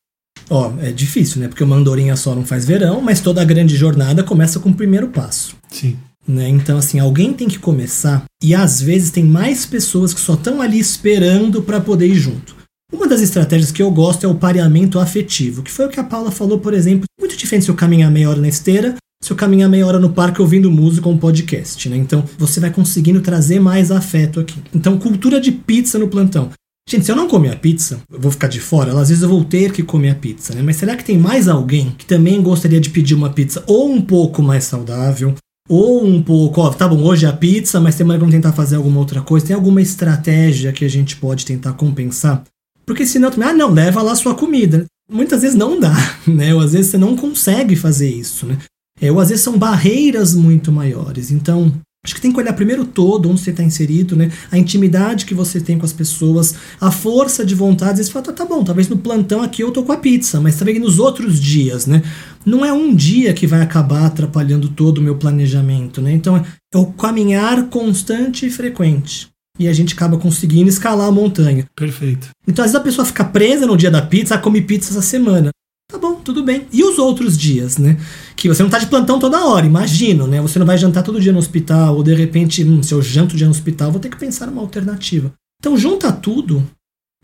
Ó, 0.50 0.74
é 0.82 0.92
difícil, 0.92 1.40
né? 1.40 1.48
Porque 1.48 1.64
uma 1.64 1.78
andorinha 1.78 2.18
só 2.18 2.36
não 2.36 2.46
faz 2.46 2.66
verão, 2.66 3.02
mas 3.02 3.22
toda 3.22 3.42
a 3.42 3.46
grande 3.46 3.78
jornada 3.78 4.22
começa 4.22 4.60
com 4.60 4.70
o 4.70 4.76
primeiro 4.76 5.08
passo. 5.08 5.56
Sim. 5.70 5.98
Né? 6.28 6.50
Então, 6.50 6.78
assim, 6.78 7.00
alguém 7.00 7.32
tem 7.32 7.48
que 7.48 7.60
começar 7.60 8.26
e 8.44 8.54
às 8.54 8.82
vezes 8.82 9.12
tem 9.12 9.24
mais 9.24 9.66
pessoas 9.66 10.14
que 10.14 10.20
só 10.20 10.34
estão 10.34 10.62
ali 10.62 10.80
esperando 10.80 11.62
para 11.62 11.80
poder 11.80 12.08
ir 12.08 12.16
junto. 12.16 12.55
Uma 12.92 13.08
das 13.08 13.22
estratégias 13.22 13.72
que 13.72 13.82
eu 13.82 13.90
gosto 13.92 14.26
é 14.26 14.30
o 14.30 14.36
pareamento 14.36 15.00
afetivo, 15.00 15.64
que 15.64 15.72
foi 15.72 15.86
o 15.86 15.90
que 15.90 16.00
a 16.00 16.04
Paula 16.04 16.32
falou, 16.32 16.60
por 16.60 16.74
exemplo. 16.74 17.06
Muito 17.20 17.36
diferente 17.36 17.66
se 17.66 17.72
eu 17.72 17.76
caminhar 17.76 18.12
meia 18.12 18.30
hora 18.30 18.40
na 18.40 18.48
esteira, 18.48 18.96
se 19.24 19.32
eu 19.32 19.36
caminhar 19.36 19.70
meia 19.70 19.86
hora 19.86 20.00
no 20.00 20.14
parque 20.14 20.42
ouvindo 20.42 20.70
música 20.70 21.08
ou 21.08 21.16
um 21.16 21.18
podcast, 21.18 21.90
né? 21.90 21.98
Então 21.98 22.24
você 22.38 22.60
vai 22.60 22.70
conseguindo 22.70 23.22
trazer 23.22 23.60
mais 23.60 23.92
afeto 23.92 24.40
aqui. 24.40 24.62
Então, 24.74 24.98
cultura 24.98 25.42
de 25.42 25.52
pizza 25.52 25.98
no 25.98 26.08
plantão. 26.08 26.52
Gente, 26.88 27.06
se 27.06 27.12
eu 27.12 27.16
não 27.16 27.28
comer 27.28 27.52
a 27.52 27.56
pizza, 27.56 28.00
eu 28.12 28.20
vou 28.20 28.32
ficar 28.32 28.48
de 28.48 28.60
fora, 28.60 28.92
às 28.92 29.10
vezes 29.10 29.24
eu 29.24 29.30
vou 29.30 29.44
ter 29.44 29.72
que 29.72 29.82
comer 29.82 30.12
a 30.12 30.16
pizza, 30.16 30.54
né? 30.54 30.62
Mas 30.62 30.76
será 30.76 30.96
que 30.96 31.04
tem 31.04 31.18
mais 31.18 31.48
alguém 31.48 31.96
que 31.98 32.06
também 32.06 32.40
gostaria 32.40 32.80
de 32.80 32.92
pedir 32.92 33.16
uma 33.16 33.32
pizza 33.32 33.64
ou 33.66 33.92
um 33.92 34.00
pouco 34.00 34.44
mais 34.44 34.66
saudável, 34.66 35.34
ou 35.68 36.06
um 36.06 36.22
pouco, 36.22 36.62
ó, 36.62 36.70
tá 36.70 36.88
bom, 36.88 37.02
hoje 37.02 37.26
é 37.26 37.30
a 37.30 37.34
pizza, 37.34 37.82
mas 37.82 37.96
tem 37.96 38.06
mais 38.06 38.20
vamos 38.20 38.36
tentar 38.36 38.54
fazer 38.54 38.76
alguma 38.76 39.00
outra 39.00 39.22
coisa? 39.22 39.48
Tem 39.48 39.56
alguma 39.56 39.82
estratégia 39.82 40.72
que 40.72 40.86
a 40.86 40.90
gente 40.90 41.16
pode 41.16 41.44
tentar 41.44 41.74
compensar? 41.74 42.44
Porque 42.86 43.06
senão, 43.06 43.32
ah, 43.42 43.54
não, 43.54 43.72
leva 43.72 44.02
lá 44.02 44.16
sua 44.16 44.36
comida. 44.36 44.86
Muitas 45.12 45.42
vezes 45.42 45.58
não 45.58 45.80
dá, 45.80 45.96
né? 46.28 46.54
Ou 46.54 46.62
às 46.62 46.74
vezes 46.74 46.92
você 46.92 46.98
não 46.98 47.16
consegue 47.16 47.76
fazer 47.76 48.10
isso, 48.10 48.46
né? 48.46 48.58
É, 49.00 49.12
ou 49.12 49.20
às 49.20 49.30
vezes 49.30 49.44
são 49.44 49.58
barreiras 49.58 50.34
muito 50.34 50.72
maiores. 50.72 51.30
Então, 51.32 51.72
acho 52.04 52.16
que 52.16 52.22
tem 52.22 52.32
que 52.32 52.40
olhar 52.40 52.54
primeiro 52.54 52.86
todo 52.86 53.30
onde 53.30 53.42
você 53.42 53.50
está 53.50 53.62
inserido, 53.62 54.16
né? 54.16 54.32
A 54.52 54.58
intimidade 54.58 55.26
que 55.26 55.34
você 55.34 55.60
tem 55.60 55.78
com 55.78 55.86
as 55.86 55.92
pessoas, 55.92 56.56
a 56.80 56.92
força 56.92 57.46
de 57.46 57.54
vontade. 57.54 57.92
Às 57.92 57.98
vezes 57.98 58.12
fala, 58.12 58.26
tá, 58.26 58.34
tá 58.34 58.46
bom, 58.46 58.64
talvez 58.64 58.88
no 58.88 58.98
plantão 58.98 59.42
aqui 59.42 59.62
eu 59.62 59.72
tô 59.72 59.84
com 59.84 59.92
a 59.92 59.98
pizza, 59.98 60.40
mas 60.40 60.56
também 60.56 60.80
nos 60.80 60.98
outros 60.98 61.40
dias, 61.40 61.86
né? 61.86 62.02
Não 62.46 62.64
é 62.64 62.72
um 62.72 62.96
dia 62.96 63.34
que 63.34 63.48
vai 63.48 63.62
acabar 63.62 64.06
atrapalhando 64.06 64.70
todo 64.70 65.00
o 65.00 65.02
meu 65.02 65.18
planejamento, 65.18 66.02
né? 66.02 66.12
Então, 66.14 66.38
é 66.38 66.78
o 66.78 66.86
caminhar 66.88 67.68
constante 67.70 68.46
e 68.46 68.50
frequente 68.50 69.35
e 69.58 69.68
a 69.68 69.74
gente 69.74 69.94
acaba 69.94 70.18
conseguindo 70.18 70.70
escalar 70.70 71.08
a 71.08 71.12
montanha. 71.12 71.66
Perfeito. 71.76 72.30
Então, 72.48 72.64
às 72.64 72.72
vezes 72.72 72.82
a 72.82 72.84
pessoa 72.84 73.06
fica 73.06 73.24
presa 73.24 73.66
no 73.66 73.78
dia 73.78 73.92
da 73.92 74.02
pizza, 74.02 74.36
ah, 74.36 74.38
come 74.38 74.62
pizza 74.62 74.92
essa 74.92 75.02
semana. 75.02 75.50
Tá 75.92 75.98
bom, 75.98 76.16
tudo 76.16 76.44
bem. 76.44 76.68
E 76.72 76.84
os 76.84 76.98
outros 76.98 77.38
dias, 77.38 77.78
né? 77.78 77.98
Que 78.36 78.48
você 78.48 78.64
não 78.64 78.70
tá 78.70 78.80
de 78.80 78.88
plantão 78.88 79.20
toda 79.20 79.46
hora, 79.46 79.66
imagino, 79.66 80.26
né? 80.28 80.42
Você 80.42 80.58
não 80.58 80.66
vai 80.66 80.78
jantar 80.78 81.04
todo 81.04 81.22
dia 81.22 81.32
no 81.32 81.40
hospital, 81.40 81.96
ou 81.96 82.04
de 82.04 82.14
repente, 82.14 82.64
hum, 82.64 82.82
se 82.82 82.94
eu 82.94 83.02
janto 83.02 83.38
dia 83.38 83.46
no 83.46 83.52
hospital, 83.52 83.92
vou 83.92 84.02
ter 84.02 84.10
que 84.10 84.18
pensar 84.18 84.48
numa 84.48 84.62
alternativa. 84.62 85.32
Então 85.60 85.78
junta 85.78 86.12
tudo 86.12 86.66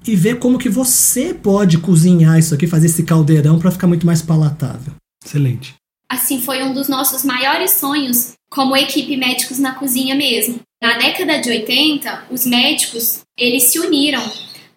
e 0.08 0.16
vê 0.16 0.36
como 0.36 0.58
que 0.58 0.70
você 0.70 1.34
pode 1.34 1.78
cozinhar 1.78 2.40
isso 2.40 2.54
aqui, 2.54 2.66
fazer 2.66 2.88
esse 2.88 3.04
caldeirão 3.04 3.60
para 3.60 3.72
ficar 3.72 3.88
muito 3.88 4.06
mais 4.06 4.22
palatável. 4.22 4.94
Excelente. 5.24 5.76
Assim, 6.10 6.42
foi 6.42 6.64
um 6.64 6.74
dos 6.74 6.88
nossos 6.88 7.24
maiores 7.24 7.72
sonhos 7.72 8.34
como 8.50 8.76
equipe 8.76 9.16
médicos 9.16 9.60
na 9.60 9.74
cozinha 9.74 10.16
mesmo. 10.16 10.60
Na 10.82 10.98
década 10.98 11.40
de 11.40 11.50
80, 11.50 12.26
os 12.32 12.46
médicos, 12.46 13.22
eles 13.38 13.66
se 13.66 13.80
uniram 13.80 14.24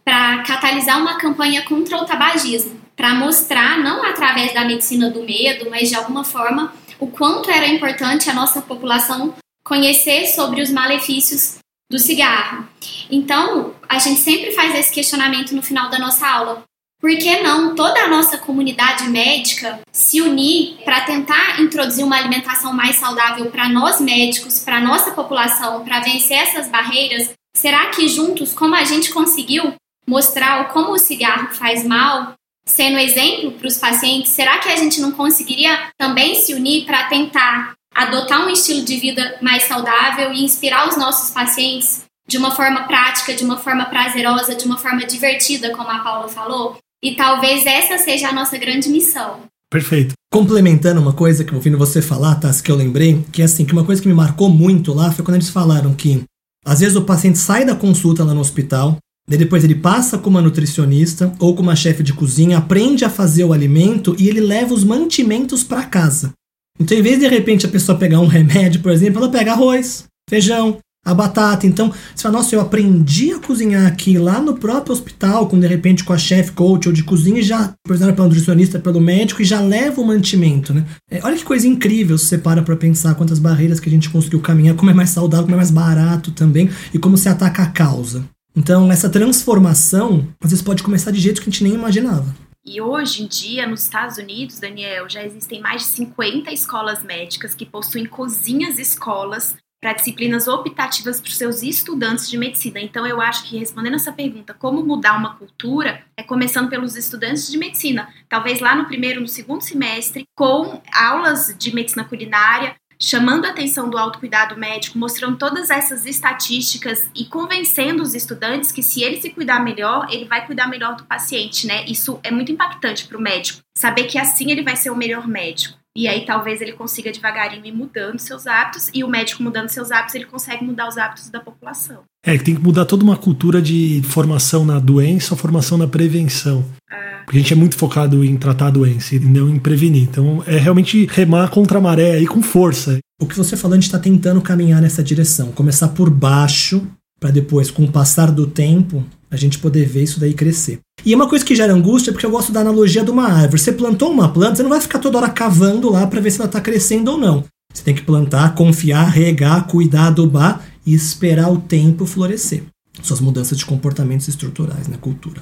para 0.05 0.43
catalisar 0.43 1.01
uma 1.01 1.17
campanha 1.17 1.63
contra 1.63 1.97
o 1.97 2.05
tabagismo, 2.05 2.79
para 2.95 3.15
mostrar, 3.15 3.79
não 3.79 4.05
através 4.05 4.53
da 4.53 4.67
medicina 4.67 5.09
do 5.11 5.23
medo, 5.23 5.71
mas 5.71 5.89
de 5.89 5.95
alguma 5.95 6.23
forma, 6.23 6.75
o 7.01 7.07
quanto 7.07 7.51
era 7.51 7.67
importante 7.67 8.29
a 8.29 8.35
nossa 8.35 8.61
população 8.61 9.35
conhecer 9.65 10.27
sobre 10.27 10.61
os 10.61 10.71
malefícios 10.71 11.57
do 11.91 11.99
cigarro. 11.99 12.69
Então, 13.11 13.75
a 13.89 13.99
gente 13.99 14.21
sempre 14.21 14.53
faz 14.53 14.75
esse 14.75 14.93
questionamento 14.93 15.53
no 15.53 15.63
final 15.63 15.89
da 15.89 15.99
nossa 15.99 16.27
aula. 16.27 16.63
Por 17.05 17.15
que 17.19 17.43
não 17.43 17.75
toda 17.75 18.01
a 18.01 18.09
nossa 18.09 18.39
comunidade 18.39 19.11
médica 19.11 19.79
se 19.93 20.23
unir 20.23 20.79
para 20.87 21.03
tentar 21.03 21.61
introduzir 21.61 22.03
uma 22.03 22.17
alimentação 22.17 22.73
mais 22.73 22.97
saudável 22.97 23.51
para 23.51 23.69
nós 23.69 24.01
médicos, 24.01 24.61
para 24.61 24.81
nossa 24.81 25.11
população, 25.11 25.85
para 25.85 26.01
vencer 26.01 26.39
essas 26.39 26.67
barreiras? 26.67 27.31
Será 27.55 27.91
que 27.91 28.09
juntos, 28.09 28.55
como 28.55 28.75
a 28.75 28.85
gente 28.85 29.13
conseguiu 29.13 29.75
mostrar 30.09 30.73
como 30.73 30.93
o 30.93 30.99
cigarro 30.99 31.53
faz 31.53 31.85
mal, 31.85 32.33
sendo 32.65 32.99
exemplo 32.99 33.53
para 33.53 33.69
os 33.69 33.77
pacientes, 33.77 34.33
será 34.33 34.57
que 34.61 34.71
a 34.71 34.77
gente 34.77 34.99
não 35.03 35.13
conseguiria 35.13 35.91
também 35.99 36.35
se 36.37 36.55
unir 36.55 36.87
para 36.87 37.05
tentar 37.05 37.75
adotar 37.95 38.47
um 38.47 38.49
estilo 38.49 38.81
de 38.81 38.97
vida 38.97 39.37
mais 39.43 39.65
saudável 39.65 40.33
e 40.33 40.43
inspirar 40.43 40.89
os 40.89 40.97
nossos 40.97 41.35
pacientes 41.35 42.03
de 42.27 42.39
uma 42.39 42.53
forma 42.53 42.85
prática, 42.85 43.35
de 43.35 43.45
uma 43.45 43.59
forma 43.59 43.85
prazerosa, 43.85 44.55
de 44.55 44.65
uma 44.65 44.79
forma 44.79 45.05
divertida, 45.05 45.77
como 45.77 45.91
a 45.91 45.99
Paula 45.99 46.29
falou? 46.29 46.79
E 47.05 47.15
talvez 47.15 47.67
essa 47.67 47.99
seja 47.99 48.31
a 48.31 48.33
nossa 48.33 48.57
grande 48.57 48.89
missão. 48.89 49.41
Perfeito. 49.69 50.15
Complementando 50.33 51.03
uma 51.03 51.13
coisa 51.13 51.45
que 51.45 51.55
ouvindo 51.55 51.77
você 51.77 52.01
falar, 52.01 52.37
Tassi, 52.37 52.63
que 52.63 52.71
eu 52.71 52.77
lembrei, 52.77 53.23
que 53.31 53.43
é 53.43 53.45
assim, 53.45 53.67
que 53.67 53.75
uma 53.75 53.85
coisa 53.85 54.01
que 54.01 54.09
me 54.09 54.15
marcou 54.15 54.49
muito 54.49 54.95
lá 54.95 55.13
foi 55.13 55.23
quando 55.23 55.35
eles 55.35 55.51
falaram 55.51 55.93
que 55.93 56.23
às 56.65 56.81
vezes 56.81 56.97
o 56.97 57.03
paciente 57.03 57.37
sai 57.37 57.67
da 57.67 57.77
consulta 57.77 58.25
lá 58.25 58.33
no 58.33 58.41
hospital, 58.41 58.97
daí 59.29 59.39
depois 59.39 59.63
ele 59.63 59.75
passa 59.75 60.17
com 60.17 60.31
uma 60.31 60.41
nutricionista 60.41 61.31
ou 61.39 61.55
com 61.55 61.63
uma 61.63 61.77
chefe 61.77 62.03
de 62.03 62.15
cozinha, 62.15 62.57
aprende 62.57 63.05
a 63.05 63.11
fazer 63.11 63.45
o 63.45 63.53
alimento 63.53 64.17
e 64.19 64.27
ele 64.27 64.41
leva 64.41 64.73
os 64.73 64.83
mantimentos 64.83 65.63
para 65.63 65.85
casa. 65.85 66.33
Então, 66.81 66.97
em 66.97 67.03
vez 67.03 67.19
de, 67.19 67.29
de 67.29 67.35
repente 67.35 67.67
a 67.67 67.69
pessoa 67.69 67.99
pegar 67.99 68.21
um 68.21 68.27
remédio, 68.27 68.81
por 68.81 68.91
exemplo, 68.91 69.19
ela 69.23 69.31
pega 69.31 69.53
arroz, 69.53 70.05
feijão, 70.29 70.79
a 71.05 71.13
batata. 71.13 71.67
Então, 71.67 71.93
você 72.15 72.23
fala, 72.23 72.39
nossa, 72.39 72.55
eu 72.55 72.61
aprendi 72.61 73.33
a 73.33 73.39
cozinhar 73.39 73.87
aqui 73.87 74.17
lá 74.17 74.41
no 74.41 74.55
próprio 74.55 74.93
hospital, 74.93 75.47
com 75.47 75.61
de 75.61 75.67
repente 75.67 76.03
com 76.03 76.13
a 76.13 76.19
chef 76.19 76.53
coach 76.53 76.89
ou 76.89 76.95
de 76.95 77.05
cozinha, 77.05 77.41
e 77.41 77.43
já, 77.43 77.75
exemplo, 77.91 78.15
pelo 78.15 78.29
nutricionista, 78.29 78.79
pelo 78.79 79.01
médico, 79.01 79.43
e 79.43 79.45
já 79.45 79.61
leva 79.61 80.01
o 80.01 80.07
mantimento, 80.07 80.73
né? 80.73 80.87
É, 81.11 81.21
olha 81.23 81.37
que 81.37 81.45
coisa 81.45 81.69
incrível 81.69 82.17
se 82.17 82.27
você 82.27 82.39
para 82.39 82.63
pra 82.63 82.77
pensar 82.77 83.15
quantas 83.15 83.39
barreiras 83.39 83.79
que 83.81 83.89
a 83.89 83.93
gente 83.93 84.09
conseguiu 84.09 84.41
caminhar, 84.41 84.75
como 84.77 84.91
é 84.91 84.95
mais 84.95 85.11
saudável, 85.11 85.45
como 85.45 85.55
é 85.55 85.59
mais 85.59 85.71
barato 85.71 86.31
também, 86.31 86.71
e 86.93 86.99
como 86.99 87.19
se 87.19 87.29
ataca 87.29 87.63
a 87.63 87.67
causa. 87.67 88.25
Então, 88.57 88.91
essa 88.91 89.11
transformação, 89.11 90.29
às 90.41 90.51
vezes 90.51 90.65
pode 90.65 90.83
começar 90.83 91.11
de 91.11 91.21
jeitos 91.21 91.43
que 91.43 91.49
a 91.49 91.53
gente 91.53 91.65
nem 91.65 91.75
imaginava. 91.75 92.25
E 92.65 92.81
hoje 92.81 93.25
em 93.25 93.27
dia, 93.27 93.67
nos 93.67 93.83
Estados 93.83 94.17
Unidos, 94.17 94.59
Daniel, 94.59 95.07
já 95.07 95.23
existem 95.23 95.61
mais 95.61 95.83
de 95.83 95.89
50 95.89 96.51
escolas 96.51 97.03
médicas 97.03 97.55
que 97.55 97.67
possuem 97.67 98.07
cozinhas 98.07 98.79
escolas 98.79 99.55
para 99.85 99.93
disciplinas 99.93 100.49
optativas 100.49 101.21
para 101.21 101.29
os 101.29 101.37
seus 101.37 101.63
estudantes 101.63 102.31
de 102.31 102.39
medicina. 102.39 102.81
Então, 102.81 103.07
eu 103.07 103.21
acho 103.21 103.45
que 103.45 103.59
respondendo 103.59 103.97
essa 103.97 104.11
pergunta, 104.11 104.55
como 104.55 104.83
mudar 104.83 105.15
uma 105.15 105.35
cultura, 105.37 106.03
é 106.17 106.23
começando 106.23 106.71
pelos 106.71 106.97
estudantes 106.97 107.51
de 107.51 107.59
medicina. 107.59 108.09
Talvez 108.27 108.61
lá 108.61 108.75
no 108.75 108.87
primeiro, 108.87 109.21
no 109.21 109.29
segundo 109.29 109.61
semestre, 109.61 110.25
com 110.35 110.81
aulas 110.91 111.55
de 111.59 111.75
medicina 111.75 112.03
culinária, 112.03 112.75
chamando 112.99 113.45
a 113.45 113.51
atenção 113.51 113.91
do 113.91 113.99
autocuidado 113.99 114.57
médico, 114.57 114.97
mostrando 114.99 115.37
todas 115.37 115.69
essas 115.69 116.07
estatísticas 116.07 117.07
e 117.15 117.27
convencendo 117.27 118.03
os 118.03 118.15
estudantes 118.15 118.73
que 118.73 118.83
se 118.83 119.03
ele 119.03 119.21
se 119.21 119.29
cuidar 119.29 119.61
melhor, 119.61 120.07
ele 120.11 120.25
vai 120.25 120.47
cuidar 120.47 120.67
melhor 120.67 120.97
do 120.97 121.05
paciente, 121.05 121.67
né? 121.67 121.85
Isso 121.85 122.19
é 122.23 122.31
muito 122.31 122.51
impactante 122.51 123.07
para 123.07 123.19
o 123.19 123.21
médico, 123.21 123.61
saber 123.77 124.05
que 124.05 124.19
assim 124.19 124.51
ele 124.51 124.63
vai 124.63 124.77
ser 124.77 124.89
o 124.89 124.97
melhor 124.97 125.29
médico. 125.29 125.84
E 125.97 126.09
aí 126.09 126.27
talvez 126.27 126.61
ele 126.61 126.73
consiga 126.73 127.13
devagarinho 127.13 127.67
ir 127.67 127.73
mudando 127.73 128.19
seus 128.19 128.49
hábitos 128.49 128.91
e 128.93 129.05
o 129.05 129.09
médico 129.09 129.43
mudando 129.43 129.69
seus 129.69 129.93
hábitos, 129.93 130.17
ele 130.17 130.25
consegue 130.25 130.65
mudar 130.65 130.89
os 130.89 130.99
hábitos 130.99 131.31
da 131.31 131.39
população. 131.39 132.03
É, 132.27 132.37
que 132.37 132.45
tem 132.45 132.57
que 132.57 132.61
mudar 132.61 132.85
toda 132.85 133.05
uma 133.05 133.17
cultura 133.17 133.63
de 133.63 134.03
formação 134.05 134.65
na 134.65 134.81
doença 134.81 135.35
ou 135.35 135.39
formação 135.39 135.79
na 135.79 135.87
prevenção. 135.87 136.65
É. 136.91 137.23
Porque 137.25 137.39
a 137.39 137.41
gente 137.41 137.53
é 137.53 137.57
muito 137.57 137.77
focado 137.77 138.25
em 138.25 138.37
tratar 138.37 138.69
a 138.69 138.71
doença 138.71 139.15
e 139.15 139.21
não 139.21 139.49
em 139.49 139.59
prevenir. 139.59 140.03
Então 140.03 140.43
é 140.47 140.57
realmente 140.57 141.07
remar 141.07 141.49
contra 141.51 141.79
a 141.79 141.81
maré 141.81 142.13
aí 142.13 142.27
com 142.27 142.43
força. 142.43 142.99
O 143.21 143.27
que 143.27 143.37
você 143.37 143.57
falou, 143.57 143.75
a 143.75 143.77
gente 143.77 143.87
está 143.87 143.99
tentando 143.99 144.41
caminhar 144.41 144.83
nessa 144.83 145.03
direção. 145.03 145.53
Começar 145.53 145.89
por 145.89 146.11
baixo, 146.11 146.85
para 147.21 147.31
depois, 147.31 147.71
com 147.71 147.85
o 147.85 147.93
passar 147.93 148.33
do 148.33 148.47
tempo, 148.47 149.05
a 149.31 149.37
gente 149.37 149.59
poder 149.59 149.87
ver 149.87 150.03
isso 150.03 150.19
daí 150.19 150.35
crescer. 150.35 150.81
E 151.05 151.13
é 151.13 151.17
uma 151.17 151.29
coisa 151.29 151.45
que 151.45 151.55
gera 151.55 151.73
angústia, 151.73 152.13
porque 152.13 152.25
eu 152.25 152.31
gosto 152.31 152.51
da 152.51 152.61
analogia 152.61 153.05
de 153.05 153.11
uma 153.11 153.29
árvore. 153.29 153.61
Você 153.61 153.73
plantou 153.73 154.11
uma 154.11 154.31
planta, 154.31 154.57
você 154.57 154.63
não 154.63 154.71
vai 154.71 154.81
ficar 154.81 154.99
toda 154.99 155.19
hora 155.19 155.29
cavando 155.29 155.91
lá 155.91 156.07
para 156.07 156.21
ver 156.21 156.31
se 156.31 156.39
ela 156.39 156.47
está 156.47 156.61
crescendo 156.61 157.11
ou 157.11 157.19
não. 157.19 157.45
Você 157.73 157.83
tem 157.83 157.95
que 157.95 158.03
plantar, 158.03 158.55
confiar, 158.55 159.09
regar, 159.09 159.67
cuidar, 159.67 160.07
adubar 160.07 160.65
e 160.87 160.95
esperar 160.95 161.53
o 161.53 161.59
tempo 161.59 162.07
florescer. 162.07 162.63
Suas 163.03 163.21
mudanças 163.21 163.59
de 163.59 163.67
comportamentos 163.67 164.29
estruturais 164.29 164.89
na 164.89 164.97
cultura. 164.97 165.41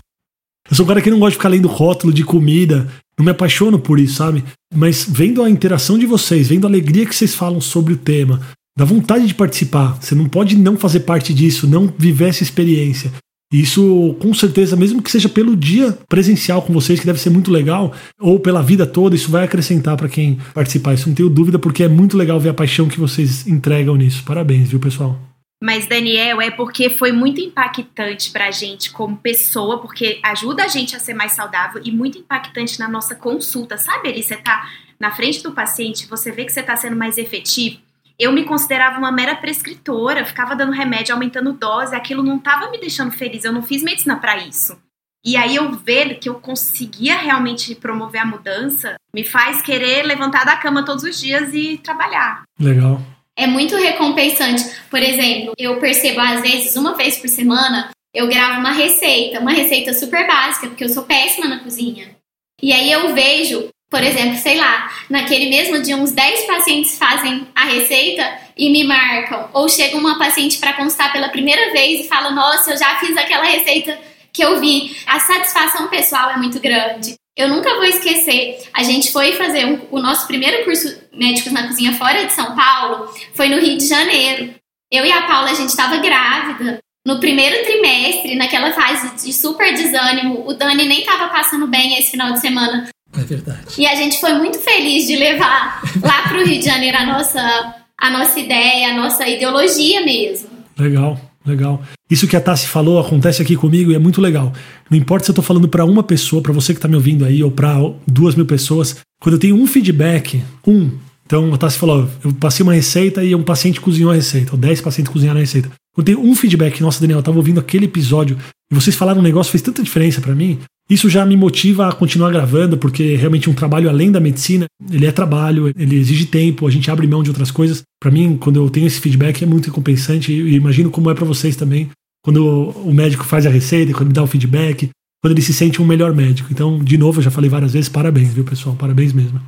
Eu 0.69 0.75
sou 0.75 0.85
um 0.85 0.89
cara 0.89 1.03
que 1.03 1.11
não 1.11 1.19
gosta 1.19 1.33
de 1.33 1.37
ficar 1.37 1.49
lendo 1.49 1.69
rótulo 1.69 2.13
de 2.13 2.25
comida, 2.25 2.89
não 3.19 3.25
me 3.25 3.31
apaixono 3.31 3.79
por 3.79 4.01
isso, 4.01 4.15
sabe? 4.15 4.43
Mas 4.75 5.07
vendo 5.09 5.43
a 5.43 5.51
interação 5.51 5.99
de 5.99 6.07
vocês, 6.07 6.49
vendo 6.49 6.67
a 6.67 6.71
alegria 6.71 7.05
que 7.05 7.15
vocês 7.15 7.35
falam 7.35 7.61
sobre 7.61 7.93
o 7.93 7.99
tema, 7.99 8.41
dá 8.77 8.85
vontade 8.85 9.27
de 9.27 9.35
participar. 9.35 9.99
Você 10.01 10.15
não 10.15 10.29
pode 10.29 10.57
não 10.57 10.77
fazer 10.77 11.01
parte 11.01 11.35
disso, 11.35 11.67
não 11.67 11.93
viver 11.99 12.31
essa 12.31 12.43
experiência. 12.43 13.13
Isso, 13.53 14.17
com 14.19 14.33
certeza, 14.33 14.75
mesmo 14.75 15.03
que 15.03 15.11
seja 15.11 15.29
pelo 15.29 15.55
dia 15.55 15.97
presencial 16.09 16.63
com 16.63 16.73
vocês, 16.73 16.99
que 16.99 17.07
deve 17.07 17.21
ser 17.21 17.29
muito 17.29 17.51
legal, 17.51 17.93
ou 18.19 18.41
pela 18.41 18.63
vida 18.63 18.87
toda, 18.87 19.15
isso 19.15 19.31
vai 19.31 19.45
acrescentar 19.45 19.97
para 19.97 20.09
quem 20.09 20.39
participar. 20.55 20.95
Isso 20.95 21.09
não 21.09 21.15
tenho 21.15 21.29
dúvida, 21.29 21.59
porque 21.59 21.83
é 21.83 21.89
muito 21.89 22.17
legal 22.17 22.41
ver 22.41 22.49
a 22.49 22.55
paixão 22.55 22.89
que 22.89 22.99
vocês 22.99 23.47
entregam 23.47 23.95
nisso. 23.95 24.23
Parabéns, 24.25 24.71
viu, 24.71 24.81
pessoal? 24.81 25.19
Mas, 25.63 25.87
Daniel, 25.87 26.41
é 26.41 26.51
porque 26.51 26.91
foi 26.91 27.13
muito 27.13 27.41
impactante 27.41 28.31
para 28.31 28.49
a 28.49 28.51
gente 28.51 28.91
como 28.91 29.17
pessoa, 29.17 29.79
porque 29.79 30.19
ajuda 30.23 30.65
a 30.65 30.69
gente 30.69 30.97
a 30.97 30.99
ser 30.99 31.15
mais 31.15 31.33
saudável 31.33 31.81
e 31.85 31.93
muito 31.93 32.19
impactante 32.19 32.81
na 32.81 32.89
nossa 32.89 33.15
consulta. 33.15 33.77
Sabe, 33.77 34.09
ali, 34.09 34.23
você 34.23 34.37
tá 34.37 34.67
na 34.99 35.13
frente 35.13 35.43
do 35.43 35.53
paciente, 35.53 36.09
você 36.09 36.33
vê 36.33 36.45
que 36.45 36.53
você 36.53 36.61
está 36.61 36.75
sendo 36.75 36.97
mais 36.97 37.19
efetivo 37.19 37.79
eu 38.19 38.33
me 38.33 38.45
considerava 38.45 38.99
uma 38.99 39.13
mera 39.13 39.37
prescritora, 39.37 40.25
ficava 40.25 40.55
dando 40.55 40.73
remédio, 40.73 41.15
aumentando 41.15 41.53
dose, 41.53 41.95
aquilo 41.95 42.23
não 42.23 42.37
estava 42.37 42.71
me 42.71 42.79
deixando 42.79 43.13
feliz, 43.13 43.45
eu 43.45 43.53
não 43.53 43.63
fiz 43.63 43.83
medicina 43.83 44.17
para 44.17 44.37
isso. 44.39 44.79
E 45.25 45.37
aí 45.37 45.55
eu 45.55 45.71
ver 45.73 46.19
que 46.19 46.29
eu 46.29 46.35
conseguia 46.35 47.17
realmente 47.17 47.75
promover 47.77 48.21
a 48.21 48.27
mudança, 48.27 48.97
me 49.15 49.23
faz 49.23 49.63
querer 49.63 50.03
levantar 50.03 50.45
da 50.45 50.57
cama 50.57 50.85
todos 50.85 51.05
os 51.05 51.21
dias 51.21 51.55
e 51.55 51.79
trabalhar. 51.79 52.43
Legal. 52.59 53.01
É 53.37 53.47
muito 53.47 53.77
recompensante. 53.77 54.65
Por 54.91 54.99
exemplo, 55.01 55.53
eu 55.57 55.79
percebo 55.79 56.21
às 56.21 56.43
vezes 56.43 56.77
uma 56.77 56.97
vez 56.97 57.19
por 57.19 57.29
semana 57.29 57.91
eu 58.15 58.29
gravo 58.29 58.61
uma 58.61 58.73
receita, 58.73 59.41
uma 59.41 59.53
receita 59.53 59.95
super 59.95 60.27
básica, 60.27 60.67
porque 60.67 60.85
eu 60.85 60.89
sou 60.89 61.05
péssima 61.05 61.49
na 61.49 61.61
cozinha. 61.61 62.15
E 62.61 62.73
aí 62.73 62.93
eu 62.93 63.15
vejo 63.15 63.69
por 63.93 64.03
exemplo, 64.03 64.39
sei 64.39 64.57
lá, 64.57 64.91
naquele 65.11 65.51
mesmo 65.51 65.83
dia 65.83 65.99
uns 65.99 66.13
10 66.13 66.47
pacientes 66.47 66.97
fazem 66.97 67.47
a 67.55 67.67
receita 67.67 68.27
e 68.57 68.71
me 68.71 68.85
marcam. 68.85 69.51
Ou 69.53 69.69
chega 69.69 69.99
uma 69.99 70.19
paciente 70.19 70.57
para 70.57 70.73
constar 70.73 71.13
pela 71.13 71.29
primeira 71.29 71.71
vez 71.73 72.07
e 72.07 72.09
fala: 72.09 72.31
Nossa, 72.31 72.71
eu 72.71 72.79
já 72.79 72.97
fiz 72.97 73.15
aquela 73.15 73.45
receita 73.45 73.99
que 74.33 74.43
eu 74.43 74.59
vi. 74.59 74.97
A 75.07 75.21
satisfação 75.21 75.89
pessoal 75.89 76.31
é 76.31 76.39
muito 76.39 76.59
grande. 76.59 77.17
Eu 77.37 77.51
nunca 77.51 77.75
vou 77.75 77.85
esquecer, 77.85 78.63
a 78.73 78.83
gente 78.83 79.13
foi 79.13 79.33
fazer 79.33 79.67
um, 79.67 79.87
o 79.91 80.01
nosso 80.01 80.27
primeiro 80.27 80.65
curso 80.65 80.89
Médicos 81.13 81.53
na 81.53 81.67
Cozinha 81.67 81.93
fora 81.95 82.25
de 82.25 82.33
São 82.33 82.57
Paulo, 82.57 83.11
foi 83.35 83.51
no 83.51 83.61
Rio 83.61 83.77
de 83.77 83.87
Janeiro. 83.87 84.55
Eu 84.91 85.05
e 85.05 85.13
a 85.13 85.23
Paula, 85.23 85.51
a 85.51 85.55
gente 85.55 85.69
estava 85.69 85.99
grávida. 85.99 86.79
No 87.07 87.19
primeiro 87.21 87.65
trimestre, 87.65 88.37
naquela 88.37 88.73
fase 88.73 89.27
de 89.27 89.33
super 89.33 89.75
desânimo, 89.75 90.47
o 90.47 90.55
Dani 90.55 90.85
nem 90.85 91.01
estava 91.01 91.29
passando 91.29 91.67
bem 91.67 91.99
esse 91.99 92.13
final 92.13 92.33
de 92.33 92.41
semana. 92.41 92.89
É 93.23 93.27
verdade. 93.27 93.67
E 93.79 93.87
a 93.87 93.95
gente 93.95 94.21
foi 94.21 94.35
muito 94.35 94.59
feliz 94.59 95.07
de 95.07 95.17
levar 95.17 95.83
lá 96.03 96.23
para 96.29 96.39
o 96.39 96.45
Rio 96.45 96.59
de 96.59 96.65
Janeiro 96.65 96.97
a 96.99 97.07
nossa, 97.07 97.75
a 98.01 98.11
nossa 98.11 98.39
ideia, 98.39 98.93
a 98.93 98.97
nossa 98.97 99.27
ideologia 99.27 100.05
mesmo. 100.05 100.49
Legal, 100.79 101.21
legal. 101.47 101.83
Isso 102.11 102.27
que 102.27 102.37
a 102.37 102.41
Tassi 102.41 102.67
falou 102.67 102.99
acontece 102.99 103.41
aqui 103.41 103.57
comigo 103.57 103.93
e 103.93 103.95
é 103.95 103.99
muito 103.99 104.21
legal. 104.21 104.53
Não 104.91 104.99
importa 104.99 105.25
se 105.25 105.31
eu 105.31 105.35
estou 105.35 105.45
falando 105.45 105.69
para 105.69 105.85
uma 105.85 106.03
pessoa, 106.03 106.43
para 106.43 106.53
você 106.53 106.73
que 106.73 106.79
está 106.79 106.89
me 106.89 106.97
ouvindo 106.97 107.25
aí, 107.25 107.43
ou 107.43 107.51
para 107.51 107.75
duas 108.07 108.35
mil 108.35 108.47
pessoas, 108.47 108.97
quando 109.21 109.37
eu 109.37 109.41
tenho 109.41 109.57
um 109.57 109.67
feedback, 109.67 110.43
um, 110.67 110.91
então 111.25 111.55
a 111.55 111.57
Tassi 111.57 111.79
falou, 111.79 112.09
eu 112.23 112.33
passei 112.35 112.63
uma 112.63 112.75
receita 112.75 113.25
e 113.25 113.35
um 113.35 113.43
paciente 113.43 113.81
cozinhou 113.81 114.11
a 114.11 114.15
receita, 114.15 114.53
ou 114.53 114.59
dez 114.59 114.81
pacientes 114.81 115.13
cozinharam 115.13 115.39
a 115.39 115.43
receita. 115.43 115.71
Quando 115.95 116.07
tem 116.07 116.17
um 116.17 116.35
feedback, 116.35 116.81
nossa, 116.81 117.01
Daniel, 117.01 117.19
eu 117.19 117.21
estava 117.21 117.37
ouvindo 117.37 117.61
aquele 117.61 117.85
episódio 117.85 118.37
e 118.73 118.75
vocês 118.75 118.97
falaram 118.97 119.21
um 119.21 119.23
negócio 119.23 119.53
fez 119.53 119.63
tanta 119.63 119.83
diferença 119.83 120.21
para 120.21 120.35
mim, 120.35 120.59
isso 120.91 121.09
já 121.09 121.25
me 121.25 121.37
motiva 121.37 121.89
a 121.89 121.93
continuar 121.93 122.31
gravando, 122.31 122.79
porque 122.79 123.15
realmente 123.15 123.49
um 123.49 123.55
trabalho 123.55 123.89
além 123.89 124.11
da 124.11 124.19
medicina, 124.19 124.65
ele 124.91 125.07
é 125.07 125.13
trabalho, 125.13 125.69
ele 125.79 125.97
exige 125.97 126.27
tempo, 126.27 126.67
a 126.67 126.71
gente 126.71 126.91
abre 126.91 127.07
mão 127.07 127.23
de 127.23 127.31
outras 127.31 127.51
coisas. 127.51 127.83
Para 128.01 128.11
mim, 128.11 128.37
quando 128.37 128.57
eu 128.57 128.69
tenho 128.69 128.87
esse 128.87 129.01
feedback, 129.01 129.43
é 129.43 129.47
muito 129.47 129.67
recompensante 129.67 130.33
e 130.33 130.55
imagino 130.55 130.91
como 130.91 131.11
é 131.11 131.15
para 131.15 131.25
vocês 131.25 131.55
também 131.55 131.91
quando 132.25 132.71
o 132.71 132.95
médico 132.95 133.25
faz 133.25 133.47
a 133.47 133.51
receita, 133.51 133.93
quando 133.93 134.09
me 134.09 134.15
dá 134.15 134.23
o 134.23 134.27
feedback, 134.27 134.89
quando 135.21 135.33
ele 135.33 135.43
se 135.43 135.53
sente 135.53 135.83
um 135.83 135.87
melhor 135.87 136.15
médico. 136.15 136.49
Então, 136.53 136.79
de 136.79 136.97
novo, 136.97 137.19
eu 137.19 137.25
já 137.25 137.31
falei 137.31 137.51
várias 137.51 137.73
vezes, 137.73 137.89
parabéns, 137.89 138.33
viu, 138.33 138.45
pessoal? 138.45 138.77
Parabéns 138.77 139.13
mesmo. 139.13 139.41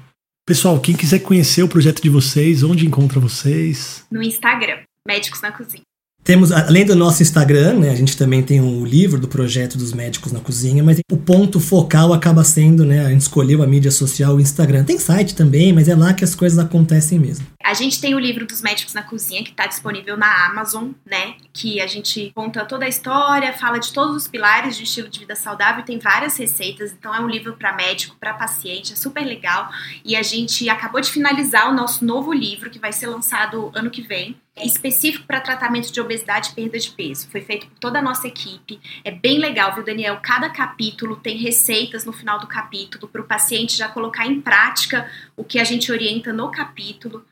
Pessoal, 0.46 0.78
quem 0.80 0.94
quiser 0.94 1.20
conhecer 1.20 1.62
o 1.62 1.68
projeto 1.68 2.02
de 2.02 2.08
vocês, 2.10 2.62
onde 2.62 2.84
encontra 2.84 3.20
vocês? 3.20 4.04
No 4.10 4.22
Instagram, 4.22 4.78
Médicos 5.06 5.40
na 5.40 5.52
Cozinha. 5.52 5.82
Temos, 6.24 6.50
além 6.50 6.86
do 6.86 6.96
nosso 6.96 7.22
Instagram, 7.22 7.80
né, 7.80 7.90
a 7.90 7.94
gente 7.94 8.16
também 8.16 8.42
tem 8.42 8.58
o 8.58 8.64
um 8.64 8.86
livro 8.86 9.20
do 9.20 9.28
projeto 9.28 9.76
dos 9.76 9.92
médicos 9.92 10.32
na 10.32 10.40
cozinha, 10.40 10.82
mas 10.82 10.98
o 11.12 11.18
ponto 11.18 11.60
focal 11.60 12.14
acaba 12.14 12.42
sendo, 12.42 12.82
né, 12.82 13.04
a 13.04 13.10
gente 13.10 13.20
escolheu 13.20 13.62
a 13.62 13.66
mídia 13.66 13.90
social, 13.90 14.34
o 14.34 14.40
Instagram. 14.40 14.84
Tem 14.84 14.98
site 14.98 15.34
também, 15.34 15.70
mas 15.70 15.86
é 15.86 15.94
lá 15.94 16.14
que 16.14 16.24
as 16.24 16.34
coisas 16.34 16.58
acontecem 16.58 17.18
mesmo. 17.18 17.46
A 17.62 17.74
gente 17.74 18.00
tem 18.00 18.14
o 18.14 18.18
livro 18.18 18.46
dos 18.46 18.62
médicos 18.62 18.94
na 18.94 19.02
cozinha, 19.02 19.44
que 19.44 19.50
está 19.50 19.66
disponível 19.66 20.16
na 20.16 20.46
Amazon, 20.46 20.92
né, 21.04 21.34
que 21.52 21.78
a 21.78 21.86
gente 21.86 22.32
conta 22.34 22.64
toda 22.64 22.86
a 22.86 22.88
história, 22.88 23.52
fala 23.52 23.76
de 23.76 23.92
todos 23.92 24.16
os 24.16 24.26
pilares 24.26 24.78
de 24.78 24.84
estilo 24.84 25.10
de 25.10 25.20
vida 25.20 25.36
saudável, 25.36 25.84
tem 25.84 25.98
várias 25.98 26.38
receitas, 26.38 26.90
então 26.98 27.14
é 27.14 27.20
um 27.20 27.28
livro 27.28 27.52
para 27.52 27.76
médico, 27.76 28.16
para 28.18 28.32
paciente, 28.32 28.94
é 28.94 28.96
super 28.96 29.26
legal. 29.26 29.68
E 30.02 30.16
a 30.16 30.22
gente 30.22 30.70
acabou 30.70 31.02
de 31.02 31.10
finalizar 31.10 31.70
o 31.70 31.74
nosso 31.74 32.02
novo 32.02 32.32
livro, 32.32 32.70
que 32.70 32.78
vai 32.78 32.94
ser 32.94 33.08
lançado 33.08 33.70
ano 33.74 33.90
que 33.90 34.00
vem, 34.00 34.34
específico 34.62 35.26
para 35.26 35.40
tratamento 35.40 35.92
de 35.92 36.00
obesidade 36.00 36.50
e 36.50 36.54
perda 36.54 36.78
de 36.78 36.90
peso. 36.90 37.28
Foi 37.30 37.40
feito 37.40 37.66
por 37.66 37.78
toda 37.78 37.98
a 37.98 38.02
nossa 38.02 38.28
equipe. 38.28 38.80
É 39.04 39.10
bem 39.10 39.38
legal, 39.38 39.74
viu, 39.74 39.84
Daniel? 39.84 40.20
Cada 40.22 40.48
capítulo 40.50 41.16
tem 41.16 41.36
receitas 41.36 42.04
no 42.04 42.12
final 42.12 42.38
do 42.38 42.46
capítulo 42.46 43.08
para 43.08 43.20
o 43.20 43.26
paciente 43.26 43.76
já 43.76 43.88
colocar 43.88 44.26
em 44.26 44.40
prática 44.40 45.10
o 45.36 45.42
que 45.42 45.58
a 45.58 45.64
gente 45.64 45.90
orienta 45.90 46.32
no 46.32 46.50
capítulo. 46.50 47.24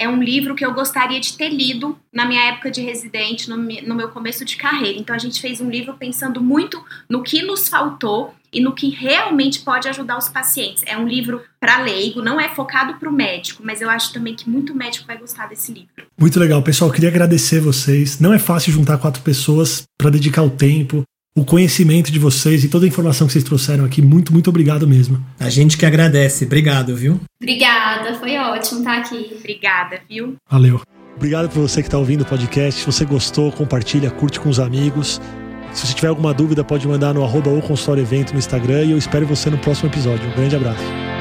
É 0.00 0.08
um 0.08 0.22
livro 0.22 0.54
que 0.54 0.64
eu 0.64 0.72
gostaria 0.72 1.20
de 1.20 1.36
ter 1.36 1.50
lido 1.50 1.94
na 2.10 2.24
minha 2.24 2.42
época 2.46 2.70
de 2.70 2.80
residente, 2.80 3.50
no, 3.50 3.58
no 3.58 3.94
meu 3.94 4.08
começo 4.08 4.46
de 4.46 4.56
carreira. 4.56 4.98
Então 4.98 5.14
a 5.14 5.18
gente 5.18 5.38
fez 5.38 5.60
um 5.60 5.68
livro 5.68 5.92
pensando 5.92 6.40
muito 6.40 6.82
no 7.06 7.22
que 7.22 7.42
nos 7.42 7.68
faltou 7.68 8.34
e 8.50 8.62
no 8.62 8.74
que 8.74 8.88
realmente 8.88 9.60
pode 9.60 9.88
ajudar 9.88 10.16
os 10.16 10.26
pacientes. 10.26 10.82
É 10.86 10.96
um 10.96 11.06
livro 11.06 11.42
para 11.60 11.82
leigo, 11.82 12.22
não 12.22 12.40
é 12.40 12.48
focado 12.48 12.94
para 12.94 13.10
o 13.10 13.12
médico, 13.12 13.62
mas 13.62 13.82
eu 13.82 13.90
acho 13.90 14.10
também 14.10 14.34
que 14.34 14.48
muito 14.48 14.74
médico 14.74 15.06
vai 15.06 15.18
gostar 15.18 15.48
desse 15.48 15.70
livro. 15.70 15.90
Muito 16.18 16.40
legal, 16.40 16.62
pessoal. 16.62 16.90
Queria 16.90 17.10
agradecer 17.10 17.60
vocês. 17.60 18.18
Não 18.18 18.32
é 18.32 18.38
fácil 18.38 18.72
juntar 18.72 18.96
quatro 18.96 19.22
pessoas 19.22 19.84
para 19.98 20.08
dedicar 20.08 20.42
o 20.42 20.50
tempo, 20.50 21.02
o 21.36 21.44
conhecimento 21.44 22.10
de 22.10 22.18
vocês 22.18 22.64
e 22.64 22.68
toda 22.68 22.84
a 22.84 22.88
informação 22.88 23.26
que 23.26 23.32
vocês 23.32 23.44
trouxeram 23.44 23.84
aqui. 23.84 24.02
Muito, 24.02 24.32
muito 24.32 24.50
obrigado 24.50 24.86
mesmo. 24.86 25.24
A 25.38 25.48
gente 25.48 25.76
que 25.76 25.86
agradece. 25.86 26.44
Obrigado, 26.44 26.94
viu? 26.96 27.20
Obrigada, 27.40 28.14
foi 28.14 28.36
ótimo 28.36 28.80
estar 28.80 28.98
aqui. 28.98 29.36
Obrigada, 29.38 30.00
viu? 30.08 30.36
Valeu. 30.50 30.80
Obrigado 31.16 31.48
por 31.48 31.60
você 31.60 31.82
que 31.82 31.88
está 31.88 31.98
ouvindo 31.98 32.22
o 32.22 32.26
podcast. 32.26 32.80
Se 32.80 32.86
você 32.86 33.04
gostou, 33.04 33.52
compartilha, 33.52 34.10
curte 34.10 34.40
com 34.40 34.48
os 34.48 34.58
amigos. 34.58 35.20
Se 35.72 35.86
você 35.86 35.94
tiver 35.94 36.08
alguma 36.08 36.34
dúvida, 36.34 36.64
pode 36.64 36.86
mandar 36.88 37.14
no 37.14 37.22
arroba 37.22 37.50
ou 37.50 37.62
consultório 37.62 38.02
evento 38.02 38.32
no 38.32 38.38
Instagram 38.38 38.84
e 38.84 38.90
eu 38.92 38.98
espero 38.98 39.26
você 39.26 39.50
no 39.50 39.58
próximo 39.58 39.88
episódio. 39.88 40.28
Um 40.28 40.34
grande 40.34 40.56
abraço. 40.56 41.19